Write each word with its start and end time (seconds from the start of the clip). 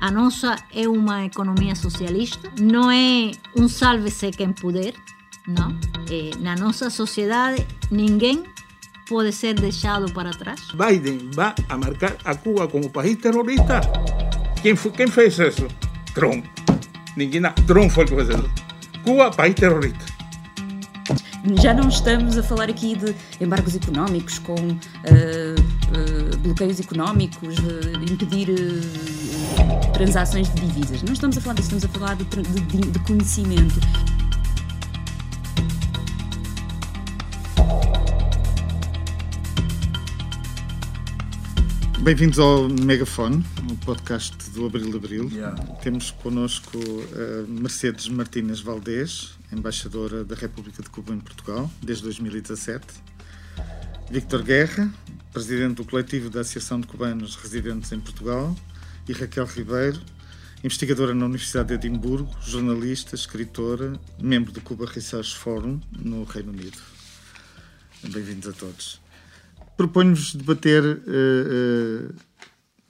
A 0.00 0.10
nossa 0.10 0.56
é 0.74 0.88
uma 0.88 1.26
economia 1.26 1.74
socialista, 1.74 2.50
não 2.58 2.90
é 2.90 3.32
um 3.54 3.68
salve-se 3.68 4.30
quem 4.30 4.50
puder, 4.50 4.94
não. 5.46 5.78
É, 6.10 6.30
na 6.38 6.56
nossa 6.56 6.88
sociedade, 6.88 7.66
ninguém 7.90 8.42
pode 9.06 9.30
ser 9.30 9.54
deixado 9.54 10.10
para 10.14 10.30
trás. 10.30 10.60
Biden 10.72 11.30
vai 11.34 11.54
a 11.68 11.76
marcar 11.76 12.16
a 12.24 12.34
Cuba 12.34 12.66
como 12.66 12.88
país 12.88 13.18
terrorista. 13.18 13.82
Quem, 14.62 14.74
foi, 14.74 14.90
quem 14.92 15.06
fez 15.06 15.38
isso? 15.38 15.68
Trump. 16.14 16.46
Ninguém, 17.14 17.42
Trump 17.66 17.90
foi 17.90 18.04
o 18.04 18.08
que 18.08 18.14
fez 18.14 18.28
isso. 18.30 18.50
Cuba, 19.04 19.30
país 19.30 19.54
terrorista. 19.54 20.20
Já 21.60 21.72
não 21.72 21.88
estamos 21.88 22.36
a 22.36 22.42
falar 22.42 22.68
aqui 22.68 22.96
de 22.96 23.14
embargos 23.42 23.74
económicos 23.74 24.38
com 24.38 24.54
uh, 24.54 24.76
uh, 24.76 26.38
bloqueios 26.38 26.78
económicos, 26.78 27.58
uh, 27.58 28.12
impedir 28.12 28.50
transações 29.92 30.52
de 30.54 30.66
divisas. 30.66 31.02
Não 31.02 31.12
estamos 31.12 31.36
a 31.36 31.40
falar 31.40 31.54
disso, 31.54 31.74
estamos 31.74 31.84
a 31.84 31.88
falar 31.88 32.16
de, 32.16 32.24
de, 32.24 32.90
de 32.90 32.98
conhecimento. 33.00 33.80
Bem-vindos 42.02 42.38
ao 42.38 42.66
Megafone, 42.68 43.44
o 43.70 43.76
podcast 43.84 44.50
do 44.50 44.64
Abril 44.66 44.96
Abril. 44.96 45.28
Yeah. 45.28 45.54
Temos 45.82 46.10
connosco 46.10 46.78
a 46.78 47.46
Mercedes 47.46 48.08
Martínez 48.08 48.60
Valdés, 48.60 49.38
embaixadora 49.52 50.24
da 50.24 50.34
República 50.34 50.82
de 50.82 50.88
Cuba 50.88 51.12
em 51.12 51.20
Portugal 51.20 51.70
desde 51.82 52.04
2017. 52.04 52.86
Victor 54.10 54.42
Guerra, 54.42 54.90
presidente 55.32 55.74
do 55.74 55.84
coletivo 55.84 56.30
da 56.30 56.40
Associação 56.40 56.80
de 56.80 56.86
Cubanos 56.86 57.36
Residentes 57.36 57.92
em 57.92 58.00
Portugal 58.00 58.56
e 59.10 59.12
Raquel 59.12 59.44
Ribeiro, 59.44 60.00
investigadora 60.62 61.12
na 61.12 61.24
Universidade 61.26 61.70
de 61.70 61.74
Edimburgo, 61.74 62.30
jornalista, 62.42 63.16
escritora, 63.16 63.98
membro 64.22 64.52
do 64.52 64.60
Cuba 64.60 64.86
Research 64.86 65.36
Forum 65.36 65.80
no 65.98 66.22
Reino 66.22 66.52
Unido. 66.52 66.78
Bem-vindos 68.04 68.48
a 68.48 68.52
todos. 68.52 69.00
Proponho-vos 69.76 70.36
debater 70.36 70.84
uh, 70.84 72.08
uh, 72.08 72.14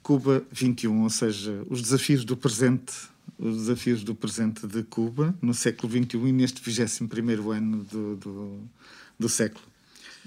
Cuba 0.03 0.43
21, 0.51 1.01
ou 1.01 1.09
seja, 1.09 1.63
os 1.67 1.81
desafios 1.81 2.23
do 2.23 2.37
presente, 2.37 2.93
os 3.39 3.57
desafios 3.57 4.03
do 4.03 4.13
presente 4.13 4.67
de 4.67 4.83
Cuba 4.83 5.33
no 5.41 5.55
século 5.55 5.91
21 5.91 6.27
e 6.27 6.31
neste 6.31 6.61
21 6.61 7.51
ano 7.51 7.83
do, 7.83 8.15
do, 8.17 8.59
do 9.17 9.27
século. 9.27 9.65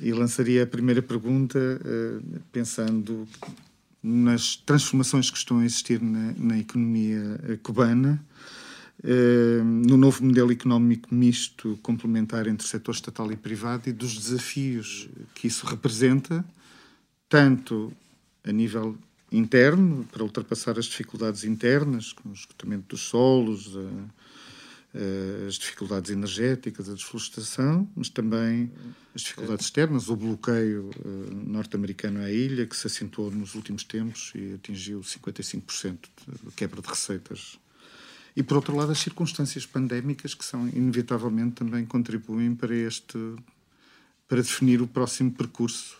E 0.01 0.12
lançaria 0.12 0.64
a 0.64 0.67
primeira 0.67 1.01
pergunta 1.01 1.56
uh, 1.56 2.41
pensando 2.51 3.29
nas 4.06 4.56
transformações 4.56 5.30
que 5.30 5.38
estão 5.38 5.60
a 5.60 5.64
existir 5.64 6.00
na, 6.00 6.34
na 6.36 6.58
economia 6.58 7.58
cubana, 7.62 8.22
eh, 9.02 9.62
no 9.62 9.96
novo 9.96 10.24
modelo 10.24 10.52
económico 10.52 11.14
misto 11.14 11.78
complementar 11.83 12.46
entre 12.46 12.66
setor 12.66 12.94
estatal 12.94 13.33
e 13.33 13.36
privado 13.36 13.88
e 13.88 13.92
dos 13.92 14.16
desafios 14.16 15.08
que 15.34 15.46
isso 15.46 15.66
representa, 15.66 16.44
tanto 17.28 17.92
a 18.44 18.52
nível 18.52 18.96
interno, 19.33 20.06
para 20.12 20.22
ultrapassar 20.22 20.78
as 20.78 20.84
dificuldades 20.84 21.44
internas, 21.44 22.12
como 22.12 22.34
o 22.34 22.36
esgotamento 22.36 22.89
dos 22.91 23.02
solos, 23.02 23.77
as 25.48 25.55
dificuldades 25.55 26.11
energéticas, 26.11 26.89
a 26.89 26.95
desflorestação, 26.95 27.89
mas 27.97 28.09
também 28.09 28.70
as 29.14 29.23
dificuldades 29.23 29.67
externas, 29.67 30.09
o 30.09 30.14
bloqueio 30.14 30.91
uh, 31.05 31.34
norte-americano 31.34 32.20
à 32.20 32.31
ilha, 32.31 32.64
que 32.64 32.77
se 32.77 32.86
acentuou 32.86 33.31
nos 33.31 33.55
últimos 33.56 33.83
tempos 33.83 34.33
e 34.36 34.55
atingiu 34.55 35.01
55% 35.01 35.98
de 36.27 36.53
quebra 36.53 36.81
de 36.81 36.89
receitas. 36.89 37.59
E, 38.36 38.42
por 38.42 38.56
outro 38.56 38.77
lado, 38.77 38.92
as 38.92 38.98
circunstâncias 38.98 39.67
pandémicas, 39.67 40.34
que 40.34 40.45
são, 40.45 40.69
inevitavelmente, 40.69 41.56
também 41.56 41.84
contribuem 41.84 42.55
para 42.55 42.74
este, 42.74 43.18
para 44.29 44.42
definir 44.42 44.80
o 44.80 44.86
próximo 44.86 45.30
percurso. 45.33 45.98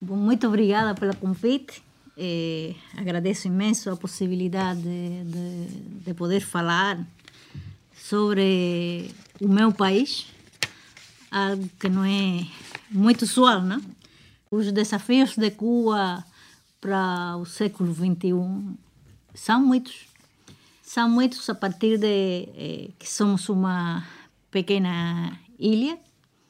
Bom, 0.00 0.16
muito 0.16 0.46
obrigada 0.46 0.94
pelo 0.98 1.14
convite. 1.16 1.82
Eh, 2.16 2.74
agradeço 2.96 3.46
imenso 3.48 3.90
a 3.90 3.96
possibilidade 3.96 4.82
de, 4.82 5.24
de, 5.24 6.04
de 6.04 6.14
poder 6.14 6.40
falar 6.40 7.04
sobre 8.10 9.08
o 9.40 9.46
meu 9.46 9.72
país, 9.72 10.26
algo 11.30 11.70
que 11.78 11.88
não 11.88 12.04
é 12.04 12.44
muito 12.90 13.22
usual, 13.22 13.62
né? 13.62 13.80
Os 14.50 14.72
desafios 14.72 15.36
de 15.36 15.52
Cuba 15.52 16.24
para 16.80 17.36
o 17.36 17.46
século 17.46 17.94
XXI 17.94 18.76
são 19.32 19.64
muitos. 19.64 20.08
São 20.82 21.08
muitos 21.08 21.48
a 21.48 21.54
partir 21.54 21.98
de 21.98 22.48
eh, 22.56 22.90
que 22.98 23.08
somos 23.08 23.48
uma 23.48 24.04
pequena 24.50 25.38
ilha 25.56 25.96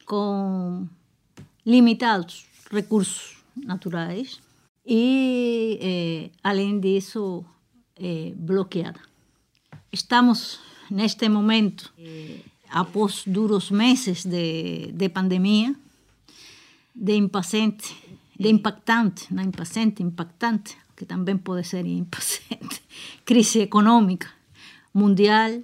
com 0.07 0.89
limitados 1.67 2.47
recursos 2.71 3.37
naturais 3.55 4.41
e, 4.87 5.79
eh, 5.83 6.31
além 6.43 6.81
disso, 6.81 7.45
eh, 7.97 8.33
bloqueada. 8.35 9.01
Estamos 9.93 10.70
neste 10.91 11.29
momento, 11.29 11.93
após 12.71 13.25
duros 13.27 13.71
meses 13.71 14.25
de, 14.25 14.93
de 14.93 15.09
pandemia, 15.09 15.75
de 16.95 17.15
impaciente, 17.15 17.95
de 18.39 18.49
impactante, 18.49 19.33
não 19.33 19.43
impaciente, 19.43 20.03
impactante, 20.03 20.77
que 20.97 21.07
também 21.07 21.39
pode 21.39 21.67
ser 21.67 21.87
impaciente, 21.87 22.83
crise 23.25 23.61
econômica 23.61 24.29
mundial, 24.93 25.63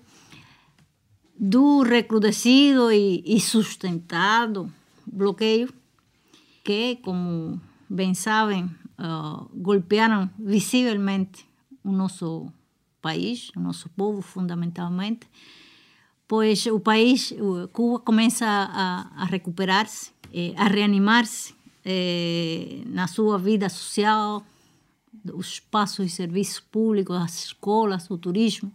do 1.38 1.82
recrudescido 1.82 2.90
e, 2.90 3.22
e 3.26 3.40
sustentado 3.40 4.72
bloqueio, 5.04 5.68
que, 6.64 6.96
como 6.96 7.60
bem 7.88 8.14
sabem, 8.14 8.64
uh, 8.98 9.48
golpearam 9.54 10.30
visivelmente 10.38 11.46
o 11.84 11.92
nosso 11.92 12.50
país, 13.08 13.50
o 13.56 13.60
nosso 13.60 13.88
povo, 13.90 14.20
fundamentalmente, 14.20 15.26
pois 16.26 16.66
o 16.66 16.80
país, 16.80 17.32
Cuba, 17.72 17.98
começa 18.00 18.46
a, 18.46 19.22
a 19.22 19.24
recuperar-se, 19.24 20.10
a 20.56 20.66
reanimar-se 20.66 21.54
na 22.86 23.06
sua 23.06 23.38
vida 23.38 23.68
social, 23.68 24.44
os 25.32 25.54
espaços 25.54 26.06
e 26.06 26.08
serviços 26.08 26.60
públicos, 26.60 27.16
as 27.16 27.44
escolas, 27.46 28.10
o 28.10 28.18
turismo 28.18 28.72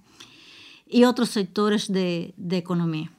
e 0.88 1.06
outros 1.06 1.30
setores 1.30 1.88
de 1.90 2.56
economia. 2.56 3.10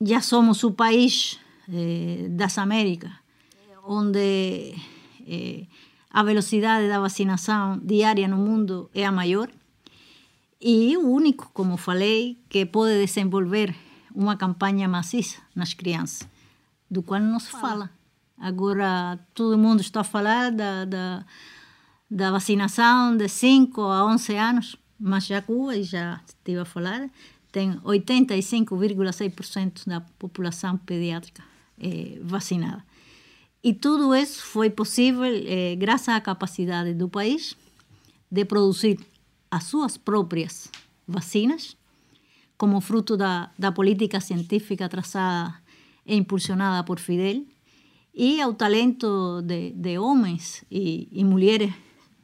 Já 0.00 0.20
somos 0.20 0.62
o 0.64 0.72
país 0.72 1.38
eh, 1.68 2.26
das 2.30 2.58
Américas, 2.58 3.12
onde 3.86 4.74
eh, 5.26 5.66
a 6.14 6.22
velocidade 6.22 6.86
da 6.86 7.00
vacinação 7.00 7.80
diária 7.82 8.28
no 8.28 8.36
mundo 8.36 8.88
é 8.94 9.04
a 9.04 9.10
maior 9.10 9.50
e 10.60 10.96
o 10.96 11.10
único, 11.10 11.50
como 11.52 11.76
falei, 11.76 12.38
que 12.48 12.64
pode 12.64 13.04
desenvolver 13.04 13.74
uma 14.14 14.36
campanha 14.36 14.86
maciça 14.88 15.38
nas 15.56 15.74
crianças, 15.74 16.28
do 16.88 17.02
qual 17.02 17.20
não 17.20 17.40
se 17.40 17.50
fala. 17.50 17.90
Agora, 18.38 19.18
todo 19.34 19.58
mundo 19.58 19.80
está 19.80 20.02
a 20.02 20.04
falar 20.04 20.52
da, 20.52 20.84
da, 20.84 21.26
da 22.08 22.30
vacinação 22.30 23.16
de 23.16 23.28
5 23.28 23.80
a 23.82 24.06
11 24.06 24.36
anos, 24.36 24.76
mas 24.98 25.26
já 25.26 25.42
Cuba, 25.42 25.82
já 25.82 26.20
estive 26.24 26.60
a 26.60 26.64
falar, 26.64 27.10
tem 27.50 27.72
85,6% 27.80 29.88
da 29.88 30.00
população 30.00 30.76
pediátrica 30.76 31.42
eh, 31.76 32.20
vacinada. 32.22 32.84
E 33.64 33.72
tudo 33.72 34.14
isso 34.14 34.44
foi 34.44 34.68
possível 34.68 35.24
eh, 35.24 35.74
graças 35.76 36.14
à 36.14 36.20
capacidade 36.20 36.92
do 36.92 37.08
país 37.08 37.56
de 38.30 38.44
produzir 38.44 39.00
as 39.50 39.64
suas 39.64 39.96
próprias 39.96 40.70
vacinas, 41.08 41.74
como 42.58 42.82
fruto 42.82 43.16
da, 43.16 43.50
da 43.58 43.72
política 43.72 44.20
científica 44.20 44.86
traçada 44.86 45.54
e 46.04 46.14
impulsionada 46.14 46.84
por 46.84 46.98
Fidel, 46.98 47.46
e 48.14 48.38
ao 48.42 48.52
talento 48.52 49.40
de, 49.40 49.70
de 49.70 49.98
homens 49.98 50.62
e, 50.70 51.08
e 51.10 51.24
mulheres 51.24 51.72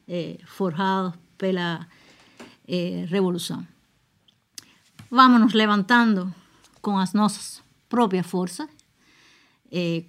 eh, 0.07 0.37
forjados 0.45 1.15
pela 1.39 1.89
eh, 2.69 3.07
Revolução. 3.09 3.67
Vamos 5.11 5.41
nos 5.41 5.55
levantando 5.55 6.35
com 6.83 6.99
as 6.99 7.15
nossas 7.15 7.63
próprias 7.89 8.27
forças, 8.27 8.69
eh, 9.73 10.05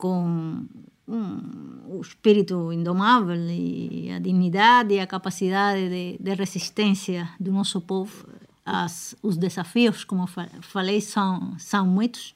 um, 1.12 1.98
o 1.98 2.02
espírito 2.02 2.72
indomável 2.72 3.36
e 3.36 4.10
a 4.12 4.20
dignidade 4.20 4.94
e 4.94 5.00
a 5.00 5.06
capacidade 5.06 5.90
de, 5.90 6.18
de 6.18 6.34
resistência 6.34 7.30
do 7.40 7.52
nosso 7.52 7.82
povo. 7.82 8.28
As, 8.66 9.16
os 9.22 9.36
desafios, 9.38 10.04
como 10.04 10.26
falei, 10.62 11.02
são, 11.02 11.58
são 11.58 11.86
muitos. 11.86 12.34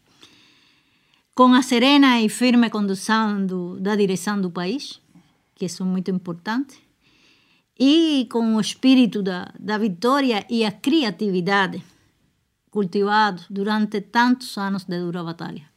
Com 1.34 1.54
a 1.54 1.62
serena 1.62 2.20
e 2.22 2.30
firme 2.30 2.70
condução 2.70 3.46
do, 3.46 3.80
da 3.80 3.96
direção 3.96 4.40
do 4.40 4.50
país, 4.50 5.02
que 5.54 5.66
é 5.66 5.84
muito 5.84 6.12
importante, 6.12 6.78
e 7.80 8.28
com 8.32 8.56
o 8.56 8.62
espírito 8.62 9.22
da, 9.22 9.54
da 9.60 9.78
vitória 9.78 10.46
e 10.50 10.66
a 10.66 10.72
criatividade 10.72 11.84
cultivado 12.72 13.44
durante 13.50 14.02
tantos 14.02 14.58
anos 14.58 14.86
de 14.86 15.00
dura 15.00 15.24
batalha. 15.24 15.75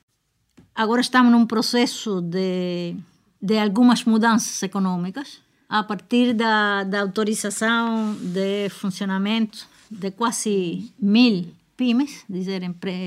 Agora 0.79 1.01
estamos 1.01 1.33
num 1.33 1.45
processo 1.45 2.21
de, 2.21 2.95
de 3.43 3.59
algumas 3.59 4.05
mudanças 4.05 4.63
econômicas, 4.63 5.41
a 5.69 5.83
partir 5.83 6.35
da, 6.35 6.85
da 6.85 7.01
autorização 7.01 8.15
de 8.15 8.69
funcionamento 8.69 9.67
de 9.91 10.13
quase 10.13 10.93
mil 11.01 11.49
pymes, 11.77 12.25
dizer, 12.31 12.63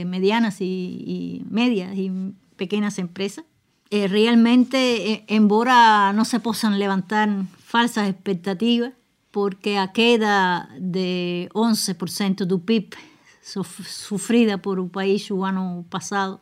medianas 0.06 0.60
e, 0.60 0.66
e 0.66 1.46
médias 1.50 1.98
e 1.98 2.12
pequenas 2.58 3.00
empresas. 3.00 3.46
E 3.90 4.06
realmente, 4.06 5.24
embora 5.30 6.12
não 6.12 6.26
se 6.26 6.40
possam 6.40 6.72
levantar 6.78 7.30
falsas 7.58 8.10
expectativas, 8.10 8.92
porque 9.32 9.78
a 9.78 9.88
queda 9.88 10.68
de 10.78 11.48
11% 11.56 12.44
do 12.44 12.60
PIB 12.60 12.98
sofrida 13.42 14.58
por 14.58 14.78
o 14.78 14.90
país 14.90 15.32
o 15.32 15.46
ano 15.46 15.86
passado 15.90 16.38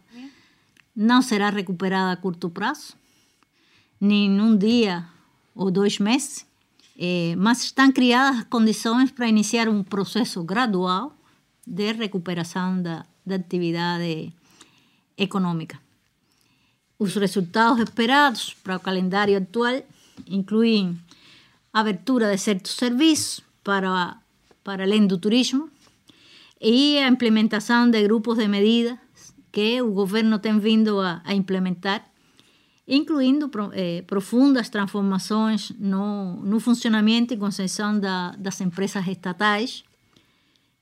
não 1.00 1.22
será 1.22 1.50
recuperada 1.50 2.12
a 2.12 2.18
curto 2.18 2.50
prazo, 2.50 2.94
nem 4.01 4.30
num 4.30 4.57
dia 4.57 5.07
ou 5.56 5.72
dois 5.72 5.98
meses, 5.98 6.46
é, 7.00 7.34
mas 7.38 7.63
estão 7.63 7.90
criadas 7.90 8.44
condições 8.50 9.10
para 9.10 9.30
iniciar 9.30 9.69
um 9.69 9.81
processo 9.81 10.44
gradual 10.44 11.16
de 11.66 11.94
recuperação 11.94 12.81
da, 12.81 13.06
da 13.25 13.36
atividade 13.36 14.34
econômica. 15.18 15.80
Os 17.00 17.16
resultados 17.16 17.80
esperados 17.80 18.54
para 18.62 18.75
o 18.75 18.81
calendário 18.81 19.38
atual 19.38 19.81
incluem 20.28 21.00
abertura 21.72 22.30
de 22.30 22.38
certos 22.38 22.74
serviços 22.74 23.40
para, 23.63 24.18
para 24.66 24.84
além 24.84 25.07
do 25.07 25.18
turismo 25.18 25.69
e 26.60 26.98
a 26.98 27.07
implementação 27.07 27.90
de 27.90 28.04
grupos 28.04 28.38
de 28.38 28.50
medidas 28.50 28.98
que 29.51 29.81
o 29.81 29.92
governo 29.92 30.40
tem 30.40 30.60
vindo 30.60 31.00
a, 31.00 31.22
a 31.24 31.34
implementar, 31.34 32.06
incluindo 32.88 33.50
eh, 33.74 34.04
profundas 34.07 34.69
transformações 34.69 35.72
no, 35.78 36.38
no 36.42 36.60
funcionamento 36.60 37.34
e 37.34 37.38
concessão 37.38 38.00
da, 38.00 38.31
das 38.31 38.60
empresas 38.62 39.07
estatais, 39.07 39.84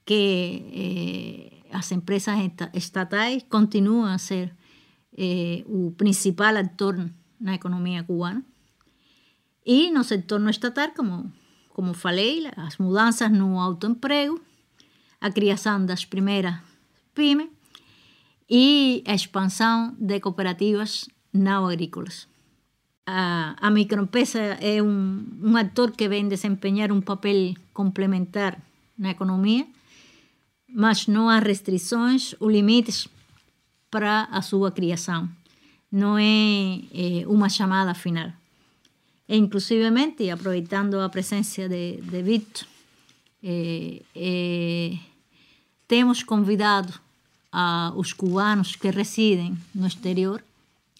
que 0.05 0.63
eh, 0.71 1.67
as 1.71 1.91
empresas 1.91 2.35
estatais 2.73 3.43
continuam 3.49 4.05
a 4.05 4.17
ser 4.17 4.55
eh, 5.17 5.63
o 5.67 5.91
principal 5.91 6.55
ator 6.55 7.09
na 7.39 7.55
economia 7.55 8.03
cubana. 8.03 8.43
E 9.65 9.91
no 9.91 10.03
setor 10.03 10.39
no 10.39 10.49
estatal, 10.49 10.91
como, 10.95 11.29
como 11.69 11.93
falei, 11.93 12.49
as 12.55 12.77
mudanças 12.77 13.29
no 13.29 13.59
autoemprego, 13.59 14.39
a 15.19 15.29
criação 15.29 15.85
das 15.85 16.05
primeiras 16.05 16.55
pymes 17.13 17.49
e 18.49 19.03
expansão 19.05 19.95
de 19.99 20.19
cooperativas 20.19 21.07
não 21.33 21.67
agrícolas. 21.67 22.27
A, 23.05 23.55
a 23.59 23.69
microempresa 23.69 24.39
é 24.39 24.81
um, 24.81 25.25
um 25.41 25.55
ator 25.55 25.91
que 25.91 26.09
vem 26.09 26.27
desempenhar 26.27 26.91
um 26.91 27.01
papel 27.01 27.53
complementar 27.73 28.57
na 28.97 29.11
economia, 29.11 29.65
mas 30.67 31.07
não 31.07 31.29
há 31.29 31.39
restrições 31.39 32.35
ou 32.39 32.49
limites 32.49 33.07
para 33.89 34.23
a 34.31 34.41
sua 34.41 34.71
criação. 34.71 35.29
Não 35.89 36.17
é, 36.17 36.81
é 36.93 37.27
uma 37.27 37.47
chamada 37.47 37.93
final. 37.93 38.31
E, 39.27 39.37
inclusivamente, 39.37 40.29
aproveitando 40.29 40.99
a 40.99 41.09
presença 41.09 41.67
de, 41.67 42.01
de 42.01 42.21
Vitor, 42.21 42.67
é, 43.41 44.01
é, 44.15 44.97
temos 45.87 46.23
convidado 46.23 46.93
a, 47.51 47.93
os 47.95 48.13
cubanos 48.13 48.75
que 48.75 48.89
residem 48.91 49.57
no 49.73 49.87
exterior 49.87 50.43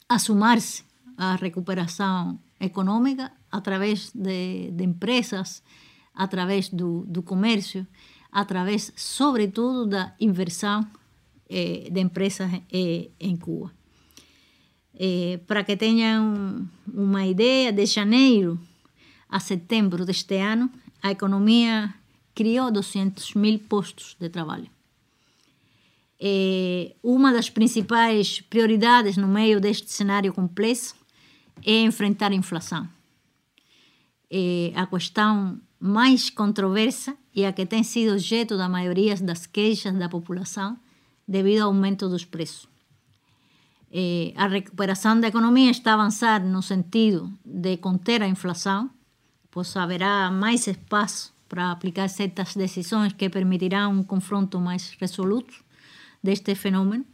a 0.07 0.19
sumar-se 0.19 0.83
à 1.17 1.35
recuperação 1.35 2.39
econômica 2.59 3.31
através 3.51 4.11
de, 4.13 4.71
de 4.71 4.83
empresas, 4.83 5.63
através 6.13 6.69
do, 6.69 7.23
comércio, 7.23 7.85
através, 8.31 8.91
sobretudo, 8.95 9.88
da 9.88 10.13
inversão 10.19 10.85
eh, 11.49 11.88
de 11.91 11.99
empresas 11.99 12.51
eh, 12.71 13.09
em 13.19 13.35
Cuba. 13.35 13.71
Eh, 14.99 15.39
para 15.45 15.63
que 15.63 15.77
tenham 15.77 16.67
uma 16.91 17.25
ideia, 17.25 17.71
de 17.71 17.85
janeiro 17.85 18.59
a 19.29 19.39
setembro 19.39 20.05
deste 20.05 20.35
ano, 20.38 20.71
a 21.01 21.11
economia 21.11 21.94
criou 22.33 22.71
200 22.71 23.33
mil 23.35 23.59
postos 23.59 24.15
de 24.19 24.29
trabalho. 24.29 24.76
É, 26.19 26.96
uma 27.04 27.31
das 27.31 27.50
principais 27.50 28.42
prioridades 28.42 29.18
no 29.18 29.28
meio 29.28 29.62
deste 29.62 29.92
cenário 29.92 30.34
complexo 30.34 30.96
é 31.66 31.81
enfrentar 31.81 32.31
a 32.31 32.36
inflação. 32.36 32.88
É 34.30 34.72
a 34.75 34.88
questão 34.88 35.60
mais 35.80 36.30
controversa 36.30 37.16
e 37.36 37.46
a 37.46 37.54
que 37.54 37.66
tem 37.66 37.84
sido 37.84 38.14
objeto 38.14 38.58
da 38.58 38.68
maioria 38.68 39.16
das 39.18 39.46
queixas 39.46 39.94
da 39.94 40.10
população 40.10 40.78
devido 41.28 41.62
ao 41.62 41.68
aumento 41.68 42.10
dos 42.10 42.25
preços. 42.25 42.68
É, 43.92 44.34
a 44.36 44.48
recuperação 44.48 45.19
da 45.19 45.28
economia 45.28 45.72
está 45.72 45.92
a 45.92 45.94
avançar 45.94 46.44
no 46.44 46.62
sentido 46.62 47.31
de 47.46 47.78
conter 47.78 48.22
a 48.22 48.28
inflação, 48.28 48.90
pois 49.52 49.75
haverá 49.78 50.30
mais 50.31 50.68
espaço 50.68 51.34
para 51.48 51.72
aplicar 51.72 52.10
certas 52.10 52.56
decisões 52.56 53.14
que 53.14 53.30
permitirão 53.30 53.94
um 53.94 54.04
confronto 54.04 54.60
mais 54.60 54.96
resoluto 55.00 55.67
deste 56.24 56.56
fenômeno. 56.56 57.06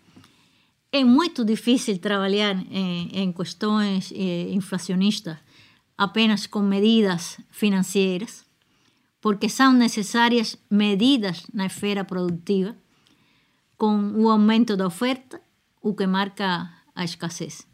É 0.91 1.03
muito 1.03 1.43
difícil 1.43 1.97
trabalhar 1.97 2.55
em, 2.69 3.09
em 3.13 3.31
questões 3.31 4.11
eh, 4.15 4.51
inflacionistas 4.51 5.37
apenas 5.97 6.47
com 6.47 6.61
medidas 6.61 7.39
financeiras, 7.49 8.45
porque 9.21 9.49
são 9.49 9.73
necessárias 9.73 10.57
medidas 10.69 11.43
na 11.53 11.65
esfera 11.65 12.03
produtiva, 12.03 12.75
com 13.77 14.11
o 14.15 14.29
aumento 14.29 14.77
da 14.77 14.87
oferta, 14.87 15.41
o 15.81 15.93
que 15.93 16.05
marca 16.05 16.69
a 16.95 17.03
escassez. 17.03 17.65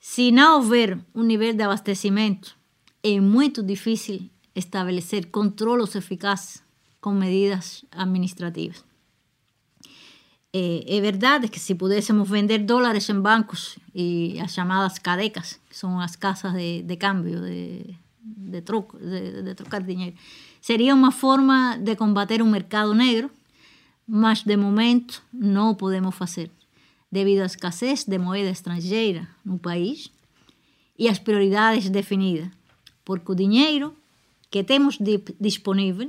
Se 0.00 0.30
não 0.30 0.56
houver 0.56 0.98
um 1.14 1.22
nível 1.22 1.54
de 1.54 1.62
abastecimento, 1.62 2.56
é 3.02 3.20
muito 3.20 3.62
difícil 3.62 4.30
estabelecer 4.54 5.30
controlos 5.30 5.94
eficazes 5.94 6.62
com 7.00 7.12
medidas 7.12 7.84
administrativas. 7.90 8.84
É, 10.56 10.98
é, 10.98 11.00
verdade 11.00 11.48
que 11.48 11.58
se 11.58 11.74
pudéssemos 11.74 12.30
vender 12.30 12.58
dólares 12.58 13.08
em 13.08 13.20
bancos 13.20 13.76
e 13.92 14.38
as 14.40 14.54
chamadas 14.54 15.00
cadecas, 15.00 15.58
que 15.68 15.76
são 15.76 15.98
as 15.98 16.14
casas 16.14 16.52
de, 16.52 16.80
de 16.82 16.96
de, 16.96 17.96
de, 18.24 18.60
troco, 18.62 18.96
de, 18.96 19.42
de 19.42 19.54
trocar 19.56 19.82
dinheiro, 19.82 20.14
seria 20.60 20.94
uma 20.94 21.10
forma 21.10 21.76
de 21.76 21.96
combater 21.96 22.40
o 22.40 22.46
mercado 22.46 22.94
negro, 22.94 23.32
mas 24.06 24.44
de 24.44 24.56
momento 24.56 25.20
não 25.32 25.74
podemos 25.74 26.14
fazer, 26.14 26.52
devido 27.10 27.40
à 27.40 27.46
escassez 27.46 28.04
de 28.04 28.16
moeda 28.16 28.50
estrangeira 28.50 29.26
no 29.44 29.58
país 29.58 30.08
e 30.96 31.08
às 31.08 31.18
prioridades 31.18 31.90
definidas, 31.90 32.48
porque 33.04 33.32
o 33.32 33.34
dinheiro 33.34 33.92
que 34.52 34.62
temos 34.62 34.98
disponível 35.40 36.08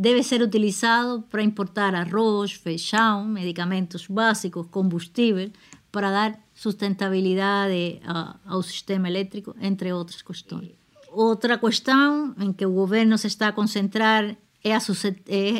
deve 0.00 0.22
ser 0.22 0.40
utilizado 0.40 1.20
para 1.30 1.42
importar 1.42 1.94
arroz, 1.94 2.52
feijão, 2.52 3.26
medicamentos 3.26 4.06
básicos, 4.06 4.66
combustível, 4.68 5.50
para 5.92 6.10
dar 6.10 6.40
sustentabilidade 6.54 8.00
ao 8.46 8.62
sistema 8.62 9.08
elétrico, 9.10 9.54
entre 9.60 9.92
outras 9.92 10.22
questões. 10.22 10.70
Outra 11.12 11.58
questão 11.58 12.34
em 12.40 12.50
que 12.50 12.64
o 12.64 12.72
governo 12.72 13.18
se 13.18 13.26
está 13.26 13.48
a 13.48 13.52
concentrar 13.52 14.24
a, 14.24 14.36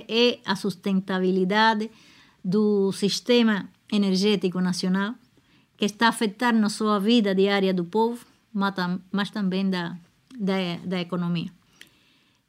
é 0.09 0.39
a 0.47 0.57
sustentabilidade 0.57 1.91
do 2.43 2.93
sistema 2.93 3.69
energético 3.93 4.59
nacional, 4.63 5.17
que 5.77 5.85
está 5.85 6.07
a 6.07 6.09
afetar 6.09 6.55
não 6.55 6.71
só 6.71 6.95
a 6.95 6.99
vida 6.99 7.35
diária 7.35 7.75
do 7.75 7.85
povo, 7.85 8.25
mas 9.13 9.29
também 9.29 9.69
da, 9.69 9.99
da, 10.35 10.57
da 10.83 10.99
economia. 10.99 11.51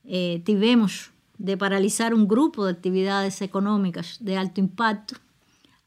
Eh, 0.05 0.41
tivemos 0.45 1.11
de 1.41 1.57
paralisar 1.57 2.13
um 2.13 2.23
grupo 2.23 2.61
de 2.65 2.71
atividades 2.77 3.41
econômicas 3.41 4.19
de 4.21 4.35
alto 4.35 4.61
impacto 4.61 5.19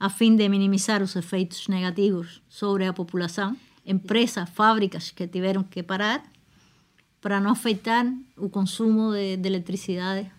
a 0.00 0.08
fim 0.08 0.34
de 0.34 0.48
minimizar 0.48 1.00
os 1.00 1.14
efeitos 1.14 1.68
negativos 1.68 2.42
sobre 2.48 2.86
a 2.86 2.92
população, 2.92 3.56
empresas, 3.86 4.50
fábricas 4.50 5.12
que 5.12 5.28
tiveram 5.28 5.62
que 5.62 5.84
parar 5.84 6.24
para 7.20 7.40
não 7.40 7.52
afetar 7.52 8.04
o 8.36 8.48
consumo 8.50 9.12
de, 9.12 9.36
de 9.36 10.30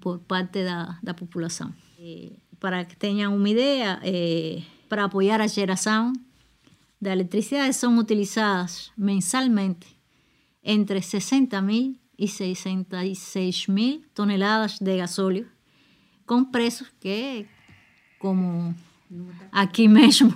por 0.00 0.18
parte 0.18 0.64
da, 0.64 0.98
da 1.00 1.14
população. 1.14 1.72
E, 1.96 2.32
para 2.58 2.84
que 2.84 2.96
tenham 2.96 3.36
uma 3.36 3.48
ideia, 3.48 4.00
é, 4.02 4.62
para 4.88 5.04
apoiar 5.04 5.40
a 5.40 5.46
geração 5.46 6.12
da 7.00 7.12
eletricidade 7.12 7.72
são 7.74 7.96
utilizadas 7.96 8.90
mensalmente 8.98 9.96
entre 10.62 11.00
60 11.00 11.62
mil 11.62 11.99
266 12.26 13.66
mil 13.68 14.04
toneladas 14.14 14.78
de 14.78 14.96
gasóleo, 14.98 15.48
com 16.26 16.44
preços 16.44 16.88
que, 17.00 17.46
como 18.18 18.74
aqui 19.50 19.88
mesmo 19.88 20.34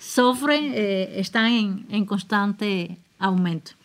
sofrem, 0.00 0.72
eh, 0.74 1.20
estão 1.20 1.46
em, 1.46 1.84
em 1.90 2.04
constante 2.04 2.98
aumento. 3.18 3.76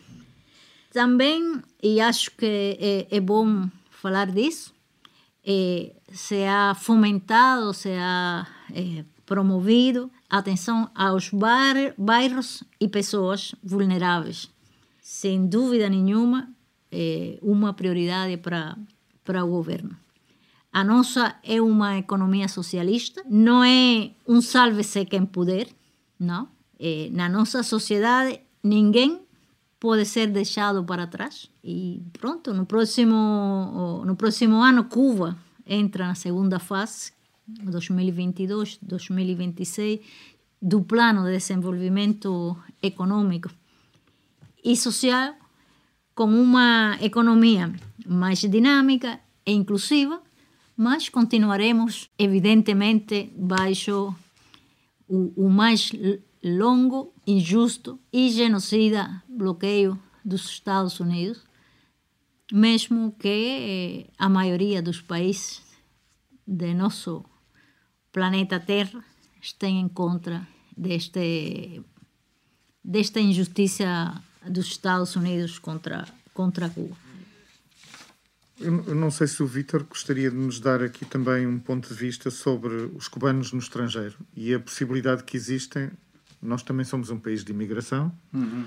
Também, 0.91 1.61
e 1.83 1.99
acho 2.01 2.31
que 2.31 2.77
é, 2.79 3.15
é 3.17 3.19
bom 3.19 3.69
falar 3.89 4.31
disso, 4.31 4.73
eh, 5.45 5.93
se 6.11 6.43
ha 6.45 6.73
fomentado, 6.73 7.73
se 7.73 7.89
ha 7.89 8.47
eh, 8.73 9.03
promovido 9.25 10.09
atenção 10.29 10.89
aos 10.95 11.29
bairros 11.97 12.63
e 12.79 12.87
pessoas 12.87 13.53
vulneráveis. 13.63 14.49
Sem 15.01 15.45
dúvida 15.47 15.89
nenhuma, 15.89 16.49
é 16.91 17.37
uma 17.41 17.73
prioridade 17.73 18.37
para, 18.37 18.77
para 19.23 19.43
o 19.43 19.49
governo. 19.49 19.95
A 20.73 20.83
nossa 20.83 21.35
é 21.43 21.61
uma 21.61 21.97
economia 21.97 22.47
socialista, 22.47 23.23
não 23.29 23.63
é 23.63 24.11
um 24.27 24.41
salve-se 24.41 25.05
quem 25.05 25.25
puder, 25.25 25.67
não. 26.19 26.47
É, 26.79 27.09
na 27.11 27.27
nossa 27.27 27.61
sociedade, 27.61 28.39
ninguém 28.63 29.21
pode 29.79 30.05
ser 30.05 30.27
deixado 30.27 30.83
para 30.83 31.07
trás. 31.07 31.49
E 31.63 32.01
pronto, 32.13 32.53
no 32.53 32.65
próximo, 32.65 34.03
no 34.05 34.15
próximo 34.15 34.61
ano, 34.61 34.85
Cuba 34.85 35.37
entra 35.65 36.07
na 36.07 36.15
segunda 36.15 36.59
fase, 36.59 37.11
2022, 37.47 38.79
2026, 38.81 39.99
do 40.61 40.81
Plano 40.83 41.25
de 41.25 41.31
Desenvolvimento 41.31 42.55
Econômico 42.81 43.49
e 44.63 44.77
Social, 44.77 45.33
com 46.21 46.39
uma 46.39 46.99
economia 47.01 47.73
mais 48.05 48.41
dinâmica 48.41 49.19
e 49.43 49.53
inclusiva, 49.53 50.21
mas 50.77 51.09
continuaremos, 51.09 52.11
evidentemente, 52.15 53.33
baixo 53.35 54.13
o, 55.07 55.33
o 55.35 55.49
mais 55.49 55.91
longo, 56.43 57.11
injusto 57.25 57.99
e 58.13 58.29
genocida 58.29 59.23
bloqueio 59.27 59.97
dos 60.23 60.45
Estados 60.45 60.99
Unidos, 60.99 61.43
mesmo 62.53 63.15
que 63.17 64.05
a 64.15 64.29
maioria 64.29 64.79
dos 64.79 65.01
países 65.01 65.63
de 66.45 66.71
nosso 66.75 67.25
planeta 68.11 68.59
Terra 68.59 69.03
estejam 69.41 69.89
contra 69.89 70.47
deste, 70.77 71.81
desta 72.83 73.19
injustiça 73.19 74.21
dos 74.47 74.67
Estados 74.67 75.15
Unidos 75.15 75.59
contra, 75.59 76.07
contra 76.33 76.69
Cuba. 76.69 76.95
Eu 78.59 78.93
não 78.93 79.09
sei 79.09 79.25
se 79.25 79.41
o 79.41 79.47
Vítor 79.47 79.83
gostaria 79.83 80.29
de 80.29 80.37
nos 80.37 80.59
dar 80.59 80.83
aqui 80.83 81.03
também 81.03 81.47
um 81.47 81.59
ponto 81.59 81.87
de 81.87 81.95
vista 81.95 82.29
sobre 82.29 82.91
os 82.95 83.07
cubanos 83.07 83.51
no 83.51 83.59
estrangeiro 83.59 84.17
e 84.35 84.53
a 84.53 84.59
possibilidade 84.59 85.23
que 85.23 85.35
existem 85.35 85.89
nós 86.41 86.63
também 86.63 86.83
somos 86.83 87.09
um 87.09 87.19
país 87.19 87.43
de 87.43 87.51
imigração. 87.51 88.11
Uhum. 88.33 88.65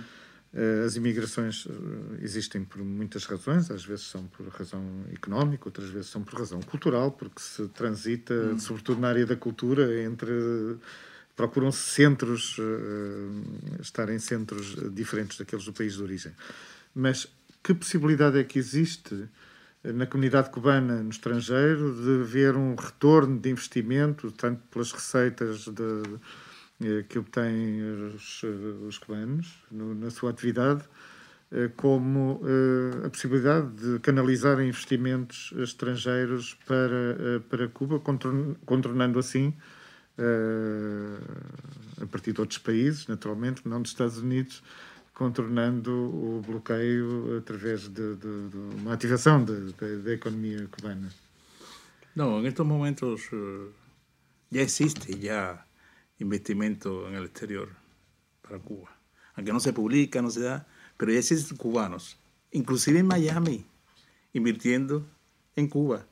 Uh, 0.53 0.87
as 0.87 0.95
imigrações 0.95 1.67
uh, 1.67 2.17
existem 2.21 2.65
por 2.65 2.81
muitas 2.81 3.25
razões, 3.25 3.69
às 3.73 3.85
vezes 3.85 4.05
são 4.05 4.25
por 4.29 4.47
razão 4.47 4.85
económica, 5.13 5.65
outras 5.67 5.91
vezes 5.91 6.09
são 6.09 6.23
por 6.23 6.39
razão 6.39 6.63
cultural, 6.63 7.11
porque 7.11 7.41
se 7.41 7.67
transita, 7.69 8.33
uhum. 8.33 8.59
sobretudo 8.61 9.01
na 9.01 9.09
área 9.09 9.27
da 9.27 9.35
cultura, 9.35 10.03
entre. 10.03 10.31
Procuram-se 11.37 11.79
centros, 11.79 12.57
uh, 12.59 13.81
estar 13.81 14.09
em 14.09 14.19
centros 14.19 14.77
diferentes 14.93 15.39
daqueles 15.39 15.65
do 15.65 15.73
país 15.73 15.95
de 15.95 16.03
origem. 16.03 16.33
Mas 16.95 17.27
que 17.63 17.75
possibilidade 17.75 18.39
é 18.39 18.45
que 18.45 18.59
existe 18.59 19.29
na 19.83 20.07
comunidade 20.07 20.51
cubana 20.51 21.03
no 21.03 21.11
estrangeiro 21.11 21.95
de 21.95 22.23
haver 22.23 22.57
um 22.57 22.75
retorno 22.75 23.39
de 23.39 23.51
investimento, 23.51 24.31
tanto 24.33 24.63
pelas 24.71 24.93
receitas 24.93 25.67
de 25.67 26.19
eh, 26.83 27.05
que 27.09 27.19
obtêm 27.19 27.83
os, 28.15 28.43
eh, 28.45 28.87
os 28.87 28.99
cubanos 28.99 29.63
no, 29.71 29.95
na 29.95 30.11
sua 30.11 30.31
atividade, 30.31 30.83
eh, 31.53 31.71
como 31.77 32.41
a 33.05 33.11
possibilidade 33.11 33.69
de 33.77 33.99
canalizar 34.01 34.61
investimentos 34.61 35.53
estrangeiros 35.59 36.55
para, 36.67 37.41
para 37.49 37.69
Cuba, 37.69 38.01
contornando 38.01 39.19
assim, 39.19 39.55
a 40.19 42.07
partir 42.07 42.33
de 42.33 42.41
outros 42.41 42.59
países, 42.59 43.07
naturalmente, 43.07 43.67
não 43.67 43.83
dos 43.83 43.91
Estados 43.91 44.19
Unidos, 44.19 44.63
contornando 45.13 45.91
o 45.93 46.43
bloqueio 46.45 47.39
através 47.39 47.89
de, 47.89 48.17
de, 48.17 48.49
de 48.49 48.57
uma 48.57 48.95
ativação 48.95 49.45
da 49.45 50.13
economia 50.13 50.67
cubana. 50.69 51.13
Não, 52.15 52.41
em 52.41 52.47
estes 52.47 52.65
momentos 52.65 53.29
já 54.51 54.61
existe, 54.61 55.21
já 55.21 55.65
investimento 56.21 57.09
en 57.09 57.15
el 57.15 57.25
exterior 57.25 57.69
para 58.43 58.59
Cuba. 58.59 58.91
Aunque 59.35 59.53
no 59.53 59.61
se 59.61 59.73
publica, 59.73 60.23
no 60.23 60.31
se 60.31 60.41
da, 60.41 60.67
pero 60.97 61.13
ya 61.13 61.19
existen 61.19 61.57
cubanos, 61.57 62.17
inclusive 62.53 62.99
en 63.01 63.07
Miami, 63.07 63.67
invirtiendo 64.33 65.07
en 65.57 65.69
Cuba. 65.69 66.07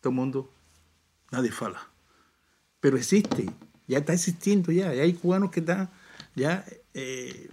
Todo 0.00 0.12
mundo, 0.12 0.52
nadie 1.30 1.50
fala. 1.50 1.91
Pero 2.82 2.96
existe, 2.96 3.46
ya 3.86 3.98
está 3.98 4.12
existiendo 4.12 4.72
ya, 4.72 4.92
ya 4.92 5.04
hay 5.04 5.12
cubanos 5.12 5.52
que 5.52 5.60
están 5.60 5.88
ya 6.34 6.64
eh, 6.94 7.48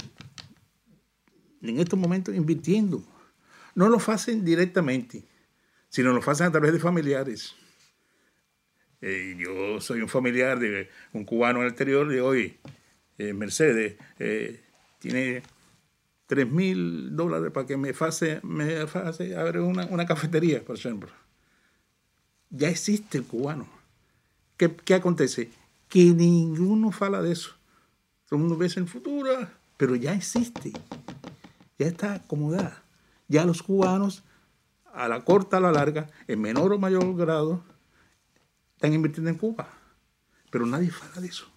en 1.62 1.80
estos 1.80 2.00
momentos 2.00 2.34
invirtiendo. 2.36 3.04
No 3.76 3.90
lo 3.90 3.98
hacen 4.08 4.44
directamente, 4.44 5.24
sino 5.88 6.14
lo 6.14 6.22
hacen 6.28 6.48
a 6.48 6.52
través 6.52 6.74
de 6.74 6.80
familiares. 6.80 7.56
Eh, 9.02 9.38
yo 9.38 9.80
soy 9.80 10.02
un 10.02 10.10
familiar 10.10 10.58
de 10.58 10.90
un 11.14 11.26
cubano 11.26 11.60
en 11.60 11.66
el 11.66 11.70
exterior 11.70 12.08
de 12.08 12.22
hoy, 12.22 12.58
eh, 13.20 13.32
Mercedes, 13.32 13.98
tiene 14.98 15.44
3 16.26 16.50
mil 16.50 17.16
dólares 17.16 17.52
para 17.52 17.68
que 17.68 17.78
me 17.78 17.92
hace, 18.00 18.40
me 18.42 18.80
abrir 19.38 19.62
una, 19.62 19.86
una, 19.86 20.08
cafetería, 20.08 20.66
por 20.66 20.76
ejemplo. 20.76 21.12
Ya 22.50 22.68
existe 22.68 23.20
el 23.20 23.26
cubano. 23.26 23.79
¿Qué, 24.60 24.76
¿Qué, 24.76 24.94
acontece? 24.94 25.50
Que 25.88 26.04
ninguno 26.14 26.92
fala 26.92 27.22
de 27.22 27.32
eso. 27.32 27.52
Todo 28.28 28.42
el 28.42 28.46
mundo 28.46 28.62
eso 28.66 28.82
en 28.82 28.90
futuro, 28.90 29.32
pero 29.78 29.96
ya 29.96 30.14
existe. 30.14 30.74
Ya 31.78 31.88
está 31.88 32.16
acomodada. 32.16 32.84
Ya 33.30 33.46
los 33.46 33.64
cubanos, 33.64 34.22
a 34.94 35.08
la 35.08 35.24
corta, 35.24 35.58
a 35.58 35.60
la 35.62 35.72
larga, 35.72 36.10
en 36.28 36.42
menor 36.42 36.74
o 36.74 36.78
mayor 36.78 37.16
grado, 37.16 37.64
están 38.76 38.92
invirtiendo 38.92 39.30
en 39.30 39.38
Cuba. 39.38 39.70
Pero 40.52 40.66
nadie 40.66 40.92
fala 40.92 41.22
de 41.22 41.28
eso. 41.28 41.48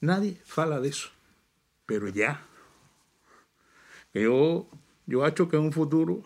Nadie 0.00 0.40
fala 0.44 0.78
de 0.78 0.88
eso. 0.88 1.08
Pero 1.84 2.08
ya. 2.10 2.46
Yo, 4.14 4.68
yo 5.06 5.24
acho 5.24 5.48
que 5.48 5.56
en 5.56 5.64
un 5.64 5.72
futuro 5.72 6.22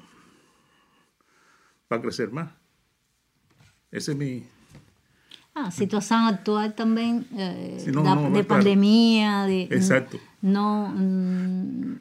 va 1.90 1.96
a 1.96 2.02
crecer 2.02 2.30
más. 2.30 2.52
Ese 3.90 4.12
es 4.12 4.18
mi, 4.18 4.46
a 5.56 5.70
situação 5.70 6.26
atual 6.26 6.70
também 6.72 7.24
eh, 7.34 7.78
da, 7.86 7.90
de 7.90 7.92
claro. 7.92 8.44
pandemia, 8.44 9.46
de, 9.46 9.74
Exato. 9.74 10.20
não 10.42 10.92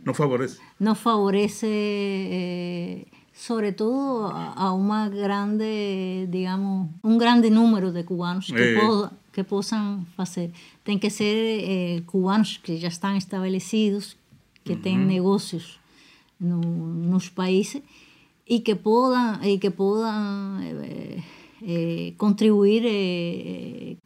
não 0.03 0.13
favorece. 0.13 0.59
Não 0.77 0.93
favorece 0.93 1.65
eh, 1.65 3.05
sobre 3.33 3.71
todo 3.71 4.27
a, 4.27 4.73
una 4.73 5.07
grande, 5.07 6.27
digamos, 6.29 6.89
un 7.01 7.17
grande 7.17 7.49
número 7.49 7.93
de 7.93 8.03
cubanos 8.03 8.47
que, 8.47 8.75
eh. 8.75 9.09
que 9.31 9.45
puedan 9.45 10.05
hacer. 10.17 10.51
Tienen 10.83 10.99
que 10.99 11.09
ser 11.09 11.35
eh, 11.37 12.03
cubanos 12.05 12.59
que 12.61 12.77
ya 12.77 12.89
están 12.89 13.15
establecidos, 13.15 14.17
que 14.65 14.75
tienen 14.75 15.07
negocios 15.07 15.79
en 16.41 17.09
los 17.09 17.29
países 17.29 17.83
y 18.45 18.59
que 18.61 18.75
puedan, 18.75 19.41
y 19.47 19.59
que 19.59 19.71
puedan 19.71 20.61
eh, 21.61 22.13
contribuir, 22.17 22.83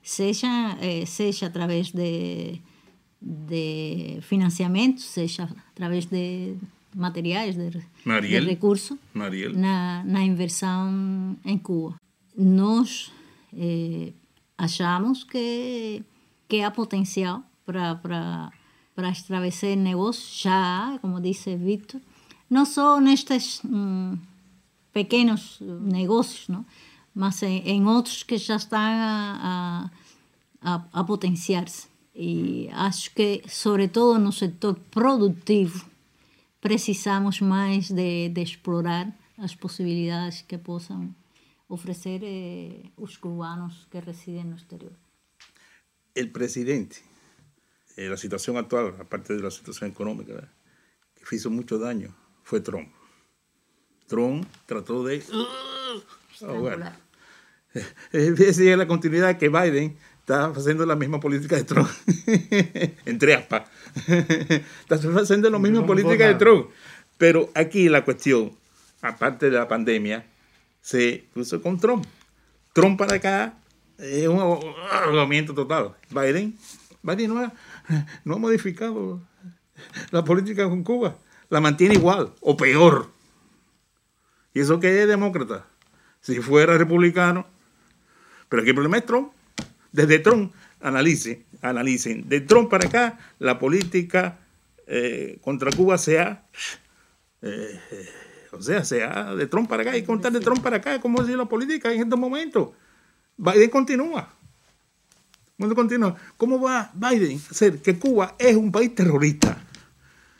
sea, 0.01 0.33
sea 1.05 1.47
a 1.47 1.51
través 1.51 1.91
de, 1.93 2.61
de 3.21 4.19
financiamiento, 4.21 5.01
sea 5.01 5.45
a 5.45 5.73
través 5.73 6.09
de 6.09 6.55
materiais 6.95 7.55
de, 7.55 7.69
de 7.69 8.39
recurso 8.39 8.97
na, 9.13 10.03
na 10.03 10.23
inversão 10.23 11.37
em 11.45 11.57
Cuba. 11.57 11.95
Nós 12.35 13.11
eh, 13.55 14.13
achamos 14.57 15.23
que, 15.23 16.03
que 16.47 16.61
há 16.61 16.71
potencial 16.71 17.43
para, 17.65 17.95
para, 17.95 18.51
para 18.95 19.09
estabelecer 19.09 19.77
negócios, 19.77 20.41
já 20.41 20.97
como 21.01 21.19
disse 21.19 21.55
Victor, 21.55 22.01
não 22.49 22.65
só 22.65 22.99
nestes 22.99 23.61
hum, 23.63 24.17
pequenos 24.91 25.59
negócios, 25.61 26.47
não? 26.47 26.65
Mas 27.13 27.41
em, 27.43 27.59
em, 27.67 27.85
outros 27.85 28.23
que 28.23 28.37
já 28.37 28.55
estão 28.55 28.79
a, 28.79 29.89
a, 30.61 30.85
a 30.93 31.03
potenciar-se. 31.03 31.87
E 32.15 32.69
acho 32.73 33.13
que, 33.13 33.43
sobretudo 33.47 34.19
no 34.19 34.31
setor 34.31 34.75
produtivo, 34.91 35.85
precisamos 36.59 37.39
mais 37.39 37.89
de, 37.89 38.29
de 38.29 38.41
explorar 38.41 39.07
as 39.37 39.55
possibilidades 39.55 40.41
que 40.41 40.57
possam 40.57 41.15
oferecer 41.69 42.21
eh, 42.23 42.91
os 42.97 43.15
cubanos 43.15 43.87
que 43.89 43.99
residem 43.99 44.43
no 44.43 44.55
exterior. 44.55 44.91
O 46.17 46.27
presidente, 46.27 47.01
eh, 47.95 48.11
a 48.11 48.17
situação 48.17 48.57
atual, 48.57 48.87
aparte 48.99 49.37
da 49.37 49.51
situação 49.51 49.87
econômica, 49.87 50.51
que 51.15 51.25
fez 51.25 51.45
muito 51.45 51.77
dano, 51.77 52.13
foi 52.43 52.59
Trump. 52.61 52.89
Trump 54.07 54.43
tratou 54.65 55.07
de 55.07 55.21
ahogar. 56.41 56.97
Esa 58.11 58.63
es 58.63 58.77
la 58.77 58.87
continuidad 58.87 59.37
que 59.37 59.49
Biden 59.49 59.97
está 60.19 60.45
haciendo 60.45 60.85
la 60.85 60.95
misma 60.95 61.19
política 61.19 61.55
de 61.55 61.63
Trump. 61.63 61.89
Entre 63.05 63.33
aspas. 63.33 63.63
está 64.07 64.95
haciendo 64.95 65.49
la 65.49 65.59
misma 65.59 65.85
política 65.85 66.27
de 66.27 66.35
Trump. 66.35 66.69
Pero 67.17 67.49
aquí 67.53 67.89
la 67.89 68.05
cuestión, 68.05 68.51
aparte 69.01 69.49
de 69.49 69.57
la 69.57 69.67
pandemia, 69.67 70.25
se 70.81 71.25
puso 71.33 71.61
con 71.61 71.79
Trump. 71.79 72.05
Trump 72.73 72.97
para 72.97 73.15
acá 73.15 73.57
es 73.97 74.27
un 74.27 74.39
ahogamiento 74.39 75.53
total. 75.53 75.95
Biden, 76.09 76.55
Biden 77.01 77.33
no 77.33 77.39
ha, 77.39 77.53
no 78.23 78.35
ha 78.35 78.37
modificado 78.37 79.21
la 80.11 80.23
política 80.23 80.69
con 80.69 80.83
Cuba. 80.83 81.17
La 81.49 81.59
mantiene 81.59 81.95
igual 81.95 82.31
o 82.41 82.55
peor. 82.55 83.09
¿Y 84.53 84.59
eso 84.61 84.79
que 84.79 85.01
es 85.01 85.07
demócrata? 85.07 85.65
Si 86.21 86.39
fuera 86.41 86.77
republicano. 86.77 87.47
Pero 88.49 88.61
aquí 88.61 88.69
el 88.69 88.75
problema 88.75 88.97
es 88.97 89.05
Trump. 89.05 89.31
Desde 89.91 90.19
Trump, 90.19 90.53
analicen, 90.81 91.45
analicen. 91.61 92.27
De 92.29 92.41
Trump 92.41 92.69
para 92.69 92.87
acá, 92.87 93.19
la 93.39 93.59
política 93.59 94.39
eh, 94.87 95.37
contra 95.41 95.71
Cuba 95.71 95.97
sea, 95.97 96.45
eh, 97.41 97.79
eh, 97.91 98.09
o 98.51 98.61
sea, 98.61 98.83
sea 98.83 99.35
de 99.35 99.47
Trump 99.47 99.69
para 99.69 99.83
acá 99.83 99.97
y 99.97 100.03
contar 100.03 100.31
de 100.31 100.39
Trump 100.39 100.61
para 100.61 100.77
acá, 100.77 100.99
como 100.99 101.21
es 101.21 101.29
la 101.29 101.45
política 101.45 101.91
en 101.91 102.01
estos 102.01 102.19
momentos. 102.19 102.69
Biden 103.37 103.69
continúa. 103.69 104.33
continúa. 105.57 106.15
¿Cómo 106.37 106.59
va 106.59 106.91
Biden 106.93 107.37
a 107.37 107.51
hacer 107.51 107.81
que 107.81 107.97
Cuba 107.97 108.35
es 108.37 108.55
un 108.55 108.71
país 108.71 108.93
terrorista? 108.93 109.57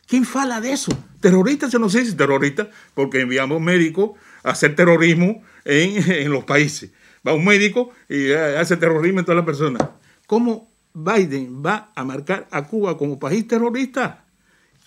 ¿Quién 0.07 0.25
fala 0.25 0.59
de 0.59 0.74
eso? 0.74 0.91
Terroristas, 1.20 1.72
yo 1.72 1.80
no 1.80 1.90
sé 1.90 2.06
si 2.06 2.16
terroristas, 2.16 2.68
porque 2.94 3.22
enviamos 3.22 3.62
médicos 3.62 4.12
a 4.44 4.52
hacer 4.52 4.76
terrorismo 4.76 5.44
en, 5.66 6.12
en 6.12 6.32
los 6.32 6.44
países. 6.46 6.92
Va 7.28 7.34
un 7.34 7.44
médico 7.44 7.92
y 8.08 8.32
hace 8.32 8.78
terrorismo 8.78 9.20
en 9.20 9.26
todas 9.26 9.38
las 9.38 9.46
personas. 9.46 9.88
¿Cómo 10.26 10.72
Biden 10.94 11.64
va 11.66 11.92
a 11.96 12.04
marcar 12.04 12.48
a 12.52 12.66
Cuba 12.66 12.98
como 12.98 13.20
país 13.20 13.48
terrorista? 13.48 14.26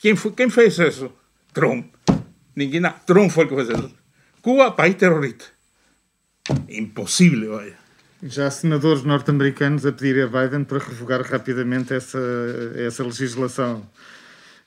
¿Quién 0.00 0.16
fue, 0.16 0.34
quién 0.34 0.50
fue 0.50 0.66
eso? 0.66 1.14
Trump. 1.52 1.94
Ninguna, 2.54 3.02
Trump 3.04 3.30
fue 3.30 3.44
el 3.44 3.48
que 3.50 3.54
fue 3.54 3.64
eso. 3.64 3.92
Cuba, 4.40 4.74
país 4.74 4.96
terrorista. 4.96 5.44
Impossível, 6.68 7.48
vaya. 7.48 7.78
Já 8.22 8.50
senadores 8.50 9.04
norte-americanos 9.04 9.84
a 9.84 9.96
pedir 9.96 10.22
a 10.22 10.26
Biden 10.26 10.64
para 10.64 10.78
revogar 10.78 11.22
rapidamente 11.28 11.96
essa, 11.96 12.20
essa 12.76 13.02
legislação. 13.02 13.84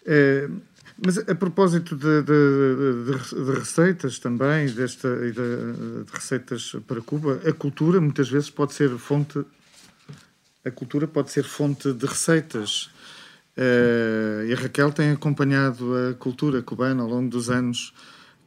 É, 0.05 0.49
mas 0.97 1.17
a 1.17 1.35
propósito 1.35 1.95
de, 1.95 2.21
de, 2.21 3.05
de, 3.05 3.45
de 3.45 3.59
receitas 3.59 4.17
também, 4.17 4.67
desta, 4.67 5.09
de, 5.29 6.05
receitas 6.11 6.73
para 6.87 7.01
Cuba, 7.01 7.41
a 7.45 7.51
cultura 7.51 7.99
muitas 7.99 8.29
vezes 8.29 8.49
pode 8.49 8.73
ser 8.73 8.89
fonte. 8.97 9.43
A 10.63 10.71
cultura 10.71 11.05
pode 11.05 11.31
ser 11.31 11.43
fonte 11.43 11.91
de 11.91 12.05
receitas. 12.05 12.89
Uh, 13.57 14.45
e 14.47 14.53
a 14.53 14.55
Raquel 14.55 14.91
tem 14.91 15.11
acompanhado 15.11 15.93
a 15.95 16.13
cultura 16.13 16.61
cubana 16.61 17.03
ao 17.03 17.09
longo 17.09 17.29
dos 17.29 17.49
anos, 17.49 17.93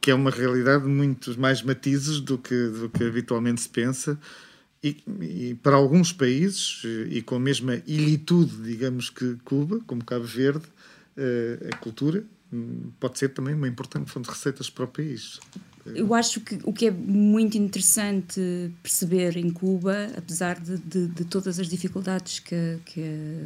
que 0.01 0.09
é 0.09 0.15
uma 0.15 0.31
realidade 0.31 0.83
de 0.83 0.89
muitos 0.89 1.35
mais 1.35 1.61
matizes 1.61 2.19
do 2.19 2.37
que, 2.37 2.67
do 2.67 2.89
que 2.89 3.03
habitualmente 3.03 3.61
se 3.61 3.69
pensa. 3.69 4.19
E, 4.83 4.97
e, 5.21 5.55
para 5.61 5.75
alguns 5.75 6.11
países, 6.11 6.81
e 7.09 7.21
com 7.21 7.35
a 7.35 7.39
mesma 7.39 7.81
ilitude, 7.85 8.55
digamos, 8.63 9.09
que 9.09 9.37
Cuba, 9.43 9.79
como 9.85 10.03
Cabo 10.03 10.25
Verde, 10.25 10.65
uh, 11.15 11.67
a 11.71 11.77
cultura 11.77 12.23
pode 12.99 13.19
ser 13.19 13.29
também 13.29 13.53
uma 13.53 13.67
importante 13.67 14.09
fonte 14.09 14.25
de 14.25 14.31
receitas 14.31 14.69
para 14.69 14.85
o 14.85 14.87
país. 14.87 15.39
Eu 15.85 16.13
acho 16.13 16.41
que 16.41 16.59
o 16.63 16.73
que 16.73 16.87
é 16.87 16.91
muito 16.91 17.57
interessante 17.57 18.71
perceber 18.83 19.37
em 19.37 19.49
Cuba, 19.49 20.09
apesar 20.17 20.59
de, 20.59 20.77
de, 20.77 21.07
de 21.07 21.25
todas 21.25 21.59
as 21.59 21.67
dificuldades 21.67 22.39
que, 22.39 22.79
que 22.85 23.01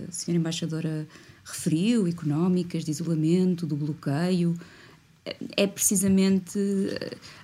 a 0.08 0.12
senhora 0.12 0.40
embaixadora 0.40 1.08
referiu, 1.44 2.08
económicas, 2.08 2.84
de 2.86 2.92
isolamento, 2.92 3.66
do 3.66 3.76
bloqueio, 3.76 4.58
é 5.56 5.68
precisamente 5.68 6.60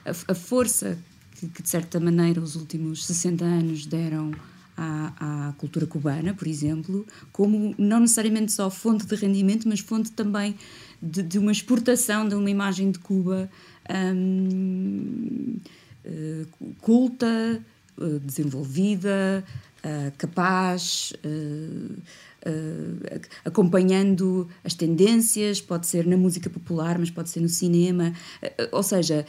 a, 0.05 0.31
a 0.31 0.35
força 0.35 0.97
que, 1.35 1.47
que, 1.47 1.63
de 1.63 1.69
certa 1.69 1.99
maneira, 1.99 2.41
os 2.41 2.55
últimos 2.55 3.05
60 3.05 3.43
anos 3.45 3.85
deram 3.85 4.31
à, 4.75 5.49
à, 5.49 5.53
cultura 5.53 5.85
cubana, 5.85 6.33
por 6.33 6.47
exemplo, 6.47 7.05
como 7.31 7.75
não 7.77 7.99
necessariamente 7.99 8.51
só 8.51 8.69
fonte 8.69 9.05
de 9.05 9.15
rendimento, 9.15 9.67
mas 9.67 9.79
fonte 9.79 10.11
também 10.11 10.55
de, 11.01 11.23
de 11.23 11.39
uma 11.39 11.51
exportação 11.51 12.27
de 12.27 12.35
uma 12.35 12.49
imagem 12.49 12.91
de 12.91 12.99
Cuba 12.99 13.49
um, 13.89 15.57
uh, 16.05 16.47
culta, 16.81 17.61
uh, 17.97 18.19
desenvolvida, 18.19 19.43
uh, 19.83 20.11
capaz. 20.17 21.13
Acompanhando 23.43 24.47
as 24.63 24.73
tendências, 24.73 25.59
pode 25.59 25.85
ser 25.85 26.07
na 26.07 26.15
música 26.15 26.49
popular, 26.49 26.97
mas 26.97 27.11
pode 27.11 27.29
ser 27.29 27.41
no 27.41 27.49
cinema. 27.49 28.13
Ou 28.71 28.81
seja, 28.81 29.25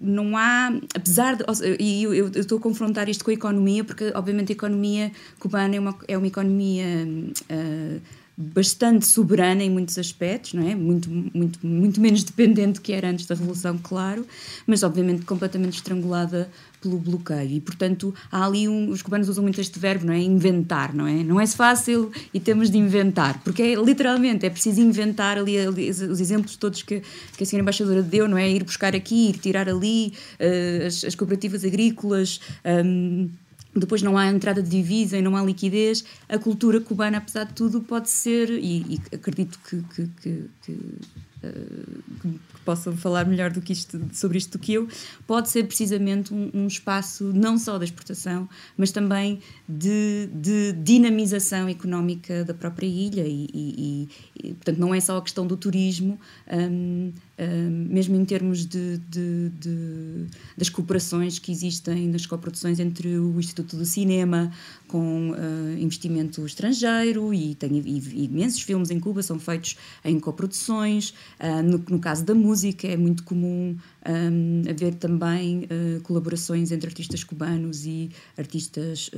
não 0.00 0.34
há, 0.36 0.68
apesar 0.94 1.36
de. 1.36 1.44
E 1.78 2.02
eu, 2.02 2.14
eu, 2.14 2.28
estou 2.28 2.56
a 2.56 2.60
confrontar 2.60 3.10
isto 3.10 3.22
com 3.22 3.30
a 3.30 3.34
economia, 3.34 3.84
porque 3.84 4.10
obviamente 4.14 4.52
a 4.52 4.54
economia 4.54 5.12
cubana 5.38 5.76
é 5.76 5.80
uma, 5.80 5.98
é 6.08 6.16
uma 6.16 6.26
economia. 6.26 7.06
Uh, 7.50 8.00
bastante 8.36 9.06
soberana 9.06 9.62
em 9.62 9.70
muitos 9.70 9.98
aspectos, 9.98 10.54
não 10.54 10.66
é? 10.66 10.74
Muito, 10.74 11.08
muito, 11.10 11.66
muito 11.66 12.00
menos 12.00 12.24
dependente 12.24 12.80
que 12.80 12.92
era 12.92 13.08
antes 13.08 13.26
da 13.26 13.34
Revolução, 13.34 13.78
claro, 13.82 14.26
mas 14.66 14.82
obviamente 14.82 15.24
completamente 15.24 15.74
estrangulada 15.74 16.48
pelo 16.80 16.98
bloqueio. 16.98 17.50
E, 17.50 17.60
portanto, 17.60 18.14
há 18.30 18.44
ali 18.44 18.68
um, 18.68 18.90
os 18.90 19.02
cubanos 19.02 19.28
usam 19.28 19.42
muito 19.42 19.60
este 19.60 19.78
verbo, 19.78 20.06
não 20.06 20.12
é? 20.12 20.18
Inventar, 20.18 20.92
não 20.92 21.06
é? 21.06 21.22
Não 21.22 21.40
é 21.40 21.46
fácil 21.46 22.10
e 22.34 22.40
temos 22.40 22.70
de 22.70 22.78
inventar, 22.78 23.40
porque 23.44 23.62
é, 23.62 23.74
literalmente 23.74 24.44
é 24.44 24.50
preciso 24.50 24.80
inventar 24.80 25.38
ali, 25.38 25.58
ali 25.58 25.90
os 25.90 26.20
exemplos 26.20 26.56
todos 26.56 26.82
que, 26.82 27.02
que 27.36 27.44
a 27.44 27.46
senhora 27.46 27.62
embaixadora 27.62 28.02
deu, 28.02 28.26
não 28.26 28.36
é? 28.36 28.50
Ir 28.50 28.64
buscar 28.64 28.96
aqui, 28.96 29.28
ir 29.30 29.38
tirar 29.38 29.68
ali, 29.68 30.12
uh, 30.40 30.86
as, 30.86 31.04
as, 31.04 31.14
cooperativas 31.14 31.64
agrícolas. 31.64 32.40
Um, 32.64 33.28
depois 33.74 34.02
não 34.02 34.18
há 34.18 34.26
entrada 34.28 34.62
de 34.62 34.68
divisa 34.68 35.16
e 35.16 35.22
não 35.22 35.36
há 35.36 35.42
liquidez, 35.42 36.04
a 36.28 36.38
cultura 36.38 36.80
cubana, 36.80 37.18
apesar 37.18 37.44
de 37.44 37.54
tudo, 37.54 37.80
pode 37.80 38.10
ser, 38.10 38.50
e, 38.50 38.96
e 38.96 39.14
acredito 39.14 39.58
que, 39.68 39.82
que, 39.94 40.06
que, 40.20 40.50
que 40.62 40.98
que 42.20 42.40
possam 42.64 42.96
falar 42.96 43.26
melhor 43.26 43.50
do 43.50 43.60
que 43.60 43.72
isto, 43.72 44.00
sobre 44.12 44.38
isto 44.38 44.52
do 44.52 44.58
que 44.58 44.74
eu, 44.74 44.88
pode 45.26 45.48
ser 45.48 45.64
precisamente 45.64 46.32
um, 46.32 46.50
um 46.54 46.66
espaço 46.66 47.32
não 47.34 47.58
só 47.58 47.78
da 47.78 47.84
exportação, 47.84 48.48
mas 48.76 48.90
também 48.92 49.40
de, 49.68 50.28
de 50.32 50.72
dinamização 50.72 51.68
económica 51.68 52.44
da 52.44 52.54
própria 52.54 52.86
ilha 52.86 53.26
e, 53.26 53.48
e, 53.52 54.08
e, 54.42 54.54
portanto, 54.54 54.78
não 54.78 54.94
é 54.94 55.00
só 55.00 55.16
a 55.16 55.22
questão 55.22 55.46
do 55.46 55.56
turismo, 55.56 56.18
um, 56.50 57.12
um, 57.38 57.70
mesmo 57.88 58.14
em 58.14 58.24
termos 58.24 58.64
de, 58.66 58.98
de, 58.98 59.48
de, 59.50 60.26
das 60.56 60.68
cooperações 60.68 61.38
que 61.38 61.50
existem 61.50 62.08
nas 62.08 62.26
coproduções 62.26 62.78
entre 62.78 63.18
o 63.18 63.38
Instituto 63.38 63.76
do 63.76 63.84
Cinema 63.84 64.52
com 64.86 65.30
uh, 65.30 65.78
investimento 65.78 66.44
estrangeiro 66.44 67.32
e 67.32 67.54
tem 67.54 67.82
e, 67.84 68.24
imensos 68.24 68.60
filmes 68.60 68.90
em 68.90 69.00
Cuba 69.00 69.22
são 69.22 69.38
feitos 69.38 69.76
em 70.04 70.20
coproduções, 70.20 71.14
uh, 71.40 71.62
no, 71.62 71.78
no, 71.88 71.98
caso 71.98 72.24
da 72.24 72.34
música 72.34 72.86
é 72.86 72.96
muito 72.96 73.24
comum 73.24 73.76
um, 74.06 74.62
haver 74.70 74.94
também 74.94 75.64
uh, 75.64 76.00
colaborações 76.02 76.72
entre 76.72 76.88
artistas 76.88 77.24
cubanos 77.24 77.86
e 77.86 78.10
artistas 78.36 79.10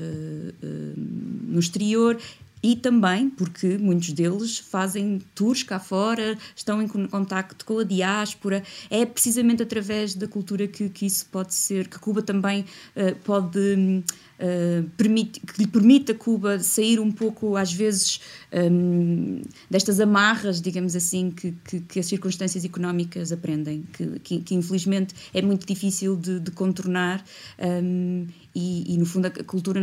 no 1.46 1.59
exterior 1.59 2.18
e 2.64 2.74
também 2.74 3.29
porque 3.29 3.77
muitos 3.77 4.11
deles 4.12 4.57
fazem 4.57 5.20
tours 5.35 5.62
cá 5.62 5.79
fora, 5.79 6.38
estão 6.57 6.81
em 6.81 6.88
contacto 6.88 7.62
com 7.62 7.79
a 7.79 7.85
diáspora. 7.85 8.62
É 8.88 9.05
precisamente 9.05 9.62
através 9.62 10.14
da 10.14 10.27
cultura 10.27 10.66
que, 10.66 10.88
que 10.88 11.05
isso 11.05 11.27
pode 11.31 11.55
ser, 11.55 11.88
que 11.88 11.98
Cuba 11.98 12.22
também 12.22 12.64
uh, 12.96 13.14
pode. 13.22 14.03
Uh, 14.35 14.83
permite, 14.96 15.38
que 15.38 15.62
lhe 15.62 15.66
permite 15.66 16.11
a 16.11 16.14
Cuba 16.14 16.59
sair 16.59 16.98
um 16.98 17.12
pouco, 17.12 17.57
às 17.57 17.72
vezes, 17.72 18.20
um, 18.53 19.42
destas 19.70 20.00
amarras, 20.00 20.61
digamos 20.61 20.96
assim, 20.96 21.31
que, 21.31 21.55
que, 21.64 21.81
que, 21.81 22.00
as 22.00 22.07
circunstâncias 22.07 22.64
económicas 22.64 23.31
aprendem, 23.31 23.85
que, 23.92 24.40
que, 24.40 24.55
infelizmente 24.57 25.14
é 25.33 25.40
muito 25.40 25.64
difícil 25.64 26.16
de, 26.16 26.40
de 26.40 26.50
contornar. 26.50 27.24
Um, 27.61 28.27
e, 28.54 28.94
e, 28.94 28.98
no 28.98 29.04
fundo 29.04 29.26
a 29.26 29.30
cultura 29.30 29.80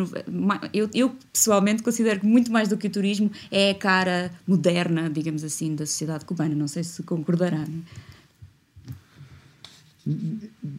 eu, 0.74 0.90
eu, 0.94 1.16
pessoalmente 1.32 1.84
considero 1.84 2.22
que 2.22 2.26
muito 2.26 2.52
mais 2.52 2.70
do 2.70 2.78
que 2.78 2.88
o 2.88 2.90
turismo 2.90 3.30
é 3.52 3.72
a 3.72 3.76
cara 3.76 4.32
moderna 4.48 5.10
digamos 5.10 5.44
assim 5.44 5.76
da 5.76 5.86
sociedade 5.86 6.26
cubana 6.26 6.56
não 6.56 6.68
sei 6.68 6.84
se 6.84 7.04
concordará 7.04 7.66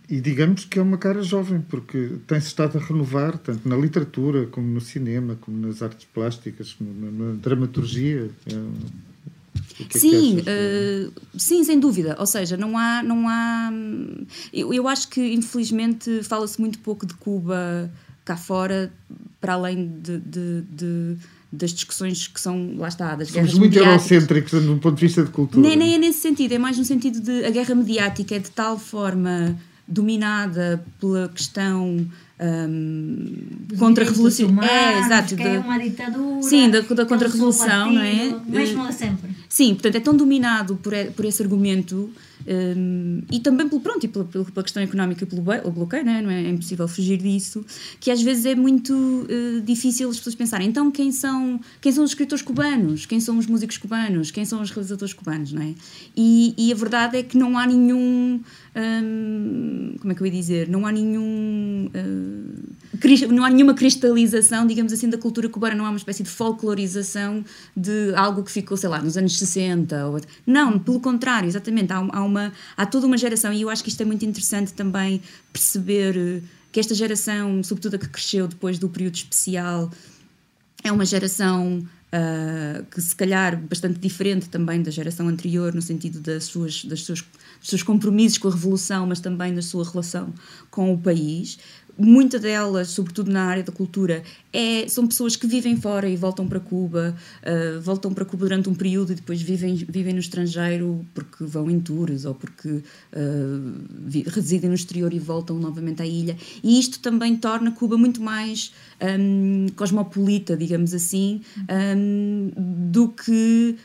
E 0.09 0.21
digamos 0.21 0.65
que 0.65 0.79
é 0.79 0.83
uma 0.83 0.99
cara 0.99 1.23
jovem, 1.23 1.61
porque 1.61 2.17
tem-se 2.27 2.49
estado 2.49 2.77
a 2.77 2.81
renovar, 2.81 3.39
tanto 3.39 3.69
na 3.69 3.77
literatura, 3.77 4.47
como 4.47 4.67
no 4.67 4.81
cinema, 4.81 5.37
como 5.41 5.57
nas 5.65 5.81
artes 5.81 6.09
plásticas, 6.13 6.73
como 6.73 6.93
na, 6.93 7.35
dramaturgia. 7.35 8.31
É 8.47 9.12
sim, 9.91 10.39
uh, 10.39 11.13
sim, 11.37 11.65
sem 11.65 11.79
dúvida. 11.79 12.17
Ou 12.19 12.27
seja, 12.27 12.57
não 12.57 12.77
há. 12.77 13.03
Não 13.03 13.29
há 13.29 13.71
eu, 14.53 14.73
eu 14.73 14.89
acho 14.89 15.09
que, 15.09 15.33
infelizmente, 15.33 16.23
fala-se 16.23 16.61
muito 16.61 16.79
pouco 16.79 17.07
de 17.07 17.15
Cuba 17.15 17.91
cá 18.25 18.37
fora, 18.37 18.93
para 19.41 19.55
além 19.55 19.89
de, 20.01 20.19
de, 20.19 20.63
de 20.63 21.17
das 21.53 21.73
discussões 21.73 22.27
que 22.27 22.41
são, 22.41 22.77
lá 22.79 22.89
está, 22.89 23.15
das 23.15 23.29
Somos 23.29 23.53
muito 23.55 23.79
eurocêntricos 23.79 24.53
do 24.53 24.79
ponto 24.79 24.95
de 24.95 25.03
vista 25.03 25.23
de 25.23 25.31
cultura. 25.31 25.61
Nem, 25.61 25.77
nem 25.77 25.95
é 25.95 25.99
nesse 25.99 26.21
sentido, 26.21 26.53
é 26.53 26.59
mais 26.59 26.79
no 26.79 26.85
sentido 26.85 27.21
de 27.21 27.45
a 27.45 27.51
guerra 27.51 27.75
mediática 27.75 28.35
é 28.35 28.39
de 28.39 28.51
tal 28.51 28.79
forma 28.79 29.55
dominada 29.87 30.83
pela 30.99 31.29
questão 31.29 32.07
um, 32.41 33.77
contra-revolução. 33.79 34.63
É, 34.63 34.99
exato. 35.01 35.37
De, 35.37 35.43
é 35.43 35.59
uma 35.59 35.79
ditadura. 35.79 36.43
Sim, 36.43 36.71
da, 36.71 36.81
da 36.81 37.07
contra-revolução, 37.07 37.93
não 37.93 38.03
é? 38.03 38.35
Mesmo 38.47 38.87
de 38.87 38.95
sempre. 38.95 39.31
Sim, 39.49 39.75
portanto 39.75 39.97
é 39.97 40.01
tão 40.01 40.17
dominado 40.17 40.77
por, 40.77 40.93
por 41.15 41.25
esse 41.25 41.43
argumento 41.43 42.11
um, 42.47 43.23
e 43.31 43.41
também 43.41 43.69
pelo, 43.69 43.81
pronto, 43.81 44.05
e 44.05 44.09
pela, 44.09 44.25
pela 44.25 44.63
questão 44.63 44.83
económica 44.83 45.25
e 45.25 45.27
pelo 45.27 45.43
bloqueio, 45.43 46.05
não 46.05 46.13
é? 46.13 46.23
não 46.23 46.31
é? 46.31 46.45
é 46.45 46.49
impossível 46.49 46.89
fugir 46.89 47.19
disso, 47.19 47.65
que 48.01 48.11
às 48.11 48.21
vezes 48.21 48.47
é 48.47 48.55
muito 48.55 48.93
uh, 48.95 49.61
difícil 49.63 50.09
as 50.11 50.17
pessoas 50.17 50.35
pensarem, 50.35 50.69
então 50.69 50.91
quem 50.91 51.13
são, 51.13 51.61
quem 51.81 51.93
são 51.93 52.05
os 52.05 52.11
escritores 52.11 52.43
cubanos, 52.43 53.07
quem 53.07 53.21
são 53.21 53.39
os 53.39 53.47
músicos 53.47 53.77
cubanos, 53.77 54.31
quem 54.31 54.45
são 54.45 54.61
os 54.61 54.71
realizadores 54.71 55.15
cubanos, 55.15 55.53
não 55.53 55.63
é? 55.63 55.75
E, 56.17 56.55
e 56.57 56.73
a 56.73 56.75
verdade 56.75 57.17
é 57.17 57.23
que 57.23 57.37
não 57.37 57.59
há 57.59 57.67
nenhum, 57.67 58.41
um, 58.75 59.97
como 60.01 60.13
é 60.13 60.15
que 60.15 60.23
eu 60.23 60.27
ia 60.27 60.33
dizer, 60.33 60.69
não 60.69 60.87
há 60.87 60.93
nenhum... 60.93 61.91
Uh, 61.95 62.73
não 63.31 63.45
há 63.45 63.51
nenhuma 63.51 63.75
cristalização, 63.75 64.67
digamos 64.67 64.93
assim, 64.93 65.11
da 65.11 65.19
cultura 65.19 65.49
cubana, 65.49 65.75
não 65.75 65.85
há 65.85 65.91
uma 65.91 65.97
espécie 65.97 66.23
de 66.23 66.31
folclorização 66.31 67.45
de 67.77 68.15
algo 68.15 68.45
que 68.45 68.53
ficou, 68.53 68.77
sei 68.77 68.89
lá, 68.89 69.03
nos 69.03 69.17
anos 69.17 69.37
60. 69.39 70.07
Ou... 70.07 70.21
Não, 70.47 70.79
pelo 70.79 71.01
contrário, 71.01 71.49
exatamente. 71.49 71.93
Há, 71.93 71.97
há, 71.97 72.23
uma, 72.23 72.53
há 72.77 72.87
toda 72.87 73.07
uma 73.07 73.19
geração, 73.19 73.53
e 73.53 73.63
eu 73.63 73.71
acho 73.71 73.83
que 73.83 73.89
isto 73.89 74.01
é 74.01 74.05
muito 74.05 74.25
interessante 74.25 74.73
também 74.73 75.21
perceber 75.53 76.17
eh, 76.17 76.41
que 76.71 76.79
esta 76.79 76.95
geração, 76.95 77.63
sobretudo 77.65 77.97
a 77.97 77.99
que 77.99 78.09
cresceu 78.09 78.47
depois 78.47 78.79
do 78.79 78.89
período 78.89 79.17
especial, 79.17 79.91
é 80.85 80.93
uma 80.93 81.05
geração 81.05 81.83
Uh, 82.15 82.85
que 82.91 83.01
se 83.01 83.17
calhar 83.17 83.59
bastante 83.59 83.99
diferente 83.99 84.47
também 84.51 84.83
da 84.83 84.91
geração 84.91 85.29
anterior, 85.29 85.73
no 85.75 85.81
sentido 85.81 86.21
das 86.21 86.45
suas, 86.45 86.85
das 86.85 87.05
suas, 87.05 87.23
dos 87.23 87.71
seus 87.71 87.83
compromissos 87.83 88.37
com 88.37 88.49
a 88.49 88.51
Revolução, 88.51 89.07
mas 89.07 89.19
também 89.19 89.55
da 89.55 89.63
sua 89.63 89.83
relação 89.83 90.31
com 90.71 90.93
o 90.93 90.99
país 90.99 91.59
muita 91.99 92.39
delas, 92.39 92.89
sobretudo 92.89 93.31
na 93.31 93.45
área 93.45 93.63
da 93.63 93.73
cultura, 93.73 94.23
é, 94.53 94.87
são 94.89 95.07
pessoas 95.07 95.37
que 95.37 95.47
vivem 95.47 95.77
fora 95.77 96.09
e 96.09 96.17
voltam 96.17 96.47
para 96.47 96.61
Cuba, 96.61 97.15
uh, 97.43 97.81
voltam 97.81 98.13
para 98.13 98.25
Cuba 98.25 98.45
durante 98.45 98.69
um 98.69 98.75
período 98.75 99.13
e 99.13 99.15
depois 99.15 99.41
vivem, 99.41 99.75
vivem 99.75 100.13
no 100.13 100.21
estrangeiro 100.21 101.05
porque 101.15 101.45
vão 101.45 101.71
em 101.71 101.81
tours 101.81 102.25
ou 102.25 102.35
porque 102.35 102.69
uh, 102.69 102.83
residem 104.27 104.69
no 104.69 104.75
exterior 104.75 105.13
e 105.13 105.19
voltam 105.19 105.59
novamente 105.59 106.03
à 106.03 106.07
ilha. 106.07 106.37
E 106.63 106.79
isto 106.79 106.99
também 107.01 107.37
torna 107.37 107.71
Cuba 107.73 107.97
muito 107.97 108.23
mais 108.23 108.73
um, 109.03 109.67
cosmopolita, 109.77 110.57
digamos 110.57 110.95
assim, 110.95 111.41
um, 111.97 112.51
do 112.91 113.09
que 113.09 113.77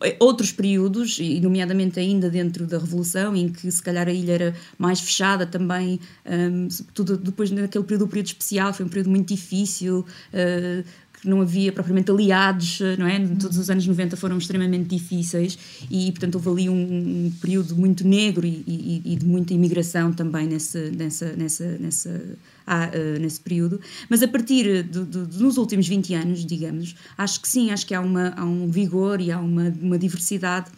eh, 0.00 0.16
outros 0.20 0.52
períodos, 0.52 1.18
e 1.18 1.40
nomeadamente 1.40 1.98
ainda 1.98 2.30
dentro 2.30 2.66
da 2.66 2.78
Revolução, 2.78 3.34
em 3.34 3.48
que 3.48 3.70
se 3.70 3.82
calhar 3.82 4.06
a 4.06 4.12
ilha 4.12 4.32
era 4.32 4.54
mais 4.78 5.00
fechada 5.00 5.44
também, 5.44 5.98
um, 6.24 6.70
sobretudo 6.70 7.16
depois 7.16 7.50
naquele 7.50 7.84
período, 7.84 8.04
o 8.04 8.08
período 8.08 8.26
especial, 8.26 8.72
foi 8.72 8.86
um 8.86 8.88
período 8.88 9.10
muito 9.10 9.28
difícil, 9.34 10.00
uh, 10.32 10.84
que 11.20 11.28
não 11.28 11.40
havia 11.40 11.72
propriamente 11.72 12.12
aliados, 12.12 12.78
não 12.96 13.06
é? 13.06 13.18
Todos 13.40 13.58
os 13.58 13.68
anos 13.68 13.84
90 13.84 14.16
foram 14.16 14.38
extremamente 14.38 14.88
difíceis 14.88 15.58
e, 15.90 16.12
portanto, 16.12 16.36
houve 16.36 16.48
ali 16.48 16.68
um, 16.68 17.26
um 17.26 17.32
período 17.40 17.74
muito 17.74 18.06
negro 18.06 18.46
e, 18.46 18.62
e, 18.66 19.02
e, 19.04 19.16
de 19.16 19.26
muita 19.26 19.52
imigração 19.52 20.12
também 20.12 20.46
nesse, 20.46 20.92
nessa, 20.92 21.32
nessa, 21.32 21.64
nessa, 21.78 22.22
uh, 22.68 23.20
nesse 23.20 23.40
período. 23.40 23.80
Mas 24.08 24.22
a 24.22 24.28
partir 24.28 24.82
dos 24.82 25.56
últimos 25.56 25.88
20 25.88 26.14
anos, 26.14 26.44
digamos, 26.44 26.94
acho 27.16 27.40
que 27.40 27.48
sim, 27.48 27.70
acho 27.70 27.86
que 27.86 27.94
há, 27.94 28.00
uma, 28.00 28.34
há 28.36 28.44
um 28.44 28.70
vigor 28.70 29.20
e 29.20 29.32
há 29.32 29.38
uma, 29.38 29.72
uma 29.80 29.98
diversidade 29.98 30.70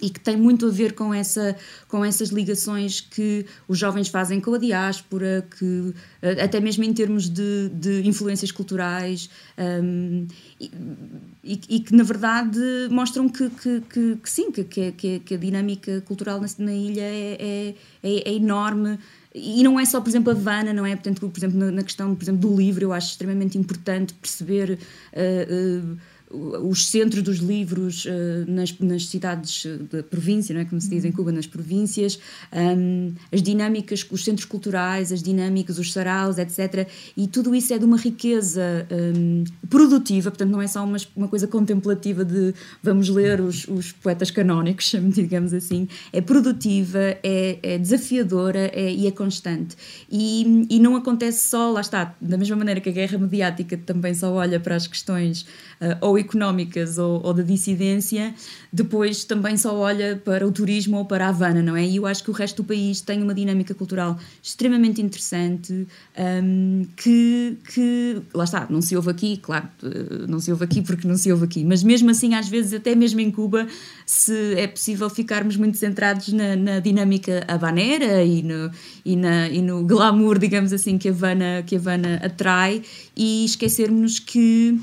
e 0.00 0.10
que 0.10 0.20
tem 0.20 0.36
muito 0.36 0.66
a 0.66 0.70
ver 0.70 0.92
com, 0.92 1.12
essa, 1.12 1.56
com 1.88 2.04
essas 2.04 2.28
ligações 2.28 3.00
que 3.00 3.44
os 3.66 3.78
jovens 3.78 4.08
fazem 4.08 4.40
com 4.40 4.54
a 4.54 4.58
diáspora, 4.58 5.46
que, 5.58 5.92
eh, 6.22 6.42
até 6.42 6.60
mesmo 6.60 6.84
em 6.84 6.92
termos 6.92 7.28
de, 7.28 7.68
de 7.70 8.06
influências 8.06 8.52
culturais, 8.52 9.28
um, 9.58 10.26
e, 10.60 11.60
e, 11.68 11.80
que 11.80 11.94
na 11.94 12.04
verdade 12.04 12.58
mostram 12.90 13.28
que, 13.28 13.50
que, 13.50 13.80
que, 13.80 14.16
que 14.16 14.30
sim, 14.30 14.50
que, 14.50 14.64
que, 14.64 15.20
que, 15.20 15.34
a 15.34 15.36
dinâmica 15.36 16.00
cultural 16.02 16.40
na, 16.40 16.46
na 16.58 16.72
ilha 16.72 17.02
é, 17.02 17.36
é, 17.40 17.74
é, 18.02 18.30
é 18.30 18.34
enorme 18.34 18.98
e 19.34 19.62
não 19.62 19.78
é 19.78 19.84
só, 19.84 20.00
por 20.00 20.08
exemplo, 20.08 20.32
a 20.32 20.36
Havana, 20.36 20.72
não 20.72 20.86
é? 20.86 20.94
Portanto, 20.94 21.28
por 21.28 21.38
exemplo, 21.38 21.70
na, 21.70 21.82
questão 21.82 22.14
por 22.14 22.24
exemplo, 22.24 22.40
do 22.40 22.56
livro, 22.56 22.84
eu 22.84 22.92
acho 22.92 23.10
extremamente 23.10 23.58
importante 23.58 24.14
perceber. 24.14 24.78
Uh, 25.12 25.94
uh, 25.94 25.98
os 26.30 26.86
centros 26.86 27.22
dos 27.22 27.38
livros 27.38 28.04
uh, 28.04 28.08
nas, 28.46 28.76
nas, 28.78 29.06
cidades 29.06 29.66
da 29.90 30.02
província, 30.02 30.54
não 30.54 30.60
é? 30.60 30.64
como 30.64 30.80
se 30.80 30.90
diz 30.90 31.04
em 31.04 31.12
Cuba, 31.12 31.32
nas 31.32 31.46
províncias, 31.46 32.18
um, 32.52 33.14
as 33.32 33.42
dinâmicas, 33.42 34.06
os 34.10 34.24
centros 34.24 34.44
culturais, 34.44 35.10
as 35.12 35.22
dinâmicas, 35.22 35.78
os 35.78 35.92
saraus, 35.92 36.38
etc. 36.38 36.86
E 37.16 37.26
tudo 37.26 37.54
isso 37.54 37.72
é 37.72 37.78
de 37.78 37.84
uma 37.84 37.96
riqueza 37.96 38.86
um, 38.90 39.44
produtiva, 39.68 40.30
portanto, 40.30 40.50
não 40.50 40.60
é 40.60 40.66
só 40.66 40.84
uma, 40.84 40.98
uma 41.16 41.28
coisa 41.28 41.46
contemplativa 41.46 42.24
de 42.24 42.54
vamos 42.82 43.08
ler 43.08 43.40
os, 43.40 43.66
os 43.66 43.92
poetas 43.92 44.30
canónicos, 44.30 44.94
digamos 45.14 45.54
assim. 45.54 45.88
É 46.12 46.20
produtiva, 46.20 46.98
é, 47.22 47.58
é 47.62 47.78
desafiadora 47.78 48.70
é, 48.74 48.92
e 48.92 49.06
é 49.06 49.10
constante. 49.10 49.76
E, 50.10 50.66
e 50.68 50.78
não 50.78 50.96
acontece 50.96 51.48
só, 51.48 51.70
lá 51.70 51.80
está, 51.80 52.14
da 52.20 52.36
mesma 52.36 52.56
maneira 52.56 52.80
que 52.80 52.88
a 52.88 52.92
guerra 52.92 53.18
mediática 53.18 53.76
também 53.78 54.12
só 54.14 54.32
olha 54.32 54.60
para 54.60 54.76
as 54.76 54.86
questões 54.86 55.42
uh, 55.80 55.96
ou 56.00 56.17
económicas 56.18 56.98
ou, 56.98 57.24
ou 57.24 57.32
da 57.32 57.42
dissidência, 57.42 58.34
depois 58.72 59.24
também 59.24 59.56
só 59.56 59.74
olha 59.76 60.20
para 60.24 60.46
o 60.46 60.52
turismo 60.52 60.98
ou 60.98 61.04
para 61.04 61.26
a 61.26 61.28
Havana, 61.28 61.62
não 61.62 61.76
é? 61.76 61.86
E 61.86 61.96
eu 61.96 62.06
acho 62.06 62.22
que 62.22 62.30
o 62.30 62.32
resto 62.32 62.62
do 62.62 62.66
país 62.66 63.00
tem 63.00 63.22
uma 63.22 63.34
dinâmica 63.34 63.74
cultural 63.74 64.18
extremamente 64.42 65.00
interessante 65.00 65.86
um, 66.18 66.86
que, 66.96 67.56
que, 67.72 68.20
lá 68.34 68.44
está, 68.44 68.66
não 68.68 68.82
se 68.82 68.96
ouve 68.96 69.10
aqui, 69.10 69.36
claro, 69.38 69.68
eh, 69.82 70.26
não 70.28 70.40
se 70.40 70.50
ouve 70.50 70.64
aqui 70.64 70.82
porque 70.82 71.06
não 71.06 71.16
se 71.16 71.30
ouve 71.32 71.44
aqui, 71.44 71.64
mas 71.64 71.82
mesmo 71.82 72.10
assim, 72.10 72.34
às 72.34 72.48
vezes, 72.48 72.74
até 72.74 72.94
mesmo 72.94 73.20
em 73.20 73.30
Cuba, 73.30 73.66
se 74.04 74.54
é 74.56 74.66
possível 74.66 75.08
ficarmos 75.08 75.56
muito 75.56 75.78
centrados 75.78 76.32
na, 76.32 76.56
na 76.56 76.80
dinâmica 76.80 77.44
habanera 77.48 78.22
e 78.22 78.42
no, 78.42 78.70
e, 79.04 79.16
na, 79.16 79.48
e 79.48 79.62
no 79.62 79.84
glamour, 79.84 80.38
digamos 80.38 80.72
assim, 80.72 80.98
que 80.98 81.08
a 81.08 81.12
Havana, 81.12 81.62
que 81.66 81.76
a 81.76 81.78
Havana 81.78 82.20
atrai 82.22 82.82
e 83.16 83.44
esquecermos 83.44 84.18
que 84.18 84.78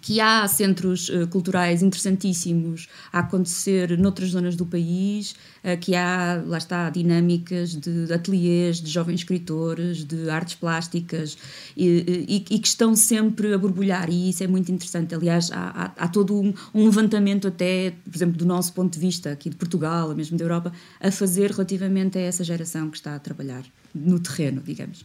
que 0.00 0.20
há 0.20 0.46
centros 0.48 1.08
uh, 1.08 1.26
culturais 1.28 1.82
interessantíssimos 1.82 2.88
a 3.12 3.20
acontecer 3.20 3.98
noutras 3.98 4.30
zonas 4.30 4.56
do 4.56 4.64
país, 4.64 5.32
uh, 5.64 5.78
que 5.80 5.94
há, 5.94 6.42
lá 6.46 6.58
está, 6.58 6.90
dinâmicas 6.90 7.74
de 7.74 8.12
ateliês, 8.12 8.80
de 8.80 8.90
jovens 8.90 9.20
escritores, 9.20 10.04
de 10.04 10.30
artes 10.30 10.54
plásticas 10.54 11.36
e, 11.76 12.26
e, 12.28 12.34
e, 12.36 12.58
que 12.58 12.66
estão 12.66 12.94
sempre 12.94 13.52
a 13.52 13.58
borbulhar 13.58 14.08
e 14.10 14.30
isso 14.30 14.42
é 14.42 14.46
muito 14.46 14.70
interessante. 14.70 15.14
Aliás, 15.14 15.50
há, 15.52 15.92
há, 15.96 16.04
há 16.04 16.08
todo 16.08 16.40
um, 16.40 16.52
um, 16.74 16.84
levantamento 16.84 17.48
até, 17.48 17.92
por 18.04 18.16
exemplo, 18.16 18.36
do 18.36 18.46
nosso 18.46 18.72
ponto 18.72 18.92
de 18.92 18.98
vista 18.98 19.30
aqui 19.30 19.50
de 19.50 19.56
Portugal, 19.56 20.14
mesmo 20.14 20.38
da 20.38 20.44
Europa, 20.44 20.72
a 21.00 21.10
fazer 21.10 21.50
relativamente 21.50 22.18
a 22.18 22.20
essa 22.20 22.44
geração 22.44 22.90
que 22.90 22.96
está 22.96 23.14
a 23.14 23.18
trabalhar 23.18 23.64
no 23.94 24.18
terreno, 24.20 24.62
digamos. 24.64 25.04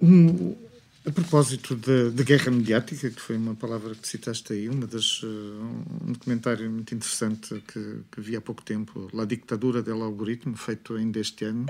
Um 0.00 0.54
a 1.04 1.10
propósito 1.10 1.74
da, 1.74 2.22
guerra 2.22 2.50
mediática, 2.52 3.10
que 3.10 3.20
foi 3.20 3.36
uma 3.36 3.56
palavra 3.56 3.92
que 3.94 4.06
citaste 4.06 4.52
aí, 4.52 4.68
uma 4.68 4.86
das, 4.86 5.20
uh, 5.22 5.26
um 5.26 6.12
documentário 6.12 6.70
muito 6.70 6.94
interessante 6.94 7.60
que, 7.66 7.98
que 8.10 8.20
vi 8.20 8.36
há 8.36 8.40
pouco 8.40 8.62
tempo, 8.62 9.10
La 9.12 9.24
Dictadura 9.24 9.82
del 9.82 10.00
Algoritmo, 10.00 10.56
feito 10.56 10.94
ainda 10.94 11.18
este 11.18 11.44
ano, 11.44 11.66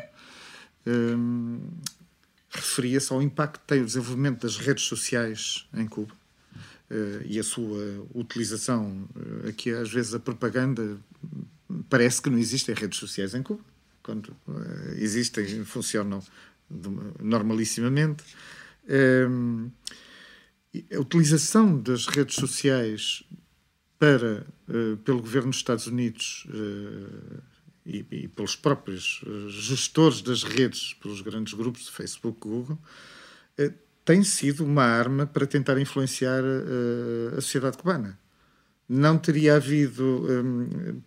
um, 0.86 1.60
referia-se 2.50 3.10
ao 3.10 3.22
impacto 3.22 3.60
que 3.60 3.66
tem 3.68 3.80
o 3.80 3.86
desenvolvimento 3.86 4.42
das 4.42 4.58
redes 4.58 4.84
sociais 4.84 5.66
em 5.72 5.86
Cuba 5.86 6.12
uh, 6.90 7.22
e 7.24 7.38
a 7.38 7.42
sua 7.42 8.06
utilização. 8.14 9.08
Aqui, 9.48 9.70
às 9.70 9.90
vezes, 9.90 10.12
a 10.12 10.20
propaganda 10.20 10.98
parece 11.88 12.20
que 12.20 12.28
não 12.28 12.36
existem 12.36 12.74
redes 12.74 12.98
sociais 12.98 13.34
em 13.34 13.42
Cuba. 13.42 13.64
Quando 14.02 14.26
uh, 14.46 14.92
existem, 14.98 15.64
funcionam 15.64 16.22
normalissimamente 17.18 18.24
Ehm, 18.24 18.61
a 20.94 21.00
utilização 21.00 21.78
das 21.80 22.06
redes 22.06 22.36
sociais 22.36 23.24
para, 24.02 24.44
uh, 24.68 24.96
pelo 24.98 25.20
governo 25.20 25.50
dos 25.50 25.58
Estados 25.58 25.86
Unidos 25.86 26.44
uh, 26.48 27.40
e, 27.86 28.28
pelos 28.28 28.56
próprios 28.56 29.22
eh, 29.26 29.48
gestores 29.48 30.22
das 30.22 30.44
redes, 30.44 30.94
pelos 30.94 31.20
grandes 31.20 31.52
grupos 31.52 31.86
de 31.86 31.90
Facebook, 31.90 32.38
Google, 32.40 32.78
eh, 33.58 33.72
tem 34.04 34.22
sido 34.22 34.64
uma 34.64 34.84
arma 34.84 35.26
para 35.26 35.46
tentar 35.48 35.80
influenciar 35.80 36.44
a 37.36 37.40
sociedade 37.40 37.76
cubana. 37.76 38.16
Não 38.88 39.18
teria 39.18 39.56
havido, 39.56 40.24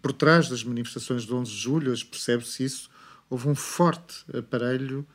por 0.02 0.12
trás 0.12 0.50
das 0.50 0.66
manifestações 0.66 1.26
do 1.26 1.38
11 1.38 1.50
de 1.50 1.58
julho, 1.58 2.06
percebe-se 2.08 2.66
isso, 2.66 2.90
houve 3.30 3.48
um 3.48 3.56
forte 3.56 4.26
aparelho, 4.38 5.08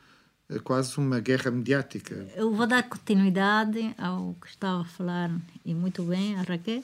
quase 0.59 0.97
uma 0.97 1.19
guerra 1.19 1.51
mediática. 1.51 2.27
Eu 2.35 2.53
vou 2.53 2.67
dar 2.67 2.83
continuidade 2.83 3.93
ao 3.97 4.35
que 4.41 4.47
estava 4.47 4.81
a 4.81 4.85
falar, 4.85 5.31
e 5.65 5.73
muito 5.73 6.03
bem, 6.03 6.35
a 6.35 6.41
Raquel, 6.43 6.83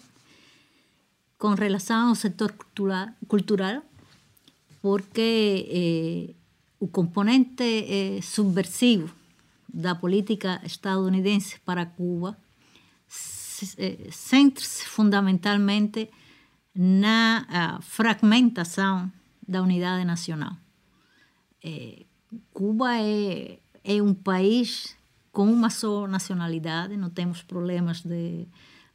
com 1.37 1.53
relação 1.53 2.09
ao 2.09 2.15
setor 2.15 2.53
cultural, 2.53 3.09
cultural 3.27 3.83
porque 4.81 5.67
eh, 5.69 6.35
o 6.79 6.87
componente 6.87 7.63
eh, 7.63 8.19
subversivo 8.21 9.13
da 9.67 9.95
política 9.95 10.61
estadunidense 10.63 11.59
para 11.59 11.85
Cuba 11.85 12.37
eh, 13.77 14.07
centra-se 14.11 14.85
fundamentalmente 14.85 16.09
na 16.73 17.79
fragmentação 17.81 19.11
da 19.47 19.61
unidade 19.61 20.05
nacional. 20.05 20.55
Eh, 21.63 22.05
Cuba 22.53 22.97
é, 22.97 23.59
é 23.83 24.01
um 24.01 24.13
país 24.13 24.95
com 25.31 25.51
uma 25.51 25.69
só 25.69 26.07
nacionalidade, 26.07 26.97
não 26.97 27.09
temos 27.09 27.41
problemas 27.41 28.01
de 28.01 28.47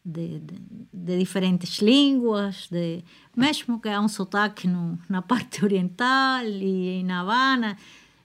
de, 0.05 0.41
de, 0.41 0.59
de, 0.93 1.19
diferentes 1.19 1.79
línguas, 1.79 2.69
de, 2.71 3.05
mesmo 3.37 3.81
que 3.81 3.89
há 3.89 4.01
um 4.01 4.09
sotaque 4.09 4.67
no, 4.67 4.99
na 5.09 5.23
parte 5.23 5.63
oriental 5.65 6.45
e 6.45 7.03
na 7.05 7.21
Havana, 7.21 7.77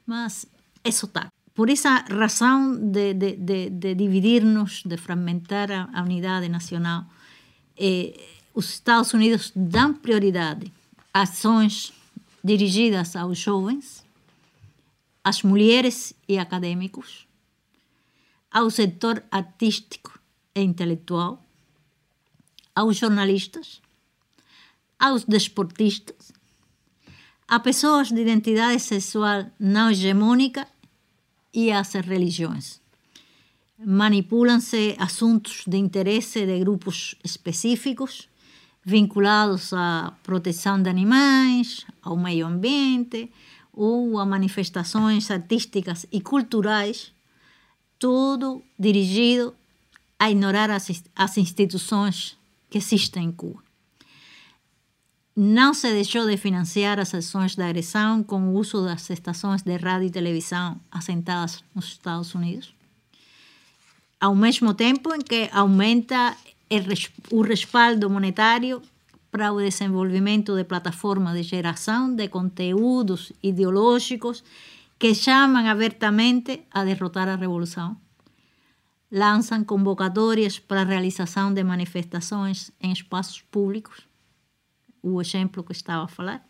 mas 0.06 0.48
é 0.84 0.92
sotaque. 0.92 1.32
Por 1.54 1.70
essa 1.70 2.06
razão 2.10 2.76
de, 2.76 3.14
de, 3.14 3.70
de 3.70 3.96
dividir-nos, 3.96 4.84
de 4.84 4.98
fragmentar 4.98 5.72
a, 5.72 5.90
a 5.94 6.04
unidade 6.04 6.48
nacional, 6.50 7.06
eh, 7.76 8.14
os 8.54 8.70
Estados 8.70 9.12
Unidos 9.14 9.52
dão 9.56 9.94
prioridade 9.94 10.72
a 11.12 11.22
ações 11.22 11.92
dirigidas 12.44 13.16
aos 13.16 13.40
jovens, 13.40 14.06
às 15.28 15.44
mulheres 15.44 16.14
e 16.26 16.38
acadêmicos, 16.38 17.28
ao 18.50 18.70
setor 18.70 19.22
artístico 19.30 20.18
e 20.56 20.62
intelectual, 20.62 21.44
aos 22.74 22.96
jornalistas, 22.96 23.82
aos 24.98 25.26
desportistas, 25.26 26.32
a 27.46 27.60
pessoas 27.60 28.08
de 28.10 28.22
identidade 28.22 28.80
sexual 28.80 29.52
não 29.60 29.92
hegemônica 29.92 30.66
e 31.54 31.74
às 31.74 31.92
religiões. 31.92 32.80
Manipulam-se 33.78 34.96
assuntos 34.98 35.66
de 35.68 35.76
interesse 35.76 36.46
de 36.46 36.58
grupos 36.60 37.16
específicos 37.22 38.30
vinculados 38.82 39.74
à 39.74 40.14
proteção 40.24 40.82
de 40.82 40.90
animais, 40.90 41.86
ao 42.02 42.16
meio 42.16 42.48
ambiente 42.48 43.30
ou 43.78 44.20
a 44.20 44.26
manifestações 44.26 45.30
artísticas 45.30 46.08
e 46.12 46.20
culturais, 46.20 47.14
tudo 48.00 48.64
dirigido 48.78 49.56
a 50.18 50.32
ignorar 50.32 50.72
as, 50.72 51.04
as 51.16 51.38
instituições 51.38 52.36
que 52.70 52.80
existe 52.80 53.20
em 53.20 53.32
Cuba. 53.32 53.62
Não 55.36 55.76
se 55.76 55.92
deixou 55.94 56.26
de 56.26 56.36
financiar 56.38 57.00
as 57.00 57.14
ações 57.14 57.56
de 57.56 57.62
agressão 57.62 58.24
com 58.24 58.50
o 58.50 58.54
uso 58.56 58.84
das 58.84 59.08
estações 59.12 59.62
de 59.62 59.78
rádio 59.78 60.08
e 60.08 60.12
televisão 60.12 60.82
assentadas 60.92 61.64
nos 61.76 61.86
Estados 61.86 62.34
Unidos, 62.34 62.74
ao 64.20 64.36
mesmo 64.36 64.74
tempo 64.74 65.14
em 65.14 65.22
que 65.22 65.48
aumenta 65.54 66.36
o 67.32 67.42
respaldo 67.42 68.10
monetário 68.10 68.82
para 69.32 69.52
o 69.52 69.60
desenvolvimento 69.60 70.56
de 70.56 70.64
plataformas 70.64 71.36
de 71.36 71.44
geração 71.44 72.16
de 72.16 72.28
conteúdos 72.30 73.34
ideológicos 73.42 74.44
que 74.98 75.14
chamam 75.14 75.68
abertamente 75.68 76.66
a 76.72 76.84
derrotar 76.84 77.28
a 77.30 77.36
revolução 77.36 77.98
lançam 79.12 79.64
convocatórias 79.64 80.60
para 80.60 80.82
a 80.82 80.86
realização 80.86 81.54
de 81.54 81.64
manifestações 81.64 82.72
em 82.82 82.92
espaços 82.92 83.42
públicos, 83.42 84.08
o 85.02 85.22
exemplo 85.22 85.64
que 85.64 85.72
estava 85.72 86.06
a 86.06 86.08
falar. 86.08 86.46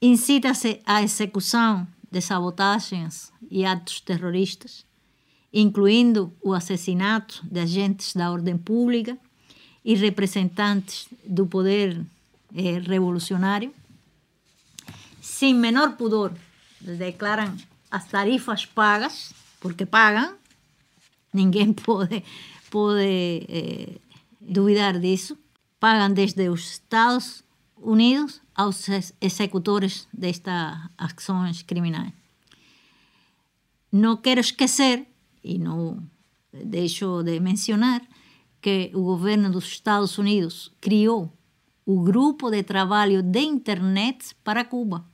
Incita-se 0.00 0.82
à 0.84 1.02
execução 1.02 1.86
de 2.10 2.20
sabotagens 2.20 3.32
e 3.50 3.64
atos 3.64 4.00
terroristas, 4.00 4.84
incluindo 5.52 6.32
o 6.42 6.52
assassinato 6.52 7.42
de 7.48 7.60
agentes 7.60 8.14
da 8.14 8.30
ordem 8.30 8.58
pública 8.58 9.16
e 9.84 9.94
representantes 9.94 11.08
do 11.24 11.46
poder 11.46 12.00
eh, 12.54 12.78
revolucionário. 12.78 13.72
Sem 15.20 15.54
menor 15.54 15.96
pudor, 15.96 16.32
declaram 16.80 17.56
as 17.90 18.06
tarifas 18.06 18.64
pagas, 18.66 19.32
porque 19.60 19.86
pagam, 19.86 20.34
ninguém 21.32 21.72
pode, 21.72 22.22
pode 22.70 23.46
eh, 23.48 23.98
duvidar 24.40 24.98
disso. 24.98 25.36
Pagam 25.80 26.14
desde 26.14 26.48
os 26.48 26.72
Estados 26.72 27.42
Unidos 27.76 28.40
aos 28.54 28.86
executores 29.20 30.06
destas 30.12 30.78
ações 30.96 31.62
criminais. 31.62 32.12
Não 33.90 34.16
quero 34.16 34.40
esquecer, 34.40 35.06
e 35.42 35.58
não 35.58 36.02
deixo 36.52 37.22
de 37.24 37.40
mencionar, 37.40 38.00
que 38.62 38.90
o 38.94 39.02
governo 39.02 39.50
dos 39.50 39.66
Estados 39.66 40.16
Unidos 40.16 40.72
criou 40.80 41.30
o 41.84 42.00
Grupo 42.00 42.50
de 42.50 42.62
Trabalho 42.62 43.22
de 43.22 43.40
Internet 43.40 44.34
para 44.42 44.64
Cuba 44.64 45.12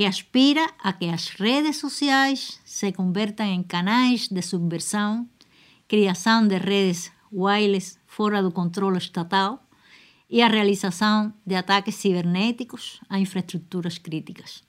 que 0.00 0.06
aspira 0.06 0.64
a 0.78 0.94
que 0.94 1.10
as 1.10 1.28
redes 1.28 1.76
sociais 1.76 2.58
se 2.64 2.90
convertam 2.90 3.44
em 3.44 3.62
canais 3.62 4.28
de 4.28 4.40
subversão, 4.40 5.28
criação 5.86 6.48
de 6.48 6.56
redes 6.56 7.12
wireless 7.30 7.98
fora 8.06 8.42
do 8.42 8.50
controle 8.50 8.96
estatal 8.96 9.62
e 10.30 10.40
a 10.40 10.48
realização 10.48 11.34
de 11.44 11.54
ataques 11.54 11.96
cibernéticos 11.96 12.98
a 13.10 13.18
infraestruturas 13.18 13.98
críticas. 13.98 14.64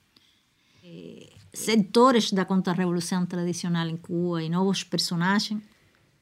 Eh, 0.84 1.30
setores 1.54 2.30
da 2.30 2.44
contra-revolução 2.44 3.24
tradicional 3.24 3.88
em 3.88 3.96
Cuba 3.96 4.42
e 4.42 4.50
novos 4.50 4.84
personagens 4.84 5.62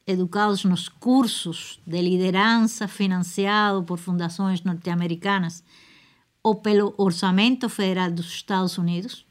educados 0.05 0.65
nos 0.65 0.89
cursos 0.89 1.79
de 1.85 2.01
liderança 2.01 2.87
financiados 2.87 3.85
por 3.85 3.99
fundações 3.99 4.63
norte-americanas 4.63 5.63
ou 6.43 6.55
pelo 6.55 6.93
Orçamento 6.97 7.69
Federal 7.69 8.11
dos 8.11 8.27
Estados 8.27 8.77
Unidos 8.77 9.25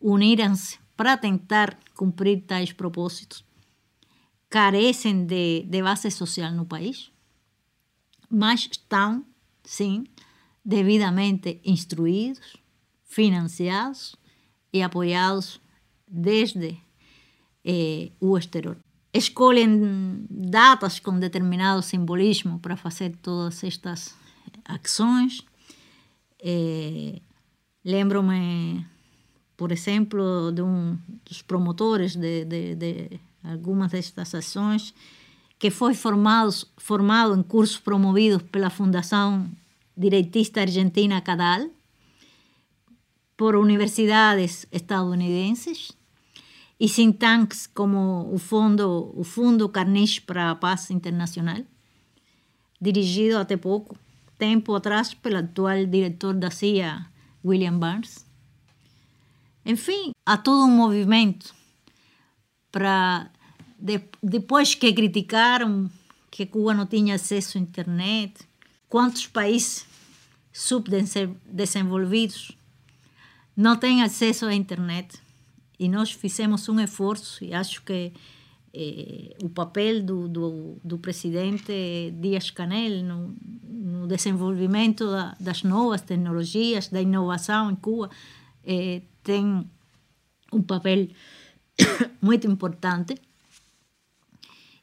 uniram-se 0.00 0.78
para 0.96 1.16
tentar 1.16 1.78
cumprir 1.94 2.42
tais 2.46 2.72
propósitos, 2.72 3.44
carecem 4.48 5.26
de, 5.26 5.64
de 5.64 5.82
base 5.82 6.10
social 6.10 6.52
no 6.52 6.64
país, 6.64 7.10
mas 8.30 8.68
estão, 8.70 9.24
sim, 9.62 10.04
devidamente 10.64 11.60
instruídos, 11.64 12.56
financiados 13.04 14.16
e 14.72 14.82
apoiados 14.82 15.60
desde 16.08 16.78
eh, 17.64 18.10
o 18.20 18.36
exterior. 18.36 18.76
Escolhem 19.16 20.26
datas 20.28 20.98
com 20.98 21.18
determinado 21.18 21.82
simbolismo 21.82 22.58
para 22.58 22.76
fazer 22.76 23.16
todas 23.22 23.64
estas 23.64 24.14
ações 24.64 25.44
eh, 26.38 27.20
Lembro-me, 27.86 28.84
por 29.56 29.70
exemplo, 29.70 30.50
de 30.50 30.60
um 30.60 30.98
dos 31.24 31.40
promotores 31.40 32.16
de, 32.16 32.44
de, 32.44 32.74
de 32.74 33.20
algumas 33.44 33.92
destas 33.92 34.34
ações 34.34 34.92
que 35.56 35.70
foi 35.70 35.94
formado, 35.94 36.52
formado 36.76 37.32
em 37.38 37.44
cursos 37.44 37.78
promovidos 37.78 38.42
pela 38.42 38.70
Fundação 38.70 39.48
Direitista 39.96 40.62
Argentina 40.62 41.20
CADAL, 41.20 41.70
por 43.36 43.54
universidades 43.54 44.66
estadunidenses 44.72 45.92
e 46.78 46.88
think 46.88 47.18
tanks 47.18 47.66
como 47.66 48.30
o 48.32 48.38
Fundo, 48.38 49.12
o 49.14 49.24
Fundo 49.24 49.68
Carnegie 49.68 50.20
para 50.20 50.50
a 50.50 50.54
Paz 50.54 50.90
Internacional, 50.90 51.64
dirigido 52.80 53.38
até 53.38 53.56
pouco 53.56 53.96
tempo 54.38 54.74
atrás 54.74 55.14
pelo 55.14 55.38
atual 55.38 55.86
diretor 55.86 56.34
da 56.34 56.50
CIA, 56.50 57.06
William 57.44 57.78
Burns. 57.78 58.26
Enfim, 59.64 60.10
há 60.24 60.36
todo 60.36 60.64
um 60.64 60.70
movimento 60.70 61.54
para, 62.70 63.30
de, 63.78 64.00
depois 64.22 64.74
que 64.74 64.92
criticaram 64.92 65.90
que 66.30 66.44
Cuba 66.44 66.74
não 66.74 66.86
tinha 66.86 67.14
acesso 67.14 67.56
à 67.56 67.60
internet, 67.60 68.46
quantos 68.88 69.26
países 69.26 69.86
subdesenvolvidos 70.52 72.52
não 73.56 73.76
têm 73.76 74.02
acesso 74.02 74.44
à 74.44 74.54
internet. 74.54 75.25
E 75.78 75.88
nós 75.88 76.10
fizemos 76.12 76.68
um 76.68 76.80
esforço, 76.80 77.44
e 77.44 77.52
acho 77.52 77.82
que 77.82 78.12
eh, 78.72 79.36
o 79.42 79.48
papel 79.48 80.02
do, 80.02 80.28
do, 80.28 80.76
do, 80.82 80.98
presidente 80.98 81.72
Dias 82.20 82.50
Canel 82.50 83.02
no, 83.02 83.34
no 83.62 84.06
desenvolvimento 84.06 85.10
da, 85.10 85.36
das 85.40 85.62
novas 85.62 86.02
tecnologias, 86.02 86.88
da 86.88 87.00
inovação 87.00 87.70
em 87.70 87.76
Cuba, 87.76 88.10
eh, 88.64 89.02
tem 89.22 89.68
um 90.52 90.62
papel 90.62 91.08
muito 92.20 92.46
importante 92.46 93.14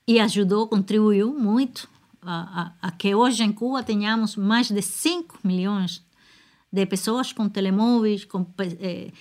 e 0.07 0.19
ajudou, 0.19 0.67
contribuiu 0.67 1.33
muito 1.33 1.87
a, 2.21 2.75
a, 2.81 2.87
a, 2.87 2.91
que 2.91 3.13
hoje 3.13 3.43
em 3.43 3.51
Cuba 3.51 3.83
tenhamos 3.83 4.35
mais 4.35 4.69
de 4.69 4.81
5 4.81 5.39
milhões 5.43 6.03
de 6.71 6.85
pessoas 6.85 7.31
com 7.31 7.47
telemóveis, 7.47 8.25
com 8.25 8.45
eh, 8.57 9.11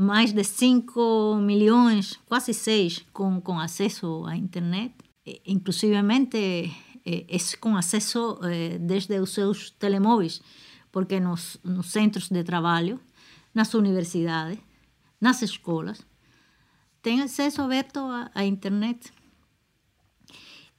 mais 0.00 0.32
de 0.32 0.42
5 0.42 1.36
milhões, 1.42 2.18
quase 2.24 2.54
6, 2.54 3.04
com, 3.12 3.38
com 3.38 3.60
acesso 3.60 4.24
à 4.24 4.34
internet, 4.34 4.94
inclusivemente 5.44 6.74
com 7.60 7.76
acesso 7.76 8.38
eh, 8.42 8.78
desde 8.78 9.20
os 9.20 9.28
seus 9.34 9.70
telemóveis, 9.72 10.40
porque 10.90 11.20
nos, 11.20 11.58
nos 11.62 11.90
centros 11.90 12.30
de 12.30 12.42
trabalho, 12.42 12.98
nas 13.54 13.74
universidades, 13.74 14.58
nas 15.20 15.42
escolas, 15.42 16.00
tem 17.02 17.20
acesso 17.20 17.60
aberto 17.60 17.98
à, 17.98 18.30
à 18.34 18.46
internet. 18.46 19.12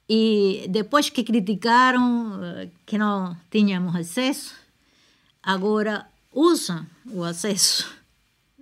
E 0.08 0.66
depois 0.68 1.10
que 1.10 1.22
criticaram 1.22 2.42
eh, 2.42 2.70
que 2.84 2.98
não 2.98 3.36
tínhamos 3.52 3.94
acesso, 3.94 4.52
agora 5.44 6.08
usam 6.32 6.84
o 7.06 7.22
acesso 7.22 8.01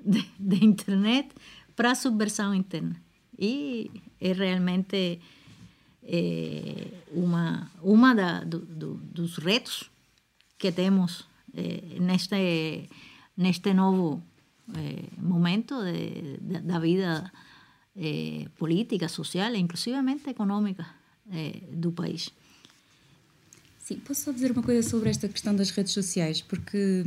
de 0.05 0.65
internet 0.65 1.29
para 1.77 1.93
a 1.93 1.95
subversão 1.95 2.55
interna. 2.55 2.97
E 3.39 3.91
é 4.21 4.33
realmente 4.33 5.19
é, 6.03 6.87
uma, 7.13 7.71
uma 7.83 8.15
da, 8.15 8.45
do, 8.45 8.59
do, 8.59 8.95
dos 8.95 9.39
retos 9.39 9.91
que 10.59 10.71
temos 10.73 11.27
é, 11.55 11.99
neste, 12.01 12.89
neste 13.37 13.73
novo 13.73 14.23
é, 14.75 15.05
momento 15.23 15.83
de, 15.83 16.39
de, 16.39 16.61
da 16.61 16.79
vida 16.79 17.33
política, 18.57 19.09
social 19.09 19.53
e 19.55 19.59
inclusivamente 19.59 20.31
econômica 20.31 20.87
do 21.73 21.93
país. 21.93 22.31
Sim, 23.79 23.97
posso 23.97 24.23
só 24.23 24.33
dizer 24.33 24.53
uma 24.53 24.63
coisa 24.63 24.89
sobre 24.89 25.11
esta 25.11 25.29
questão 25.29 25.55
das 25.55 25.71
redes 25.71 25.93
sociais, 25.93 26.41
porque 26.41 27.05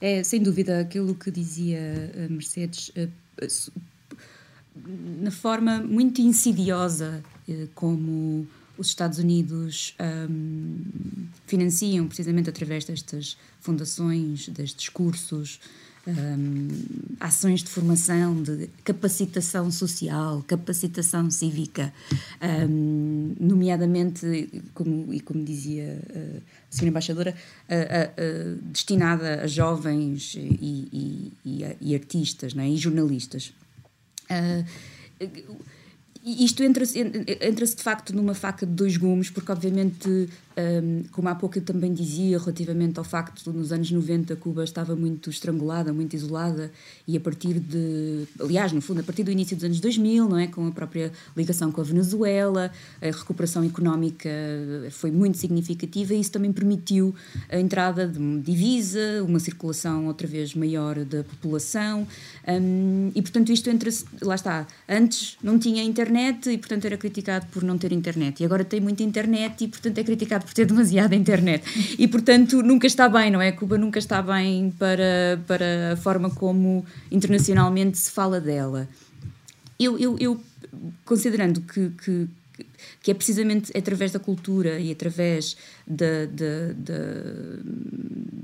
é 0.00 0.22
sem 0.22 0.42
dúvida 0.42 0.80
aquilo 0.80 1.14
que 1.14 1.30
dizia 1.30 2.12
a 2.26 2.32
Mercedes, 2.32 2.90
eh, 2.94 3.08
na 5.20 5.30
forma 5.30 5.80
muito 5.80 6.20
insidiosa 6.20 7.22
eh, 7.48 7.66
como 7.74 8.46
os 8.78 8.86
Estados 8.86 9.18
Unidos 9.18 9.96
um, 10.30 10.84
financiam 11.46 12.06
precisamente 12.06 12.48
através 12.48 12.84
destas 12.84 13.36
fundações, 13.60 14.48
destes 14.48 14.88
cursos, 14.88 15.60
um, 16.08 16.68
ações 17.20 17.62
de 17.62 17.68
formação, 17.68 18.42
de 18.42 18.68
capacitação 18.82 19.70
social, 19.70 20.42
capacitação 20.46 21.30
cívica, 21.30 21.92
um, 22.68 23.34
nomeadamente, 23.38 24.48
como, 24.72 25.12
e 25.12 25.20
como 25.20 25.44
dizia 25.44 26.00
uh, 26.08 26.42
a 26.70 26.74
senhora 26.74 26.88
embaixadora, 26.88 27.34
uh, 27.68 28.56
uh, 28.56 28.62
destinada 28.72 29.42
a 29.42 29.46
jovens 29.46 30.34
e, 30.34 31.32
e, 31.44 31.76
e, 31.80 31.94
artistas 31.94 32.56
é? 32.56 32.68
e 32.68 32.76
jornalistas. 32.76 33.52
isto 36.24 36.62
entra-se 36.62 36.98
entra 36.98 37.66
de 37.66 37.82
facto 37.82 38.14
numa 38.14 38.34
faca 38.34 38.64
de 38.64 38.72
dois 38.72 38.96
gumes, 38.96 39.30
porque 39.30 39.52
obviamente 39.52 40.28
um, 40.58 41.04
como 41.12 41.28
há 41.28 41.36
pouco 41.36 41.56
eu 41.56 41.62
também 41.62 41.92
dizia, 41.94 42.36
relativamente 42.36 42.98
ao 42.98 43.04
facto 43.04 43.48
de 43.48 43.56
nos 43.56 43.70
anos 43.70 43.90
90 43.92 44.34
Cuba 44.36 44.64
estava 44.64 44.96
muito 44.96 45.30
estrangulada, 45.30 45.92
muito 45.92 46.14
isolada, 46.16 46.72
e 47.06 47.16
a 47.16 47.20
partir 47.20 47.60
de. 47.60 48.26
Aliás, 48.40 48.72
no 48.72 48.80
fundo, 48.80 49.00
a 49.00 49.04
partir 49.04 49.22
do 49.22 49.30
início 49.30 49.54
dos 49.54 49.64
anos 49.64 49.78
2000, 49.78 50.28
não 50.28 50.36
é? 50.36 50.48
com 50.48 50.66
a 50.66 50.72
própria 50.72 51.12
ligação 51.36 51.70
com 51.70 51.80
a 51.80 51.84
Venezuela, 51.84 52.72
a 53.00 53.06
recuperação 53.06 53.62
económica 53.62 54.28
foi 54.90 55.12
muito 55.12 55.38
significativa 55.38 56.12
e 56.12 56.20
isso 56.20 56.32
também 56.32 56.52
permitiu 56.52 57.14
a 57.48 57.60
entrada 57.60 58.08
de 58.08 58.40
divisa, 58.40 59.22
uma 59.24 59.38
circulação 59.38 60.06
outra 60.06 60.26
vez 60.26 60.54
maior 60.54 61.04
da 61.04 61.22
população, 61.22 62.06
um, 62.48 63.12
e 63.14 63.22
portanto 63.22 63.52
isto 63.52 63.70
entra. 63.70 63.88
Lá 64.22 64.34
está, 64.34 64.66
antes 64.88 65.36
não 65.42 65.58
tinha 65.58 65.84
internet 65.84 66.50
e 66.50 66.58
portanto 66.58 66.84
era 66.84 66.96
criticado 66.96 67.46
por 67.46 67.62
não 67.62 67.78
ter 67.78 67.92
internet, 67.92 68.42
e 68.42 68.44
agora 68.44 68.64
tem 68.64 68.80
muita 68.80 69.04
internet 69.04 69.64
e 69.64 69.68
portanto 69.68 69.98
é 69.98 70.02
criticado 70.02 70.47
por 70.48 70.54
ter 70.54 70.64
demasiada 70.64 71.14
internet. 71.14 71.62
E, 71.98 72.08
portanto, 72.08 72.62
nunca 72.62 72.86
está 72.86 73.06
bem, 73.06 73.30
não 73.30 73.40
é? 73.40 73.52
Cuba 73.52 73.76
nunca 73.76 73.98
está 73.98 74.22
bem 74.22 74.72
para, 74.78 75.38
para 75.46 75.92
a 75.92 75.96
forma 75.96 76.30
como 76.30 76.84
internacionalmente 77.10 77.98
se 77.98 78.10
fala 78.10 78.40
dela. 78.40 78.88
Eu, 79.78 79.98
eu, 79.98 80.16
eu 80.18 80.40
considerando 81.04 81.60
que, 81.60 81.90
que, 82.02 82.28
que 83.02 83.10
é 83.10 83.14
precisamente 83.14 83.76
através 83.76 84.12
da 84.12 84.18
cultura 84.18 84.78
e 84.78 84.90
através 84.90 85.56
de, 85.86 86.26
de, 86.26 86.74
de, 86.74 86.94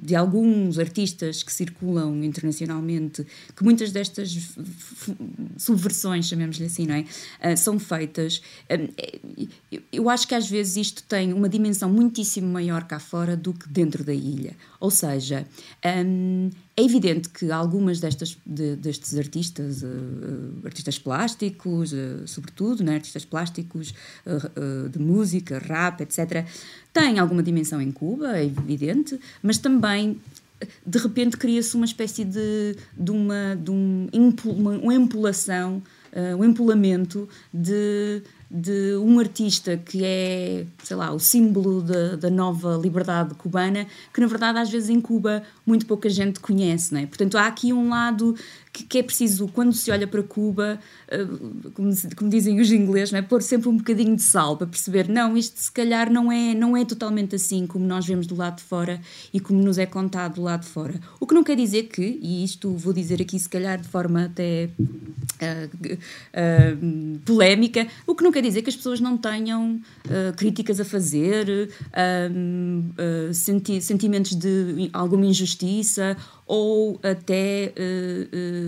de, 0.02 0.14
alguns 0.14 0.78
artistas 0.78 1.42
que 1.42 1.52
circulam 1.52 2.24
internacionalmente 2.24 3.26
que 3.54 3.62
muitas 3.62 3.92
destas 3.92 4.54
subversões, 5.58 6.26
chamemos-lhe 6.26 6.66
assim, 6.66 6.86
não 6.86 6.94
é? 6.94 7.00
Uh, 7.52 7.56
são 7.56 7.78
feitas. 7.78 8.42
Uh, 8.70 9.48
eu 9.92 10.08
acho 10.08 10.26
que 10.26 10.34
às 10.34 10.48
vezes 10.48 10.76
isto 10.76 11.02
tem 11.04 11.32
uma 11.32 11.48
dimensão 11.48 11.90
muitíssimo 11.90 12.50
maior 12.50 12.84
cá 12.84 12.98
fora 12.98 13.36
do 13.36 13.52
que 13.52 13.68
dentro 13.68 14.04
da 14.04 14.14
ilha. 14.14 14.56
Ou 14.80 14.90
seja, 14.90 15.46
um, 16.06 16.50
é 16.76 16.82
evidente 16.82 17.28
que 17.28 17.50
algumas 17.50 18.00
destas, 18.00 18.36
de, 18.44 18.76
destes 18.76 19.16
artistas, 19.16 19.82
uh, 19.82 20.60
artistas 20.64 20.98
plásticos, 20.98 21.92
uh, 21.92 22.26
sobretudo, 22.26 22.82
né, 22.82 22.96
artistas 22.96 23.24
plásticos 23.24 23.94
uh, 24.26 24.88
de 24.88 24.98
música, 24.98 25.58
rap, 25.58 26.00
etc., 26.02 26.44
têm 26.92 27.18
alguma 27.18 27.42
dimensão 27.42 27.80
em 27.80 27.90
Cuba, 27.90 28.38
é 28.38 28.44
evidente, 28.44 29.18
mas 29.42 29.58
também 29.58 30.20
de 30.86 30.98
repente 30.98 31.36
cria-se 31.36 31.74
uma 31.74 31.84
espécie 31.84 32.24
de, 32.24 32.76
de, 32.96 33.10
uma, 33.10 33.56
de 33.56 33.70
um, 33.70 34.08
uma, 34.44 34.70
uma 34.70 34.94
empolação, 34.94 35.82
um 36.38 36.44
empolamento 36.44 37.28
de 37.52 38.22
de 38.56 38.96
um 38.98 39.18
artista 39.18 39.76
que 39.76 40.04
é, 40.04 40.64
sei 40.84 40.96
lá, 40.96 41.12
o 41.12 41.18
símbolo 41.18 41.82
da, 41.82 42.14
da 42.14 42.30
nova 42.30 42.78
liberdade 42.80 43.34
cubana, 43.34 43.84
que 44.12 44.20
na 44.20 44.28
verdade 44.28 44.60
às 44.60 44.70
vezes 44.70 44.88
em 44.88 45.00
Cuba 45.00 45.42
muito 45.66 45.84
pouca 45.86 46.08
gente 46.08 46.38
conhece, 46.38 46.94
não 46.94 47.00
é? 47.00 47.06
Portanto, 47.06 47.36
há 47.36 47.48
aqui 47.48 47.72
um 47.72 47.88
lado 47.88 48.36
que, 48.74 48.82
que, 48.82 48.98
é 48.98 49.02
preciso, 49.04 49.46
quando 49.46 49.72
se 49.72 49.88
olha 49.92 50.04
para 50.04 50.20
Cuba, 50.20 50.80
uh, 51.08 51.70
como, 51.70 51.90
como, 52.16 52.28
dizem 52.28 52.60
os 52.60 52.72
ingleses, 52.72 53.14
é? 53.14 53.22
pôr 53.22 53.40
sempre 53.40 53.68
um 53.68 53.76
bocadinho 53.76 54.16
de 54.16 54.22
sal 54.22 54.56
para 54.56 54.66
perceber, 54.66 55.08
não, 55.08 55.36
isto 55.36 55.60
se 55.60 55.70
calhar 55.70 56.10
não 56.10 56.30
é, 56.30 56.54
não 56.54 56.76
é 56.76 56.84
totalmente 56.84 57.36
assim 57.36 57.68
como 57.68 57.86
nós 57.86 58.04
vemos 58.04 58.26
do 58.26 58.34
lado 58.34 58.56
de 58.56 58.64
fora 58.64 59.00
e 59.32 59.38
como 59.38 59.62
nos 59.62 59.78
é 59.78 59.86
contado 59.86 60.34
do 60.34 60.42
lado 60.42 60.62
de 60.62 60.68
fora. 60.68 61.00
O 61.20 61.26
que 61.26 61.34
não 61.34 61.44
quer 61.44 61.56
dizer 61.56 61.84
que, 61.84 62.18
e 62.20 62.42
isto 62.42 62.72
vou 62.72 62.92
dizer 62.92 63.22
aqui 63.22 63.38
se 63.38 63.48
calhar 63.48 63.80
de 63.80 63.86
forma 63.86 64.24
até 64.24 64.68
uh, 64.80 65.94
uh, 65.94 67.18
polémica, 67.24 67.86
o 68.04 68.14
que 68.16 68.24
não 68.24 68.32
quer 68.32 68.42
dizer 68.42 68.62
que 68.62 68.70
as 68.70 68.76
pessoas 68.76 68.98
não 68.98 69.16
tenham 69.16 69.80
críticas 70.36 70.80
a 70.80 70.84
fazer, 70.84 71.46
senti 73.32 73.80
sentimentos 73.80 74.34
de 74.34 74.90
alguma 74.92 75.26
injustiça 75.26 76.16
ou 76.46 77.00
até 77.02 77.72
uh, 77.76 78.63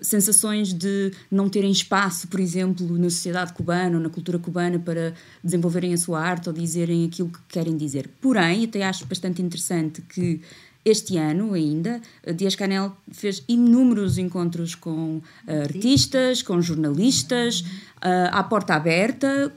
sensações 0.00 0.72
de 0.72 1.12
não 1.30 1.48
terem 1.48 1.70
espaço, 1.70 2.26
por 2.28 2.40
exemplo, 2.40 2.96
na 2.98 3.10
sociedade 3.10 3.52
cubana 3.52 3.96
ou 3.96 4.02
na 4.02 4.08
cultura 4.08 4.38
cubana 4.38 4.78
para 4.78 5.14
desenvolverem 5.42 5.92
a 5.92 5.98
sua 5.98 6.20
arte 6.20 6.48
ou 6.48 6.54
dizerem 6.54 7.04
aquilo 7.04 7.28
que 7.28 7.38
querem 7.48 7.76
dizer. 7.76 8.08
Porém, 8.20 8.64
até 8.64 8.82
acho 8.82 9.04
bastante 9.06 9.42
interessante 9.42 10.00
que 10.02 10.40
este 10.84 11.16
ano 11.16 11.54
ainda, 11.54 12.00
Dias 12.36 12.54
Canel 12.54 12.94
fez 13.10 13.42
inúmeros 13.48 14.18
encontros 14.18 14.74
com 14.74 15.16
uh, 15.16 15.22
artistas, 15.62 16.42
com 16.42 16.60
jornalistas, 16.60 17.60
uh, 17.60 18.30
à 18.30 18.42
porta 18.42 18.74
aberta, 18.74 19.52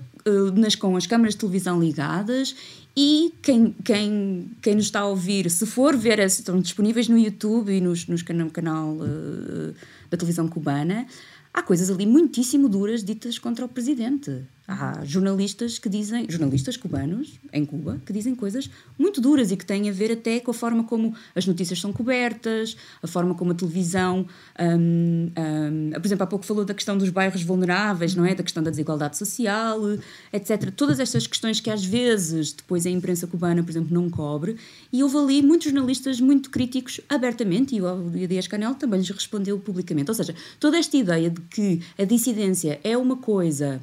nas, 0.55 0.75
com 0.75 0.95
as 0.97 1.07
câmaras 1.07 1.35
de 1.35 1.39
televisão 1.39 1.79
ligadas 1.79 2.53
e 2.99 3.31
quem, 3.43 3.75
quem, 3.85 4.49
quem 4.59 4.73
nos 4.73 4.85
está 4.85 5.01
a 5.01 5.05
ouvir, 5.05 5.51
se 5.51 5.67
for 5.67 5.95
ver, 5.95 6.17
estão 6.17 6.59
disponíveis 6.59 7.07
no 7.07 7.15
YouTube 7.15 7.71
e 7.71 7.79
nos, 7.79 8.07
nos 8.07 8.23
no 8.23 8.49
canal 8.49 8.89
uh, 8.89 9.75
da 10.09 10.17
televisão 10.17 10.47
cubana, 10.47 11.05
há 11.53 11.61
coisas 11.61 11.91
ali 11.91 12.07
muitíssimo 12.07 12.67
duras 12.67 13.03
ditas 13.03 13.37
contra 13.37 13.63
o 13.63 13.69
presidente. 13.69 14.41
Há 14.67 15.05
jornalistas 15.05 15.79
que 15.79 15.87
dizem, 15.87 16.25
jornalistas 16.29 16.75
cubanos 16.75 17.39
em 17.53 17.65
Cuba, 17.65 18.01
que 18.05 18.11
dizem 18.11 18.35
coisas 18.35 18.69
muito 18.99 19.21
duras 19.21 19.49
e 19.49 19.55
que 19.55 19.65
têm 19.65 19.89
a 19.89 19.93
ver 19.93 20.11
até 20.11 20.41
com 20.41 20.51
a 20.51 20.53
forma 20.53 20.83
como 20.83 21.15
as 21.33 21.45
notícias 21.47 21.79
são 21.79 21.93
cobertas, 21.93 22.75
a 23.01 23.07
forma 23.07 23.33
como 23.33 23.51
a 23.51 23.55
televisão, 23.55 24.27
um, 24.59 25.31
um, 25.37 25.91
por 25.91 26.05
exemplo, 26.05 26.23
há 26.23 26.27
pouco 26.27 26.45
falou 26.45 26.65
da 26.65 26.73
questão 26.73 26.97
dos 26.97 27.09
bairros 27.09 27.41
vulneráveis, 27.43 28.13
não 28.13 28.25
é? 28.25 28.35
Da 28.35 28.43
questão 28.43 28.61
da 28.61 28.69
desigualdade 28.69 29.17
social, 29.17 29.79
etc. 30.33 30.69
Todas 30.75 30.99
estas 30.99 31.25
questões 31.25 31.61
que 31.61 31.69
às 31.69 31.85
vezes 31.85 32.51
depois 32.51 32.85
a 32.85 32.89
imprensa 32.89 33.25
cubana, 33.25 33.63
por 33.63 33.69
exemplo, 33.69 33.93
não 33.93 34.09
cobre, 34.09 34.57
e 34.91 35.01
houve 35.01 35.17
ali 35.17 35.41
muitos 35.41 35.65
jornalistas 35.71 36.19
muito 36.19 36.49
críticos 36.49 36.99
abertamente, 37.07 37.75
e 37.75 37.81
o 37.81 38.27
Dias 38.27 38.47
Canel 38.47 38.75
também 38.75 38.99
lhes 38.99 39.09
respondeu 39.09 39.57
publicamente. 39.59 40.11
Ou 40.11 40.15
seja, 40.15 40.35
toda 40.59 40.77
esta 40.77 40.97
ideia 40.97 41.29
de 41.29 41.39
que 41.41 41.81
a 41.97 42.03
dissidência 42.03 42.79
é 42.83 42.97
uma 42.97 43.15
coisa 43.15 43.81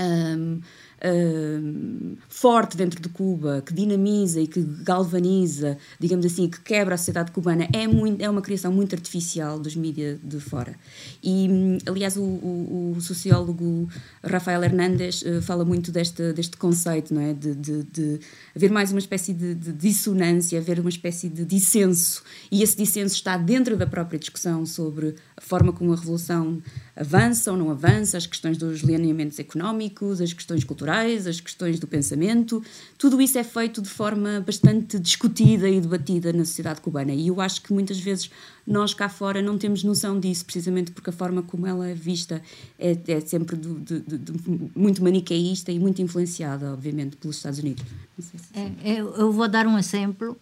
um, 0.00 0.60
um, 1.04 2.16
forte 2.28 2.76
dentro 2.76 3.00
de 3.00 3.08
Cuba, 3.08 3.62
que 3.64 3.72
dinamiza 3.72 4.40
e 4.40 4.46
que 4.46 4.60
galvaniza, 4.60 5.78
digamos 5.98 6.26
assim, 6.26 6.48
que 6.48 6.60
quebra 6.60 6.94
a 6.94 6.98
sociedade 6.98 7.32
cubana, 7.32 7.68
é, 7.72 7.86
muito, 7.86 8.22
é 8.22 8.28
uma 8.28 8.42
criação 8.42 8.72
muito 8.72 8.94
artificial 8.94 9.58
dos 9.58 9.74
mídias 9.74 10.18
de 10.22 10.38
fora. 10.40 10.74
E, 11.22 11.78
aliás, 11.86 12.16
o, 12.16 12.22
o, 12.22 12.94
o 12.96 13.00
sociólogo 13.00 13.88
Rafael 14.22 14.62
Hernández 14.62 15.22
uh, 15.22 15.42
fala 15.42 15.64
muito 15.64 15.90
deste, 15.90 16.32
deste 16.32 16.56
conceito, 16.56 17.14
não 17.14 17.22
é? 17.22 17.32
De, 17.32 17.54
de, 17.54 17.82
de 17.84 18.20
haver 18.54 18.70
mais 18.70 18.90
uma 18.90 18.98
espécie 18.98 19.32
de, 19.32 19.54
de, 19.54 19.72
dissonância, 19.72 20.58
haver 20.58 20.80
uma 20.80 20.90
espécie 20.90 21.28
de 21.28 21.44
dissenso, 21.44 22.22
e 22.50 22.62
esse 22.62 22.76
dissenso 22.76 23.14
está 23.14 23.36
dentro 23.36 23.76
da 23.76 23.86
própria 23.86 24.18
discussão 24.18 24.66
sobre 24.66 25.14
a 25.36 25.40
forma 25.40 25.72
como 25.72 25.92
a 25.92 25.96
revolução 25.96 26.62
avança 27.00 27.50
ou 27.50 27.56
não 27.56 27.70
avança, 27.70 28.18
as 28.18 28.26
questões 28.26 28.58
dos 28.58 28.80
lineamentos 28.80 29.38
económicos, 29.38 30.20
as 30.20 30.34
questões 30.34 30.62
culturais, 30.62 31.26
as 31.26 31.40
questões 31.40 31.80
do 31.80 31.86
pensamento, 31.86 32.62
tudo 32.98 33.22
isso 33.22 33.38
é 33.38 33.42
feito 33.42 33.80
de 33.80 33.88
forma 33.88 34.42
bastante 34.44 34.98
discutida 34.98 35.66
e 35.66 35.80
debatida 35.80 36.30
na 36.30 36.44
sociedade 36.44 36.82
cubana. 36.82 37.12
E 37.12 37.28
eu 37.28 37.40
acho 37.40 37.62
que 37.62 37.72
muitas 37.72 37.98
vezes 37.98 38.30
nós 38.66 38.92
cá 38.92 39.08
fora 39.08 39.40
não 39.40 39.56
temos 39.56 39.82
noção 39.82 40.20
disso, 40.20 40.44
precisamente 40.44 40.90
porque 40.90 41.08
a 41.08 41.12
forma 41.12 41.42
como 41.42 41.66
ela 41.66 41.88
é 41.88 41.94
vista 41.94 42.42
é, 42.78 42.96
é 43.08 43.20
sempre 43.20 43.56
de, 43.56 44.00
de, 44.00 44.00
de, 44.18 44.32
muito 44.76 45.02
maniqueísta 45.02 45.72
e 45.72 45.78
muito 45.78 46.02
influenciada, 46.02 46.70
obviamente, 46.70 47.16
pelos 47.16 47.36
Estados 47.36 47.60
Unidos. 47.60 47.82
Se... 48.18 48.36
É, 48.54 49.00
eu, 49.00 49.14
eu, 49.14 49.32
vou 49.32 49.48
dar 49.48 49.66
um 49.66 49.78
exemplo 49.78 50.36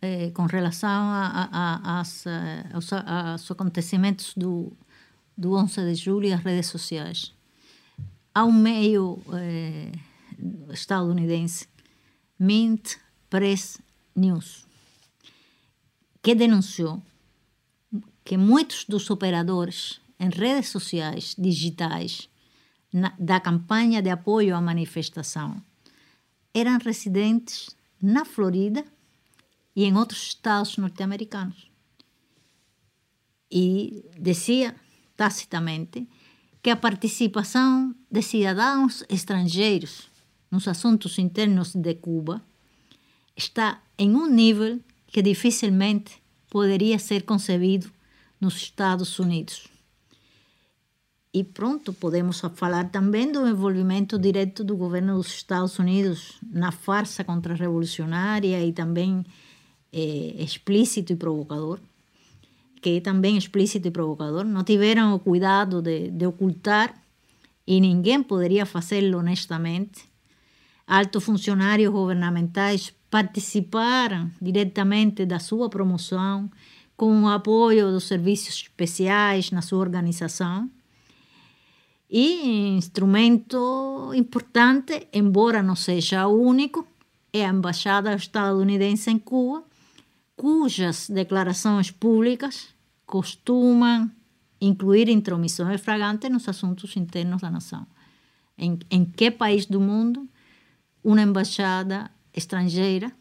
é, 0.00 0.30
com 0.30 0.46
relação 0.46 0.88
a, 0.88 1.48
a, 1.52 1.80
a, 1.84 1.98
aos, 1.98 2.24
aos 2.92 3.50
acontecimentos 3.50 4.32
do, 4.34 4.72
do 5.36 5.54
11 5.54 5.74
de 5.86 5.94
julho 5.94 6.26
e 6.26 6.32
as 6.32 6.42
redes 6.42 6.66
sociais. 6.66 7.32
Há 8.34 8.44
um 8.44 8.52
meio 8.52 9.20
eh, 9.32 9.92
estadunidense, 10.70 11.66
Mint 12.38 12.96
Press 13.28 13.78
News, 14.16 14.66
que 16.22 16.34
denunciou 16.34 17.02
que 18.24 18.36
muitos 18.36 18.84
dos 18.84 19.10
operadores 19.10 20.00
em 20.18 20.28
redes 20.30 20.68
sociais 20.70 21.34
digitais 21.36 22.28
na, 22.92 23.14
da 23.18 23.40
campanha 23.40 24.00
de 24.00 24.10
apoio 24.10 24.54
à 24.54 24.60
manifestação 24.60 25.62
eram 26.54 26.78
residentes 26.78 27.74
na 28.00 28.24
Florida 28.24 28.84
e 29.74 29.84
em 29.84 29.96
outros 29.96 30.22
estados 30.22 30.76
norte-americanos. 30.76 31.70
E 33.50 34.04
dizia 34.18 34.74
tacitamente 35.22 36.08
que 36.60 36.70
a 36.70 36.76
participação 36.76 37.94
de 38.10 38.22
cidadãos 38.22 39.04
estrangeiros 39.08 40.10
nos 40.50 40.66
assuntos 40.66 41.16
internos 41.16 41.76
de 41.76 41.94
Cuba 41.94 42.42
está 43.36 43.80
em 43.96 44.16
um 44.16 44.26
nível 44.26 44.80
que 45.06 45.22
dificilmente 45.22 46.20
poderia 46.50 46.98
ser 46.98 47.22
concebido 47.22 47.88
nos 48.40 48.56
Estados 48.56 49.16
Unidos. 49.20 49.68
E 51.32 51.44
pronto, 51.44 51.92
podemos 51.92 52.40
falar 52.56 52.90
também 52.90 53.30
do 53.30 53.46
envolvimento 53.46 54.18
direto 54.18 54.64
do 54.64 54.76
governo 54.76 55.14
dos 55.14 55.28
Estados 55.28 55.78
Unidos 55.78 56.36
na 56.42 56.72
farsa 56.72 57.22
contra-revolucionária 57.22 58.60
e 58.60 58.72
também 58.72 59.24
é, 59.92 60.42
explícito 60.42 61.12
e 61.12 61.16
provocador 61.16 61.78
que 62.82 62.96
é 62.96 63.00
também 63.00 63.36
explícito 63.36 63.86
e 63.86 63.90
provocador, 63.92 64.44
não 64.44 64.64
tiveram 64.64 65.14
o 65.14 65.20
cuidado 65.20 65.80
de, 65.80 66.10
de 66.10 66.26
ocultar 66.26 66.92
e 67.64 67.80
ninguém 67.80 68.22
poderia 68.22 68.66
fazê-lo 68.66 69.18
honestamente. 69.18 70.10
Altos 70.84 71.24
funcionários 71.24 71.92
governamentais 71.92 72.92
participaram 73.08 74.30
diretamente 74.40 75.24
da 75.24 75.38
sua 75.38 75.70
promoção 75.70 76.50
com 76.96 77.22
o 77.22 77.28
apoio 77.28 77.92
dos 77.92 78.04
serviços 78.04 78.54
especiais 78.62 79.52
na 79.52 79.62
sua 79.62 79.78
organização. 79.78 80.68
E 82.10 82.76
instrumento 82.76 84.12
importante, 84.12 85.06
embora 85.12 85.62
não 85.62 85.76
seja 85.76 86.26
único, 86.26 86.86
é 87.32 87.46
a 87.46 87.48
embaixada 87.48 88.12
estadunidense 88.14 89.10
em 89.10 89.18
Cuba, 89.18 89.64
cujas 90.42 91.08
declarações 91.08 91.92
públicas 91.92 92.74
costumam 93.06 94.10
incluir 94.60 95.08
intromissões 95.08 95.80
flagrantes 95.80 96.28
nos 96.28 96.48
assuntos 96.48 96.96
internos 96.96 97.42
da 97.42 97.48
nação. 97.48 97.86
Em, 98.58 98.76
em 98.90 99.04
que 99.04 99.30
país 99.30 99.66
do 99.66 99.80
mundo 99.80 100.28
uma 101.04 101.22
embaixada 101.22 102.10
estrangeira 102.34 103.12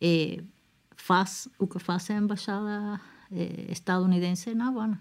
eh, 0.00 0.44
faz 0.94 1.48
o 1.58 1.66
que 1.66 1.80
faz 1.80 2.08
a 2.10 2.14
embaixada 2.14 3.00
eh, 3.32 3.66
estadunidense 3.68 4.54
na 4.54 4.68
Havana? 4.68 5.00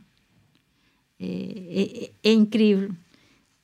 É, 1.20 2.12
é, 2.24 2.30
é 2.30 2.34
incrível. 2.34 2.91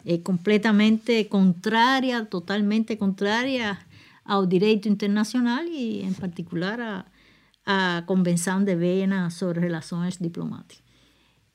É 0.06 0.20
completamente 0.20 1.24
contrária, 1.24 2.24
totalmente 2.24 2.96
contrária 2.98 3.80
ao 4.24 4.46
direito 4.46 4.88
internacional 4.88 5.64
e, 5.66 6.04
em 6.04 6.14
particular, 6.14 6.80
a, 6.80 7.06
a 7.66 8.03
Convenção 8.05 8.64
de 8.64 8.76
Viena 8.76 9.30
sobre 9.30 9.59
relações 9.59 10.18
diplomáticas. 10.18 10.84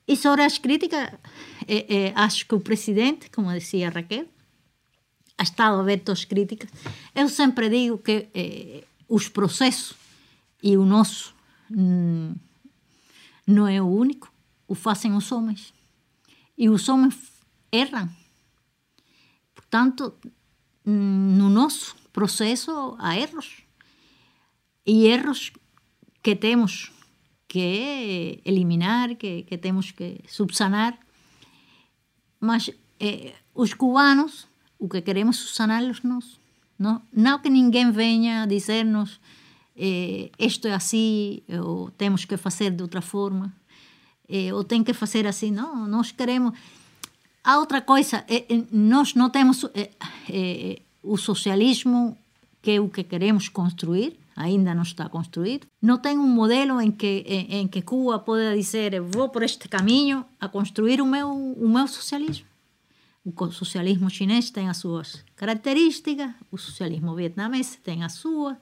E 0.07 0.15
sobre 0.15 0.43
as 0.43 0.57
críticas, 0.57 1.11
é, 1.67 2.13
acho 2.15 2.45
que 2.47 2.55
o 2.55 2.61
presidente, 2.61 3.29
como 3.29 3.51
dizia 3.51 3.89
Raquel, 3.89 4.25
ha 5.37 5.43
estado 5.43 5.81
aberto 5.81 6.11
às 6.11 6.23
críticas. 6.23 6.69
Eu 7.13 7.27
sempre 7.27 7.69
digo 7.69 7.97
que 7.97 8.29
é, 8.33 8.83
os 9.07 9.27
processos, 9.27 9.95
e 10.63 10.77
o 10.77 10.85
nosso 10.85 11.35
hum, 11.69 12.33
não 13.45 13.67
é 13.67 13.81
o 13.81 13.85
único, 13.85 14.31
o 14.67 14.73
fazem 14.75 15.13
os 15.13 15.31
homens. 15.31 15.73
E 16.57 16.69
os 16.69 16.87
homens 16.89 17.15
erram. 17.71 18.09
Portanto, 19.53 20.13
no 20.83 21.49
nosso 21.49 21.95
processo 22.11 22.95
há 22.97 23.17
erros. 23.17 23.61
E 24.85 25.05
erros 25.05 25.51
que 26.27 26.35
temos 26.35 26.91
que 27.47 28.41
eliminar, 28.43 29.15
que, 29.15 29.43
que 29.43 29.57
temos 29.57 29.91
que 29.91 30.19
subsanar. 30.27 30.99
Mas 32.37 32.69
eh, 32.99 33.33
os 33.55 33.73
cubanos, 33.73 34.45
o 34.77 34.89
que 34.89 35.01
queremos 35.01 35.37
subsaná-los 35.37 36.03
nós. 36.03 36.37
Não, 36.77 37.01
não 37.13 37.39
que 37.39 37.49
ninguém 37.49 37.91
venha 37.91 38.45
dizer-nos 38.45 39.21
eh, 39.73 40.29
isto 40.37 40.67
é 40.67 40.73
assim, 40.73 41.43
ou 41.63 41.91
temos 41.91 42.25
que 42.25 42.35
fazer 42.35 42.71
de 42.71 42.83
outra 42.83 43.01
forma, 43.01 43.55
eh, 44.27 44.53
ou 44.53 44.65
tem 44.65 44.83
que 44.83 44.93
fazer 44.93 45.25
assim. 45.25 45.49
Não, 45.49 45.87
nós 45.87 46.11
queremos. 46.11 46.59
Há 47.41 47.57
outra 47.57 47.79
coisa, 47.79 48.25
eh, 48.27 48.45
eh 48.49 48.65
nós 48.69 49.13
não 49.13 49.29
temos 49.29 49.63
eh, 49.73 50.81
o 51.01 51.15
socialismo, 51.15 52.17
que 52.61 52.71
é 52.71 52.81
o 52.81 52.89
que 52.89 53.05
queremos 53.05 53.47
construir, 53.47 54.26
ainda 54.37 54.75
não 54.75 54.83
está 54.83 55.09
construído. 55.09 55.67
Não 55.81 55.97
tem 55.97 56.17
um 56.17 56.27
modelo 56.27 56.79
em 56.79 56.91
que, 56.91 57.25
em 57.27 57.67
que 57.67 57.81
Cuba 57.81 58.19
pode 58.19 58.55
dizer 58.55 59.01
vou 59.01 59.29
por 59.29 59.41
este 59.41 59.67
caminho 59.67 60.23
a 60.39 60.47
construir 60.47 61.01
o 61.01 61.05
meu, 61.05 61.87
socialismo. 61.87 62.45
O 63.25 63.51
socialismo 63.51 64.09
chinês 64.09 64.51
tem 64.51 64.69
as 64.69 64.77
suas 64.77 65.25
características, 65.35 66.31
o 66.51 66.57
socialismo 66.57 67.15
vietnamês 67.15 67.77
tem 67.83 68.03
as 68.03 68.13
suas, 68.13 68.55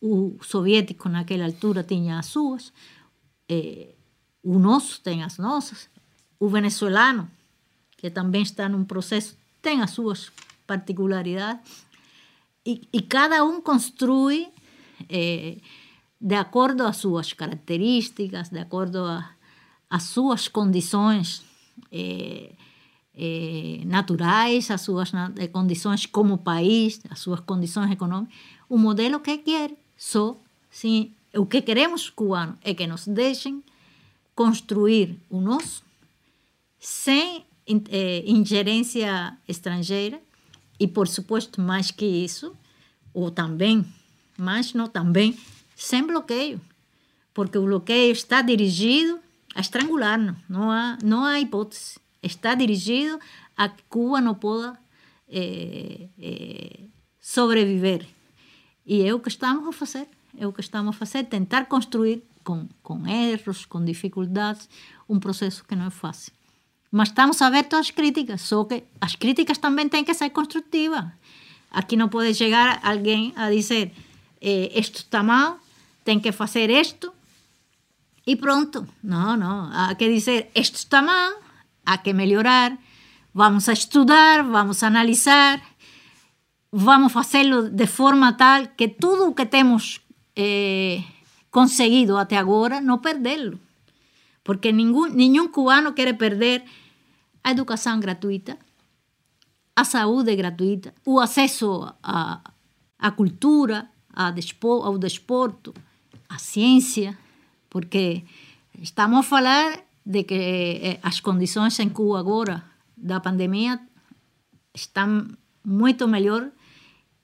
o 0.00 0.38
soviético 0.40 1.08
naquela 1.08 1.44
altura 1.44 1.82
tinha 1.82 2.18
as 2.18 2.26
suas, 2.26 2.72
eh, 3.48 3.94
o 4.42 4.58
nosso 4.58 5.02
tem 5.02 5.22
as 5.22 5.38
o 6.38 6.48
venezuelano, 6.48 7.28
que 7.98 8.08
também 8.08 8.42
está 8.42 8.68
num 8.68 8.84
processo, 8.84 9.36
tem 9.60 9.82
as 9.82 9.90
suas 9.90 10.30
particularidades, 10.66 11.84
e, 12.64 12.88
e 12.92 13.02
cada 13.02 13.44
um 13.44 13.60
constrói 13.60 14.48
eh, 15.08 15.58
de 16.20 16.34
acordo 16.34 16.84
às 16.84 16.96
suas 16.96 17.32
características, 17.32 18.48
de 18.48 18.58
acordo 18.58 19.04
às 19.88 20.02
suas 20.04 20.48
condições 20.48 21.42
eh, 21.92 22.52
eh, 23.14 23.80
naturais, 23.84 24.70
as 24.70 24.80
suas 24.80 25.12
condições 25.52 26.06
como 26.06 26.38
país, 26.38 27.00
as 27.10 27.18
suas 27.20 27.40
condições 27.40 27.90
econômicas, 27.90 28.34
o 28.68 28.78
modelo 28.78 29.20
que 29.20 29.38
quer. 29.38 29.72
Só 29.96 30.36
sim, 30.70 31.12
o 31.34 31.46
que 31.46 31.62
queremos 31.62 32.10
cubano 32.10 32.58
é 32.62 32.74
que 32.74 32.86
nos 32.86 33.06
deixem 33.06 33.62
construir 34.34 35.18
o 35.30 35.40
nosso 35.40 35.82
sem 36.78 37.44
eh, 37.66 38.22
ingerência 38.26 39.36
estrangeira 39.48 40.20
e, 40.78 40.86
por 40.86 41.08
suposto, 41.08 41.60
mais 41.60 41.90
que 41.90 42.04
isso, 42.04 42.54
ou 43.12 43.30
também, 43.30 43.84
mas 44.36 44.72
não 44.74 44.86
também, 44.86 45.38
sem 45.74 46.02
bloqueio, 46.06 46.60
porque 47.32 47.58
o 47.58 47.64
bloqueio 47.64 48.12
está 48.12 48.42
dirigido 48.42 49.18
a 49.54 49.60
estrangular-nos, 49.60 50.36
não 50.48 50.70
há, 50.70 50.98
não 51.02 51.24
há 51.24 51.40
hipótese. 51.40 51.98
Está 52.22 52.54
dirigido 52.54 53.18
a 53.56 53.68
que 53.68 53.82
Cuba 53.88 54.20
não 54.20 54.34
possa 54.34 54.78
eh, 55.28 56.08
eh, 56.18 56.80
sobreviver. 57.20 58.06
E 58.86 59.02
é 59.02 59.14
o 59.14 59.20
que 59.20 59.28
estamos 59.28 59.66
a 59.66 59.72
fazer, 59.72 60.06
é 60.38 60.46
o 60.46 60.52
que 60.52 60.60
estamos 60.60 60.94
a 60.94 60.98
fazer, 60.98 61.24
tentar 61.24 61.66
construir 61.66 62.22
com, 62.44 62.68
com 62.82 63.06
erros, 63.06 63.64
com 63.64 63.84
dificuldades, 63.84 64.68
um 65.08 65.18
processo 65.18 65.64
que 65.64 65.74
não 65.74 65.86
é 65.86 65.90
fácil. 65.90 66.32
Mas 66.90 67.08
estamos 67.08 67.42
abertos 67.42 67.78
às 67.78 67.90
críticas, 67.90 68.42
só 68.42 68.64
que 68.64 68.84
as 69.00 69.16
críticas 69.16 69.58
também 69.58 69.88
têm 69.88 70.04
que 70.04 70.14
ser 70.14 70.30
construtivas. 70.30 71.04
Aqui 71.70 71.96
não 71.96 72.08
pode 72.08 72.34
chegar 72.34 72.78
alguém 72.82 73.32
a 73.36 73.50
dizer 73.50 73.92
eh, 74.40 74.72
isto 74.78 74.96
está 74.96 75.22
mal, 75.22 75.58
tem 76.04 76.20
que 76.20 76.32
fazer 76.32 76.70
isto 76.70 77.12
e 78.26 78.36
pronto. 78.36 78.86
Não, 79.02 79.36
não. 79.36 79.70
Há 79.72 79.94
que 79.94 80.08
dizer 80.08 80.50
isto 80.54 80.76
está 80.76 81.00
mal, 81.00 81.32
há 81.84 81.98
que 81.98 82.12
melhorar, 82.12 82.76
vamos 83.32 83.68
estudar, 83.68 84.42
vamos 84.42 84.82
analisar, 84.82 85.62
vamos 86.72 87.12
fazê-lo 87.12 87.70
de 87.70 87.86
forma 87.86 88.32
tal 88.32 88.68
que 88.76 88.88
tudo 88.88 89.28
o 89.28 89.34
que 89.34 89.46
temos 89.46 90.00
eh, 90.34 91.02
conseguido 91.50 92.16
até 92.18 92.36
agora 92.36 92.80
não 92.80 92.98
perdê-lo. 92.98 93.58
Porque 94.42 94.70
nenhum, 94.72 95.06
nenhum 95.06 95.48
cubano 95.48 95.92
quer 95.92 96.16
perder 96.16 96.64
a 97.42 97.50
educação 97.50 97.98
gratuita, 97.98 98.58
a 99.74 99.84
saúde 99.84 100.34
gratuita, 100.36 100.94
o 101.04 101.18
acesso 101.20 101.92
à, 102.02 102.40
à 102.98 103.10
cultura, 103.10 103.88
despo, 104.34 104.82
ao 104.82 104.98
desporto, 104.98 105.74
à 106.28 106.38
ciência, 106.38 107.16
porque 107.68 108.24
estamos 108.80 109.20
a 109.20 109.22
falar 109.22 109.86
de 110.04 110.24
que 110.24 110.34
eh, 110.34 111.00
as 111.02 111.20
condições 111.20 111.78
em 111.78 111.88
Cuba 111.88 112.18
agora 112.20 112.64
da 112.96 113.20
pandemia 113.20 113.80
estão 114.74 115.26
muito 115.64 116.06
melhor 116.06 116.50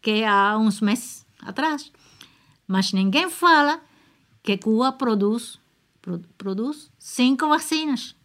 que 0.01 0.25
há 0.25 0.59
uns 0.59 0.81
meses 0.81 1.25
atrás. 1.41 1.93
Mas 2.67 2.93
ninguém 2.93 3.31
fala 3.31 3.81
que 4.43 4.59
Cuba 4.59 4.93
produz, 4.93 5.59
produz 6.37 6.91
cinco 6.99 7.49
vacinas. 7.49 8.17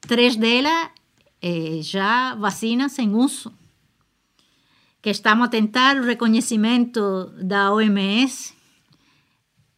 Três 0.00 0.34
delas 0.36 0.90
eh, 1.40 1.80
já 1.82 2.34
vacinas 2.34 2.98
em 2.98 3.14
uso. 3.14 3.52
Que 5.02 5.10
estamos 5.10 5.46
a 5.46 5.50
tentar 5.50 5.96
o 5.96 6.04
reconhecimento 6.04 7.32
da 7.42 7.72
OMS 7.72 8.54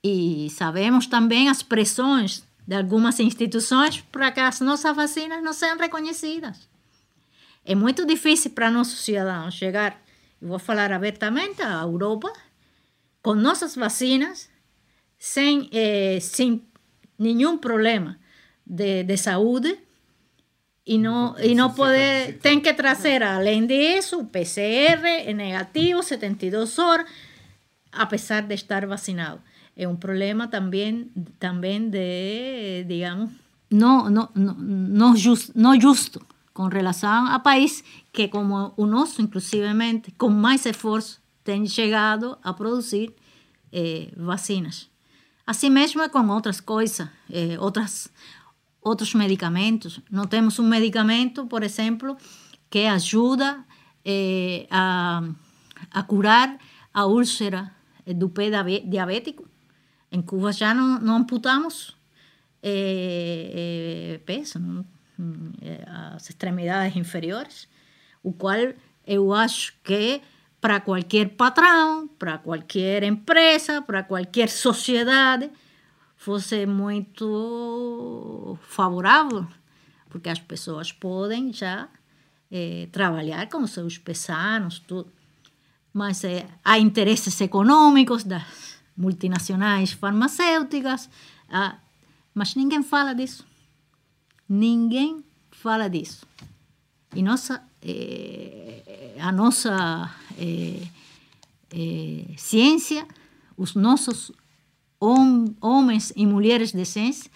e 0.03 0.51
sabemos 0.51 1.07
também 1.07 1.49
as 1.49 1.63
pressões 1.63 2.43
de 2.67 2.75
algumas 2.75 3.19
instituições 3.21 4.01
para 4.01 4.33
que 4.33 4.41
as 4.41 4.61
nossas 4.61 4.95
vacinas 4.97 5.43
não 5.43 5.53
sejam 5.53 5.79
reconhecidas. 5.79 6.69
É 7.65 7.75
muito 7.75 8.05
difícil 8.05 8.51
para 8.51 8.71
nossos 8.71 9.01
cidadãos 9.05 9.55
chegar, 9.55 10.01
vou 10.41 10.59
falar 10.59 10.93
abertamente, 10.93 11.63
à 11.63 11.83
Europa, 11.83 12.33
com 13.23 13.35
nossas 13.35 13.77
vacinas, 13.77 14.51
sem, 15.19 15.69
eh, 15.73 16.19
sem 16.21 16.67
nenhum 17.17 17.57
problema 17.57 18.19
de, 18.67 19.05
de 19.05 19.17
saúde, 19.17 19.79
e 20.87 20.99
não, 20.99 21.39
e 21.39 21.55
não 21.55 21.73
poder, 21.73 22.39
tem 22.39 22.61
que 22.61 22.75
trazer, 22.75 23.23
além 23.23 23.67
disso, 23.67 24.21
o 24.21 24.27
PCR 24.27 25.05
é 25.05 25.33
negativo, 25.33 26.03
72 26.03 26.79
horas, 26.79 27.07
apesar 27.93 28.43
de 28.43 28.55
estar 28.55 28.87
vacinado. 28.87 29.41
É 29.77 29.87
um 29.87 29.97
problema 29.97 30.49
também, 30.49 31.11
também 31.39 31.89
de, 31.89 32.85
digamos, 32.87 33.31
não, 33.71 34.11
não, 34.11 34.29
não, 34.35 34.55
não, 34.55 35.17
just, 35.17 35.51
não 35.55 35.81
justo 35.81 36.21
com 36.53 36.67
relação 36.67 37.27
a 37.27 37.39
país 37.39 37.83
que, 38.13 38.29
como 38.29 38.75
o 38.77 38.85
nosso, 38.85 39.23
inclusivamente, 39.23 40.13
com 40.13 40.29
mais 40.29 40.67
esforço, 40.67 41.21
tem 41.43 41.67
chegado 41.67 42.37
a 42.45 42.53
produzir 42.53 43.15
eh, 43.73 44.11
vacinas. 44.15 44.91
Assim 45.47 45.71
mesmo 45.71 46.03
é 46.03 46.09
com 46.09 46.27
outras 46.29 46.61
coisas, 46.61 47.09
eh, 47.31 47.57
outras, 47.59 48.11
outros 48.83 49.15
medicamentos. 49.15 50.01
Não 50.11 50.27
temos 50.27 50.59
um 50.59 50.67
medicamento, 50.67 51.47
por 51.47 51.63
exemplo, 51.63 52.17
que 52.69 52.87
ajuda 52.87 53.65
eh, 54.05 54.67
a, 54.71 55.23
a 55.91 56.03
curar 56.03 56.59
a 56.93 57.07
úlcera 57.07 57.71
do 58.07 58.29
pé 58.29 58.51
diabético. 58.85 59.49
Em 60.11 60.21
Cuba 60.21 60.53
já 60.53 60.75
não, 60.75 60.99
não 61.01 61.17
amputamos 61.17 61.97
eh, 62.63 63.53
eh, 63.55 64.21
peso, 64.27 64.59
não, 64.59 64.85
as 66.15 66.29
extremidades 66.29 66.97
inferiores, 66.97 67.69
o 68.23 68.33
qual 68.33 68.75
eu 69.07 69.33
acho 69.33 69.75
que 69.83 70.21
para 70.61 70.81
qualquer 70.81 71.31
patrão, 71.31 72.09
para 72.19 72.39
qualquer 72.39 73.03
empresa, 73.03 73.83
para 73.83 74.03
qualquer 74.03 74.49
sociedade, 74.49 75.51
fosse 76.23 76.67
muito 76.67 78.57
favorável, 78.63 79.45
porque 80.09 80.29
as 80.29 80.39
pessoas 80.39 80.93
podem 80.93 81.53
já 81.53 81.89
é, 82.49 82.89
trabalhar 82.93 83.49
com 83.49 83.67
seus 83.67 83.99
pesanos, 83.99 84.79
tudo. 84.79 85.11
Mas 85.93 86.23
é, 86.23 86.47
há 86.65 86.79
interesses 86.79 87.41
econômicos 87.41 88.23
das 88.23 88.45
multinacionais 88.97 89.91
farmacêuticas, 89.91 91.11
ah, 91.49 91.77
mas 92.33 92.55
ninguém 92.55 92.85
fala 92.85 93.15
disso. 93.15 93.45
Ninguém 94.49 95.25
fala 95.51 95.89
disso. 95.91 96.25
E 97.17 97.21
nossa, 97.21 97.65
é, 97.83 99.17
a 99.21 99.33
nossa 99.33 100.09
ciência, 102.37 103.09
os 103.57 103.75
nossos 103.75 104.31
hom 105.03 105.53
homens 105.61 106.13
e 106.15 106.25
mulheres 106.25 106.71
de 106.71 106.85
ciência 106.85 107.29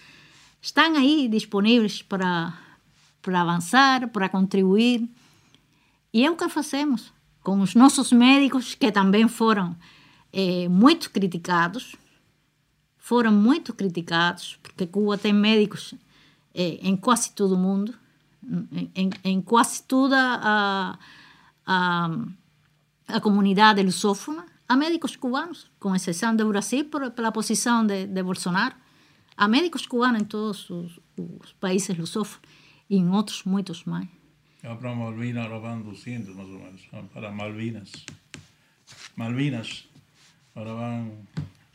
estão 0.61 0.95
aí 0.95 1.27
disponíveis 1.27 2.01
para, 2.01 2.57
para 3.21 3.41
avançar, 3.41 4.07
para 4.07 4.29
contribuir. 4.29 5.09
E 6.13 6.25
é 6.25 6.31
o 6.31 6.37
que 6.37 6.47
fazemos 6.47 7.11
com 7.43 7.59
os 7.59 7.75
nossos 7.75 8.13
médicos, 8.13 8.73
que 8.73 8.89
também 8.89 9.27
foram 9.27 9.75
é, 10.31 10.69
muito 10.69 11.11
criticados. 11.11 11.95
Foram 12.97 13.31
muito 13.31 13.73
criticados, 13.73 14.57
porque 14.61 14.87
Cuba 14.87 15.17
tem 15.17 15.33
médicos 15.33 15.93
é, 16.53 16.79
em 16.81 16.95
quase 16.95 17.31
todo 17.31 17.55
o 17.55 17.57
mundo, 17.57 17.93
em, 18.95 19.09
em 19.23 19.41
quase 19.41 19.83
toda 19.83 20.17
a, 20.17 20.99
a, 21.65 22.17
a 23.07 23.21
comunidade 23.21 23.81
lusófona 23.83 24.45
Há 24.69 24.75
médicos 24.75 25.15
cubanos, 25.15 25.71
com 25.79 25.95
exceção 25.95 26.35
do 26.35 26.47
Brasil, 26.49 26.85
por, 26.85 27.09
pela 27.11 27.31
posição 27.31 27.85
de, 27.85 28.05
de 28.05 28.23
Bolsonaro. 28.23 28.75
Há 29.35 29.47
médicos 29.47 29.85
cubanos 29.85 30.21
em 30.21 30.25
todos 30.25 30.69
os, 30.69 30.99
os 31.17 31.53
países 31.53 31.97
lusófonos 31.97 32.41
e 32.89 32.97
em 32.97 33.09
outros 33.09 33.43
muitos 33.43 33.85
mais. 33.85 34.07
Para 34.61 34.93
Malvinas 34.93 35.45
agora 35.45 35.59
vão 35.59 35.81
200 35.81 36.35
mais 36.35 36.49
ou 36.49 36.59
menos, 36.59 36.81
para 37.13 37.31
Malvinas. 37.31 37.91
Malvinas, 39.15 39.87
agora 40.53 40.73
vão... 40.73 41.27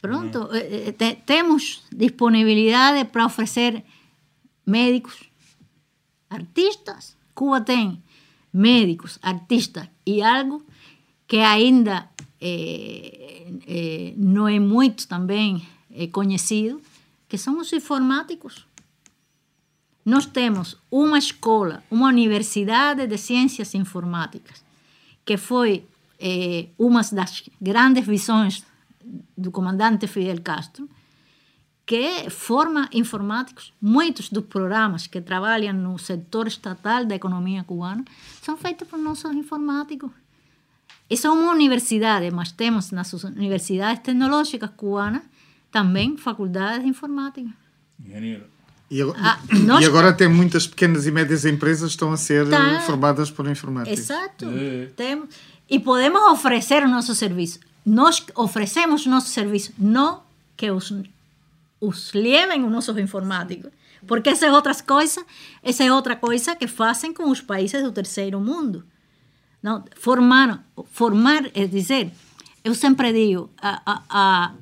Pronto, 0.02 0.48
eh, 0.52 0.88
eh, 0.88 0.92
te, 0.92 1.14
temos 1.24 1.84
disponibilidade 1.90 3.04
para 3.06 3.24
oferecer 3.24 3.84
médicos, 4.66 5.22
artistas. 6.28 7.16
Cuba 7.34 7.60
tem 7.60 8.02
médicos, 8.52 9.18
artistas 9.22 9.88
e 10.04 10.20
algo 10.20 10.66
que 11.26 11.38
ainda 11.38 12.10
é, 12.44 13.46
é, 13.68 14.14
não 14.16 14.48
é 14.48 14.58
muito 14.58 15.06
também 15.06 15.64
é 15.94 16.08
conhecido, 16.08 16.80
que 17.28 17.38
são 17.38 17.60
os 17.60 17.72
informáticos. 17.72 18.66
Nós 20.04 20.26
temos 20.26 20.76
uma 20.90 21.18
escola, 21.18 21.84
uma 21.88 22.08
universidade 22.08 23.06
de 23.06 23.16
ciências 23.16 23.72
informáticas, 23.74 24.64
que 25.24 25.36
foi 25.36 25.86
é, 26.18 26.66
uma 26.76 27.02
das 27.02 27.48
grandes 27.60 28.04
visões 28.04 28.64
do 29.38 29.52
comandante 29.52 30.08
Fidel 30.08 30.42
Castro, 30.42 30.88
que 31.86 32.28
forma 32.30 32.88
informáticos. 32.92 33.72
Muitos 33.80 34.28
dos 34.28 34.46
programas 34.46 35.06
que 35.06 35.20
trabalham 35.20 35.74
no 35.74 35.98
setor 35.98 36.48
estatal 36.48 37.04
da 37.04 37.14
economia 37.14 37.62
cubana 37.62 38.04
são 38.40 38.56
feitos 38.56 38.88
por 38.88 38.98
nossos 38.98 39.32
informáticos. 39.32 40.10
E 41.12 41.16
somos 41.16 41.42
uma 41.44 41.52
universidade, 41.52 42.30
mas 42.30 42.50
temos 42.52 42.90
nas 42.90 43.12
universidades 43.42 44.02
tecnológicas 44.02 44.70
cubanas 44.76 45.22
também 45.70 46.16
faculdades 46.16 46.82
de 46.82 46.88
informática. 46.88 47.50
Ingeniero. 48.04 48.44
E 48.90 49.00
agora, 49.02 49.18
Ah, 49.22 49.38
e 49.52 49.58
nós- 49.60 49.84
agora 49.86 50.08
até 50.10 50.26
muitas 50.28 50.66
pequenas 50.66 51.06
e 51.06 51.10
médias 51.10 51.44
empresas 51.44 51.90
estão 51.90 52.12
a 52.12 52.16
ser 52.16 52.48
Tá. 52.48 52.72
eh, 52.74 52.80
formadas 52.80 53.30
por 53.30 53.46
informáticos. 53.48 53.98
Exato. 54.00 54.46
É. 54.48 54.86
Temos, 54.96 55.28
e 55.68 55.78
podemos 55.78 56.20
oferecer 56.30 56.82
o 56.82 56.88
nosso 56.88 57.14
serviço. 57.14 57.58
Nós 57.84 58.24
oferecemos 58.34 59.04
o 59.06 59.10
nosso 59.10 59.28
serviço, 59.28 59.72
não 59.78 60.22
que 60.56 60.70
os, 60.70 60.92
os 61.80 62.12
levem 62.12 62.64
os 62.64 62.70
nossos 62.70 62.96
informáticos. 62.98 63.70
Porque 64.06 64.30
essa 64.30 64.46
é 64.46 64.52
outra 64.52 64.74
coisa, 64.74 65.24
essa 65.62 65.84
é 65.84 65.92
outra 65.92 66.14
coisa 66.16 66.54
que 66.56 66.66
fazem 66.66 67.12
com 67.14 67.30
os 67.30 67.40
países 67.40 67.82
do 67.82 67.92
terceiro 67.92 68.40
mundo. 68.40 68.84
Não, 69.62 69.84
formar, 69.96 70.64
formar, 70.86 71.42
é 71.54 71.66
dizer, 71.66 72.10
eu 72.64 72.74
sempre 72.74 73.12
digo, 73.12 73.50
a, 73.60 73.82
a, 73.86 74.02
a, 74.10 74.54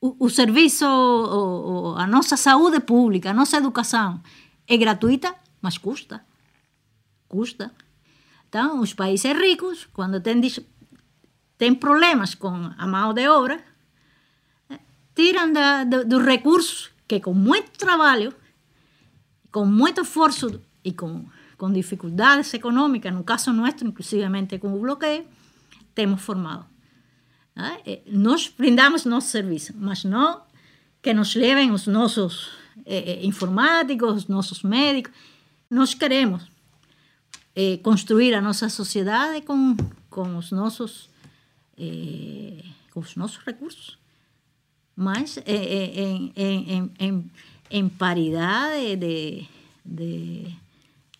o, 0.00 0.16
o 0.26 0.30
serviço, 0.30 0.86
o, 0.86 1.94
a 1.96 2.06
nossa 2.06 2.36
saúde 2.36 2.80
pública, 2.80 3.30
a 3.30 3.34
nossa 3.34 3.56
educação 3.58 4.20
é 4.66 4.76
gratuita, 4.76 5.34
mas 5.60 5.76
custa. 5.76 6.24
Custa. 7.28 7.70
Então, 8.48 8.80
os 8.80 8.94
países 8.94 9.30
ricos, 9.36 9.86
quando 9.92 10.20
têm, 10.22 10.40
têm 11.58 11.74
problemas 11.74 12.34
com 12.34 12.70
a 12.78 12.86
mão 12.86 13.12
de 13.12 13.28
obra, 13.28 13.62
tiram 15.14 15.52
da, 15.52 15.84
do- 15.84 16.04
dos 16.06 16.24
recursos 16.24 16.90
que, 17.06 17.20
com 17.20 17.34
muito 17.34 17.72
trabalho, 17.72 18.32
com 19.52 19.66
muito 19.66 20.00
esforço 20.00 20.62
e 20.82 20.92
com, 20.92 21.26
com 21.58 21.72
dificuldades 21.72 22.54
econômicas, 22.54 23.12
no 23.12 23.24
caso 23.24 23.52
nosso, 23.52 23.84
inclusivamente 23.84 24.58
com 24.58 24.72
o 24.72 24.80
bloqueio, 24.80 25.26
temos 25.94 26.22
formado. 26.22 26.64
Ah, 27.54 27.76
eh, 27.84 28.00
Nós 28.06 28.48
brindamos 28.56 29.04
nosso 29.04 29.28
serviço, 29.28 29.74
mas 29.76 30.04
não 30.04 30.42
que 31.02 31.12
nos 31.12 31.34
levem 31.34 31.72
os 31.72 31.86
nossos 31.86 32.50
eh, 32.86 33.12
eh, 33.12 33.26
informáticos, 33.26 34.16
os 34.16 34.26
nossos 34.28 34.62
médicos. 34.62 35.12
Nós 35.68 35.92
queremos 35.94 36.48
eh, 37.54 37.78
construir 37.82 38.34
a 38.34 38.40
nossa 38.40 38.68
sociedade 38.68 39.42
com, 39.42 39.76
com 40.08 40.36
os 40.36 40.52
nossos 40.52 41.10
eh, 41.76 42.62
com 42.92 43.00
os 43.00 43.16
nossos 43.16 43.38
recursos, 43.38 43.98
mas 44.96 45.36
eh, 45.38 45.42
eh, 45.46 46.02
em, 46.02 46.32
em, 46.34 46.72
em, 46.72 46.92
em, 46.98 47.30
em 47.70 47.88
paridade 47.88 48.96
de, 48.96 49.46
de 49.84 50.56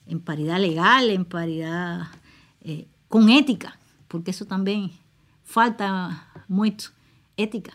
em 0.09 0.19
paridade 0.19 0.61
legal, 0.61 1.03
em 1.05 1.23
paridade 1.25 2.11
eh, 2.65 2.87
com 3.09 3.29
ética, 3.29 3.73
porque 4.09 4.31
isso 4.31 4.45
também 4.47 4.93
falta 5.45 5.87
muito 6.49 6.93
ética. 7.37 7.73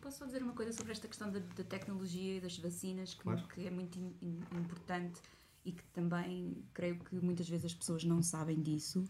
Posso 0.00 0.18
só 0.18 0.26
dizer 0.26 0.42
uma 0.42 0.52
coisa 0.52 0.72
sobre 0.72 0.92
esta 0.92 1.06
questão 1.06 1.30
da, 1.30 1.40
da 1.40 1.64
tecnologia 1.64 2.36
e 2.36 2.40
das 2.40 2.56
vacinas, 2.58 3.14
que, 3.14 3.54
que 3.54 3.66
é 3.66 3.70
muito 3.70 3.98
im- 3.98 4.14
im- 4.22 4.40
importante 4.58 5.20
e 5.64 5.72
que 5.72 5.82
também 5.92 6.56
creio 6.72 6.98
que 6.98 7.14
muitas 7.16 7.48
vezes 7.48 7.66
as 7.66 7.74
pessoas 7.74 8.02
não 8.04 8.22
sabem 8.22 8.60
disso. 8.60 9.04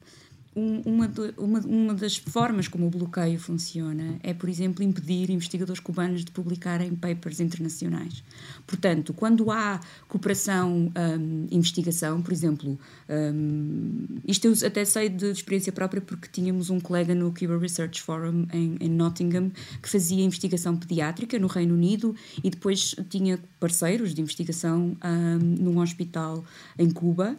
Um- 0.54 0.80
uma, 0.84 1.08
uma, 1.38 1.60
uma 1.60 1.94
das 1.94 2.16
formas 2.16 2.66
como 2.66 2.88
o 2.88 2.90
bloqueio 2.90 3.38
funciona 3.38 4.18
é, 4.20 4.34
por 4.34 4.48
exemplo, 4.48 4.82
impedir 4.82 5.30
investigadores 5.30 5.78
cubanos 5.80 6.24
de 6.24 6.32
publicarem 6.32 6.92
papers 6.96 7.38
internacionais. 7.38 8.24
Portanto, 8.66 9.14
quando 9.14 9.48
há 9.52 9.78
cooperação, 10.08 10.90
hum, 11.20 11.46
investigação, 11.52 12.20
por 12.20 12.32
exemplo, 12.32 12.76
hum, 13.08 14.06
isto 14.26 14.44
eu 14.48 14.54
até 14.66 14.84
sei 14.84 15.08
de 15.08 15.26
experiência 15.30 15.72
própria 15.72 16.00
porque 16.02 16.26
tínhamos 16.28 16.68
um 16.68 16.80
colega 16.80 17.14
no 17.14 17.32
Cuba 17.32 17.56
Research 17.56 18.02
Forum 18.02 18.46
em, 18.52 18.76
em 18.80 18.88
Nottingham 18.88 19.52
que 19.80 19.88
fazia 19.88 20.24
investigação 20.24 20.76
pediátrica 20.76 21.38
no 21.38 21.46
Reino 21.46 21.74
Unido 21.74 22.14
e 22.42 22.50
depois 22.50 22.96
tinha 23.08 23.38
parceiros 23.60 24.12
de 24.12 24.20
investigação 24.20 24.96
hum, 25.04 25.38
num 25.60 25.78
hospital 25.78 26.44
em 26.76 26.90
Cuba 26.90 27.36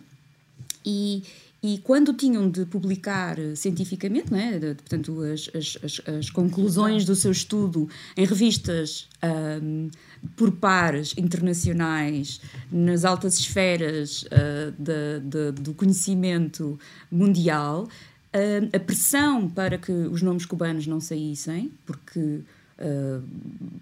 e, 0.86 1.24
e 1.64 1.78
quando 1.78 2.12
tinham 2.14 2.50
de 2.50 2.66
publicar 2.66 3.38
eh, 3.38 3.56
cientificamente, 3.56 4.34
é? 4.34 4.58
De- 4.58 4.76
portanto, 4.76 5.22
as, 5.22 5.50
as, 5.56 6.02
as, 6.08 6.30
conclusões 6.32 7.06
do 7.06 7.16
seu 7.16 7.32
estudo 7.32 7.88
em 8.18 8.26
revistas 8.26 9.08
ahm, 9.22 9.90
por 10.36 10.52
pares 10.54 11.14
internacionais, 11.16 12.42
nas 12.72 13.06
altas 13.06 13.38
esferas 13.38 14.26
ah, 14.32 14.74
da- 14.78 15.20
da- 15.24 15.52
do 15.52 15.74
conhecimento 15.76 16.80
mundial, 17.12 17.88
ah, 18.34 18.76
a 18.76 18.80
pressão 18.80 19.48
para 19.48 19.78
que 19.78 19.92
os 19.92 20.24
nomes 20.24 20.46
cubanos 20.46 20.88
não 20.88 21.00
saíssem, 21.00 21.72
porque 21.86 22.40
ah, 22.80 23.22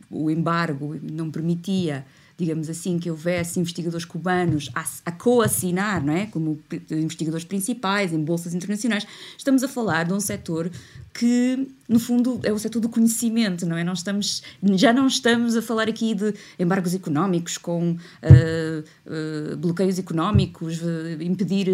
o 0.10 0.30
embargo 0.30 1.00
não 1.02 1.32
permitia 1.32 2.06
digamos 2.40 2.70
assim, 2.70 2.98
que 2.98 3.12
houvesse 3.12 3.60
investigadores 3.60 4.06
cubanos 4.06 4.72
a, 4.74 4.84
a 5.06 5.12
co-assinar, 5.12 6.04
não 6.04 6.14
é? 6.14 6.26
Como 6.28 6.60
investigadores 6.90 7.46
principais 7.46 8.14
em 8.14 8.24
bolsas 8.24 8.54
internacionais. 8.56 9.06
Estamos 9.38 9.62
a 9.64 9.68
falar 9.68 10.06
de 10.06 10.14
um 10.14 10.20
setor 10.20 10.72
que, 11.14 11.68
no 11.88 12.00
fundo, 12.00 12.40
é 12.44 12.54
o 12.54 12.58
setor 12.60 12.80
do 12.80 12.88
conhecimento, 12.88 13.66
não 13.66 13.76
é? 13.76 13.84
Não 13.84 13.94
estamos, 13.94 14.42
já 14.76 14.94
não 14.94 15.08
estamos 15.08 15.56
a 15.58 15.62
falar 15.62 15.90
aqui 15.90 16.16
de 16.16 16.34
embargos 16.58 16.94
económicos 16.94 17.58
com 17.58 17.98
ah, 18.24 18.28
ah, 19.08 19.56
bloqueios 19.58 20.00
económicos, 20.00 20.80
ah, 20.82 21.22
impedir 21.24 21.68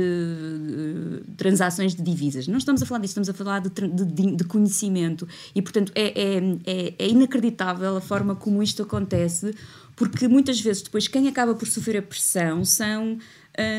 transações 1.38 1.94
de 1.96 2.02
divisas. 2.02 2.48
Não 2.48 2.58
estamos 2.58 2.82
a 2.82 2.86
falar 2.86 3.00
disso, 3.02 3.12
estamos 3.12 3.30
a 3.30 3.34
falar 3.34 3.60
de- 3.60 3.70
de- 3.70 4.36
de 4.36 4.44
conhecimento. 4.46 5.28
E, 5.54 5.62
portanto, 5.62 5.92
é, 5.96 6.08
é, 6.20 6.38
é, 6.66 6.94
é 6.98 7.08
inacreditável 7.10 7.96
a 7.98 8.02
forma 8.02 8.36
como 8.36 8.64
isto 8.64 8.82
acontece, 8.84 9.54
porque 9.96 10.28
muitas 10.28 10.60
vezes 10.60 10.82
depois 10.82 11.08
quem 11.08 11.28
acaba 11.28 11.56
por 11.56 11.68
sofrer 11.68 11.98
a 11.98 12.02
pressão 12.02 12.66
são 12.66 13.18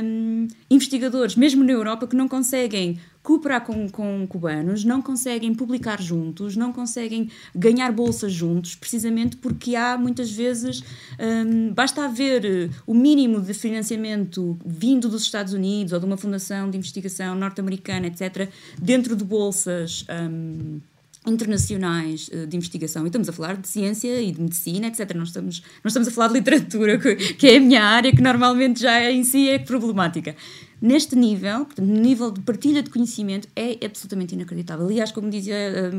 hum, 0.02 0.48
investigadores, 0.70 1.36
mesmo 1.36 1.62
na 1.62 1.72
Europa, 1.72 2.06
que 2.06 2.16
não 2.16 2.28
conseguem 2.28 2.98
cooperar 3.22 3.64
com, 3.64 3.88
com 3.88 4.24
cubanos, 4.28 4.84
não 4.84 5.02
conseguem 5.02 5.52
publicar 5.52 6.00
juntos, 6.00 6.54
não 6.54 6.72
conseguem 6.72 7.28
ganhar 7.52 7.90
bolsas 7.90 8.32
juntos, 8.32 8.76
precisamente 8.76 9.36
porque 9.36 9.74
há 9.74 9.98
muitas 9.98 10.30
vezes, 10.30 10.82
hum, 11.18 11.72
basta 11.74 12.04
haver 12.04 12.44
eh, 12.44 12.70
o 12.86 12.94
mínimo 12.94 13.40
de 13.40 13.52
financiamento 13.52 14.56
vindo 14.64 15.08
dos 15.08 15.22
Estados 15.22 15.52
Unidos 15.52 15.92
ou 15.92 15.98
de 15.98 16.06
uma 16.06 16.16
fundação 16.16 16.70
de 16.70 16.78
investigação 16.78 17.34
norte-americana, 17.34 18.06
etc., 18.06 18.48
dentro 18.80 19.16
de 19.16 19.24
bolsas. 19.24 20.06
hum, 20.08 20.80
internacionais 21.26 22.30
eh, 22.32 22.46
de 22.46 22.56
investigação 22.56 23.04
e 23.04 23.06
estamos 23.06 23.28
a 23.28 23.32
falar 23.32 23.56
de 23.56 23.68
ciência 23.68 24.20
e 24.20 24.32
de 24.32 24.40
medicina, 24.40 24.86
etc. 24.86 25.14
Não 25.14 25.24
estamos, 25.24 25.62
não 25.82 25.88
estamos 25.88 26.08
a 26.08 26.10
falar 26.10 26.28
de 26.28 26.34
literatura, 26.34 26.98
que, 27.38 27.46
é 27.48 27.56
a 27.56 27.60
minha 27.60 27.82
área, 27.82 28.12
que 28.12 28.22
normalmente 28.22 28.80
já 28.80 28.98
é, 28.98 29.12
em 29.12 29.24
si 29.24 29.48
é 29.48 29.58
problemática. 29.58 30.36
Neste 30.80 31.16
nível, 31.16 31.64
portanto, 31.64 31.86
no 31.86 32.00
nível 32.00 32.30
de 32.30 32.40
partilha 32.42 32.82
de 32.82 32.90
conhecimento, 32.90 33.48
é 33.56 33.84
absolutamente 33.84 34.34
inacreditável. 34.34 34.86
Aliás, 34.86 35.10
como 35.10 35.30
dizia 35.30 35.56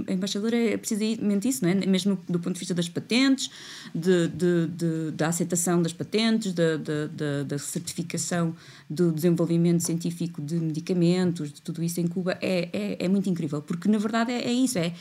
a 0.08 0.14
embaixadora, 0.14 0.56
é 0.56 0.78
precisamente 0.78 1.48
isso, 1.48 1.64
não 1.64 1.72
é? 1.72 1.76
mesmo 1.86 2.18
do 2.30 2.40
ponto 2.40 2.54
de 2.54 2.60
vista 2.60 2.76
das 2.76 2.88
patentes, 2.88 3.50
de, 3.94 4.28
de, 4.28 4.68
de- 4.68 5.12
da 5.12 5.30
aceitação 5.30 5.82
das 5.82 5.94
patentes, 5.94 6.54
da, 6.54 6.78
da, 6.78 7.58
certificação 7.58 8.56
do 8.90 9.12
desenvolvimento 9.12 9.82
científico 9.82 10.42
de 10.42 10.56
medicamentos, 10.56 11.52
de 11.52 11.62
tudo 11.62 11.84
isso 11.84 12.00
em 12.00 12.08
Cuba, 12.08 12.38
é, 12.42 12.70
é, 12.72 13.06
é 13.06 13.08
muito 13.10 13.30
incrível, 13.30 13.62
porque 13.62 13.90
na 13.90 13.98
verdade 13.98 14.32
é, 14.32 14.48
é 14.48 14.52
isso, 14.54 14.78
é, 14.78 14.94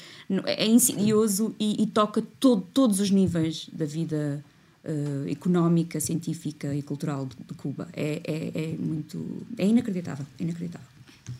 é 0.47 0.67
insidioso 0.67 1.55
e, 1.61 1.83
e 1.83 1.87
toca 1.87 2.23
todo, 2.41 2.67
todos 2.73 2.99
os 2.99 3.11
níveis 3.11 3.69
da 3.73 3.85
vida 3.85 4.43
eh, 4.89 5.33
económica, 5.33 5.99
científica 5.99 6.73
e 6.73 6.81
cultural 6.81 7.27
de, 7.27 7.35
de 7.37 7.55
Cuba. 7.55 7.89
É, 7.93 8.23
é, 8.25 8.73
é 8.73 8.77
muito. 8.79 9.45
é 9.59 9.67
inacreditável. 9.67 10.25
Inacreditável. 10.39 10.87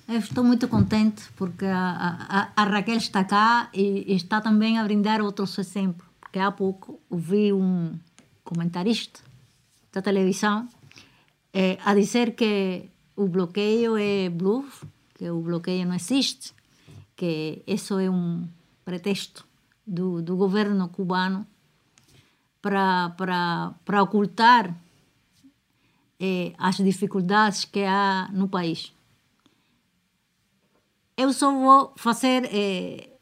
Eu 0.09 0.19
estou 0.19 0.43
muito 0.43 0.67
contente 0.67 1.23
porque 1.37 1.65
a, 1.65 2.51
a, 2.57 2.63
a 2.63 2.65
Raquel 2.65 2.97
está 2.97 3.23
cá 3.23 3.71
e 3.73 4.13
está 4.15 4.41
também 4.41 4.79
a 4.79 4.83
brindar 4.83 5.21
outros 5.21 5.57
exemplos. 5.59 6.09
Porque 6.21 6.41
há 6.41 6.51
pouco 6.51 6.99
ouvi 7.09 7.53
um 7.53 7.95
comentarista 8.43 9.21
da 9.93 10.03
televisão 10.03 10.69
eh, 11.55 11.79
a 11.85 11.95
dizer 11.95 12.35
que 12.35 12.91
o 13.15 13.29
bloqueio 13.29 13.97
é 13.97 14.29
bluff, 14.29 14.85
que 15.15 15.31
o 15.31 15.41
bloqueio 15.41 15.87
não 15.87 15.95
existe, 15.95 16.53
que 17.15 17.63
isso 17.65 17.97
é 18.01 18.11
um 18.11 18.45
pretexto 18.85 19.47
do, 19.87 20.21
do 20.21 20.37
governo 20.37 20.89
cubano 20.89 21.47
para, 22.61 23.11
para, 23.11 23.75
para 23.85 24.03
ocultar 24.03 24.75
eh, 26.19 26.55
as 26.59 26.77
dificuldades 26.77 27.65
que 27.65 27.85
há 27.85 28.29
no 28.33 28.49
país. 28.49 28.93
Eu 31.17 31.33
só 31.33 31.51
vou 31.53 31.95
fazer 31.97 32.49
eh, 32.53 33.19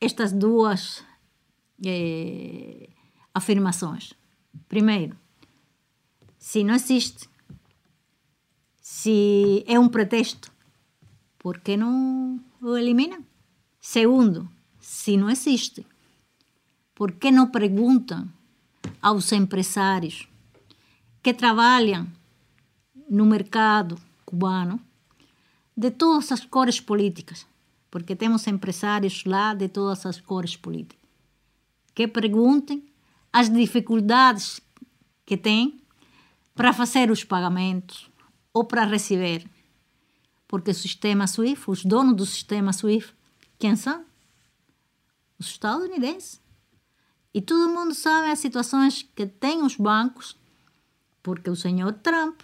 estas 0.00 0.32
duas 0.32 1.04
eh, 1.84 2.88
afirmações. 3.34 4.14
Primeiro, 4.68 5.16
se 6.38 6.64
não 6.64 6.74
existe, 6.74 7.28
se 8.80 9.64
é 9.66 9.78
um 9.78 9.88
pretexto, 9.88 10.50
por 11.38 11.60
que 11.60 11.76
não 11.76 12.40
o 12.60 12.76
eliminam? 12.76 13.24
Segundo, 13.80 14.48
se 14.80 15.16
não 15.16 15.28
existe, 15.28 15.86
por 16.94 17.12
que 17.12 17.30
não 17.30 17.50
perguntam 17.50 18.28
aos 19.00 19.32
empresários 19.32 20.28
que 21.22 21.34
trabalham 21.34 22.06
no 23.08 23.26
mercado 23.26 23.98
cubano 24.24 24.80
de 25.76 25.90
todas 25.90 26.32
as 26.32 26.44
cores 26.44 26.80
políticas? 26.80 27.46
Porque 27.90 28.16
temos 28.16 28.46
empresários 28.46 29.24
lá 29.24 29.54
de 29.54 29.68
todas 29.68 30.04
as 30.06 30.20
cores 30.20 30.56
políticas. 30.56 30.98
Que 31.94 32.06
perguntem 32.06 32.84
as 33.32 33.48
dificuldades 33.50 34.60
que 35.24 35.36
têm 35.36 35.80
para 36.54 36.72
fazer 36.72 37.10
os 37.10 37.24
pagamentos 37.24 38.10
ou 38.52 38.64
para 38.64 38.84
receber. 38.84 39.48
Porque 40.48 40.70
o 40.70 40.74
sistema 40.74 41.26
SWIFT, 41.26 41.70
os 41.70 41.84
donos 41.84 42.16
do 42.16 42.24
sistema 42.24 42.72
SWIFT, 42.72 43.14
quem 43.58 43.76
são? 43.76 44.04
Os 45.38 45.48
estadunidenses. 45.48 46.40
E 47.36 47.42
todo 47.42 47.68
mundo 47.68 47.94
sabe 47.94 48.30
as 48.30 48.38
situações 48.38 49.06
que 49.14 49.26
têm 49.26 49.62
os 49.62 49.76
bancos, 49.76 50.34
porque 51.22 51.50
o 51.50 51.54
senhor 51.54 51.92
Trump, 51.92 52.40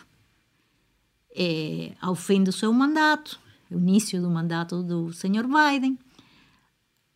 é, 1.34 1.94
ao 1.98 2.14
fim 2.14 2.44
do 2.44 2.52
seu 2.52 2.70
mandato, 2.74 3.40
o 3.70 3.78
início 3.78 4.20
do 4.20 4.28
mandato 4.28 4.82
do 4.82 5.10
senhor 5.10 5.46
Biden, 5.46 5.98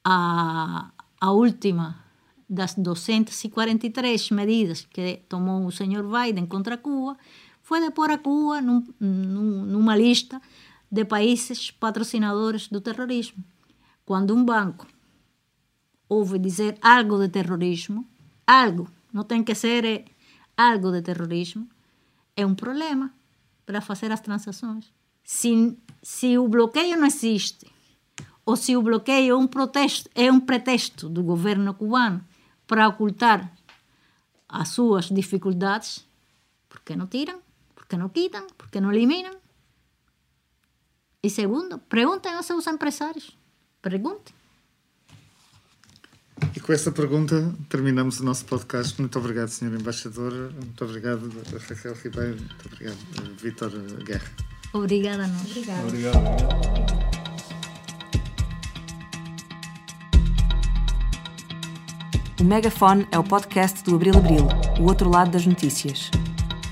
a, 0.03 0.91
a 1.21 1.31
última 1.33 2.03
das 2.49 2.75
243 2.77 4.31
medidas 4.31 4.87
que 4.87 5.21
tomou 5.29 5.67
o 5.67 5.71
senhor 5.71 6.03
Biden 6.03 6.47
contra 6.47 6.79
Cuba 6.79 7.19
foi 7.61 7.83
de 7.83 7.91
pôr 7.91 8.11
a 8.11 8.17
Cuba 8.17 8.63
num, 8.63 8.83
num, 8.99 9.67
numa 9.67 9.95
lista 9.95 10.41
de 10.91 11.05
países 11.05 11.71
patrocinadores 11.71 12.69
do 12.69 12.81
terrorismo. 12.81 13.45
Quando 14.07 14.35
um 14.35 14.43
banco 14.43 14.87
ouve 16.09 16.39
dizer 16.39 16.79
algo 16.81 17.19
de 17.19 17.29
terrorismo, 17.29 18.07
algo, 18.47 18.89
não 19.13 19.25
tem 19.25 19.43
que 19.43 19.55
ser 19.55 19.85
é, 19.85 20.05
algo 20.57 20.93
de 20.93 21.03
terrorismo, 21.03 21.69
é 22.37 22.45
um 22.45 22.55
problema 22.55 23.13
para 23.65 23.81
fazer 23.81 24.13
as 24.13 24.21
transações. 24.21 24.93
Se, 25.25 25.77
se 26.03 26.39
o 26.39 26.47
bloqueio 26.49 26.97
não 26.97 27.07
existe, 27.07 27.67
ou 28.45 28.55
se 28.57 28.77
o 28.77 28.83
bloqueio 28.83 29.35
é 29.35 29.37
um, 29.37 29.47
protesto, 29.47 30.09
é 30.15 30.31
um 30.31 30.39
pretexto 30.39 31.09
do 31.09 31.23
governo 31.23 31.75
cubano 31.75 32.25
para 32.67 32.87
ocultar 32.87 33.53
as 34.49 34.69
suas 34.69 35.07
dificuldades, 35.07 36.07
por 36.69 36.81
que 36.81 36.95
não 36.95 37.09
tiram? 37.09 37.41
Por 37.75 37.87
que 37.87 37.97
não 37.97 38.09
quitam? 38.09 38.47
Por 38.57 38.71
que 38.71 38.81
não 38.81 38.93
eliminam? 38.93 39.35
E 41.21 41.29
segundo, 41.29 41.79
perguntem 41.79 42.35
aos 42.35 42.47
seus 42.47 42.67
empresários. 42.69 43.37
Perguntem. 43.83 44.36
E 46.55 46.61
com 46.61 46.73
essa 46.73 46.93
pergunta 46.93 47.55
terminamos 47.69 48.21
o 48.21 48.25
nosso 48.25 48.45
podcast. 48.45 49.01
Muito 49.01 49.19
obrigado, 49.19 49.49
Sr. 49.49 49.75
Embaixador. 49.81 50.53
Muito 50.53 50.85
obrigado, 50.85 51.31
Raquel 51.69 51.95
Ribeiro. 51.95 52.37
Muito 52.37 52.67
obrigado, 52.67 52.97
Vítor 53.41 53.71
Guerra. 54.05 54.31
Obrigada. 54.73 55.31
Obrigada. 55.49 55.83
Obrigado. 55.87 56.17
obrigado. 56.17 57.07
O 62.39 62.45
Megafone 62.45 63.09
é 63.11 63.19
o 63.19 63.25
podcast 63.25 63.83
do 63.83 63.95
Abril 63.95 64.15
Abril, 64.15 64.47
o 64.79 64.83
outro 64.85 65.09
lado 65.09 65.31
das 65.31 65.47
notícias. 65.47 66.11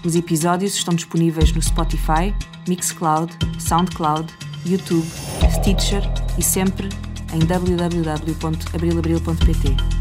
Os 0.04 0.14
episódios 0.14 0.74
estão 0.74 0.94
disponíveis 0.94 1.52
no 1.52 1.62
Spotify, 1.62 2.34
Mixcloud, 2.68 3.32
Soundcloud, 3.58 4.30
YouTube, 4.66 5.06
Stitcher 5.50 6.02
e 6.38 6.42
sempre 6.42 6.90
em 7.34 7.40
www.abrilabril.pt. 7.40 9.93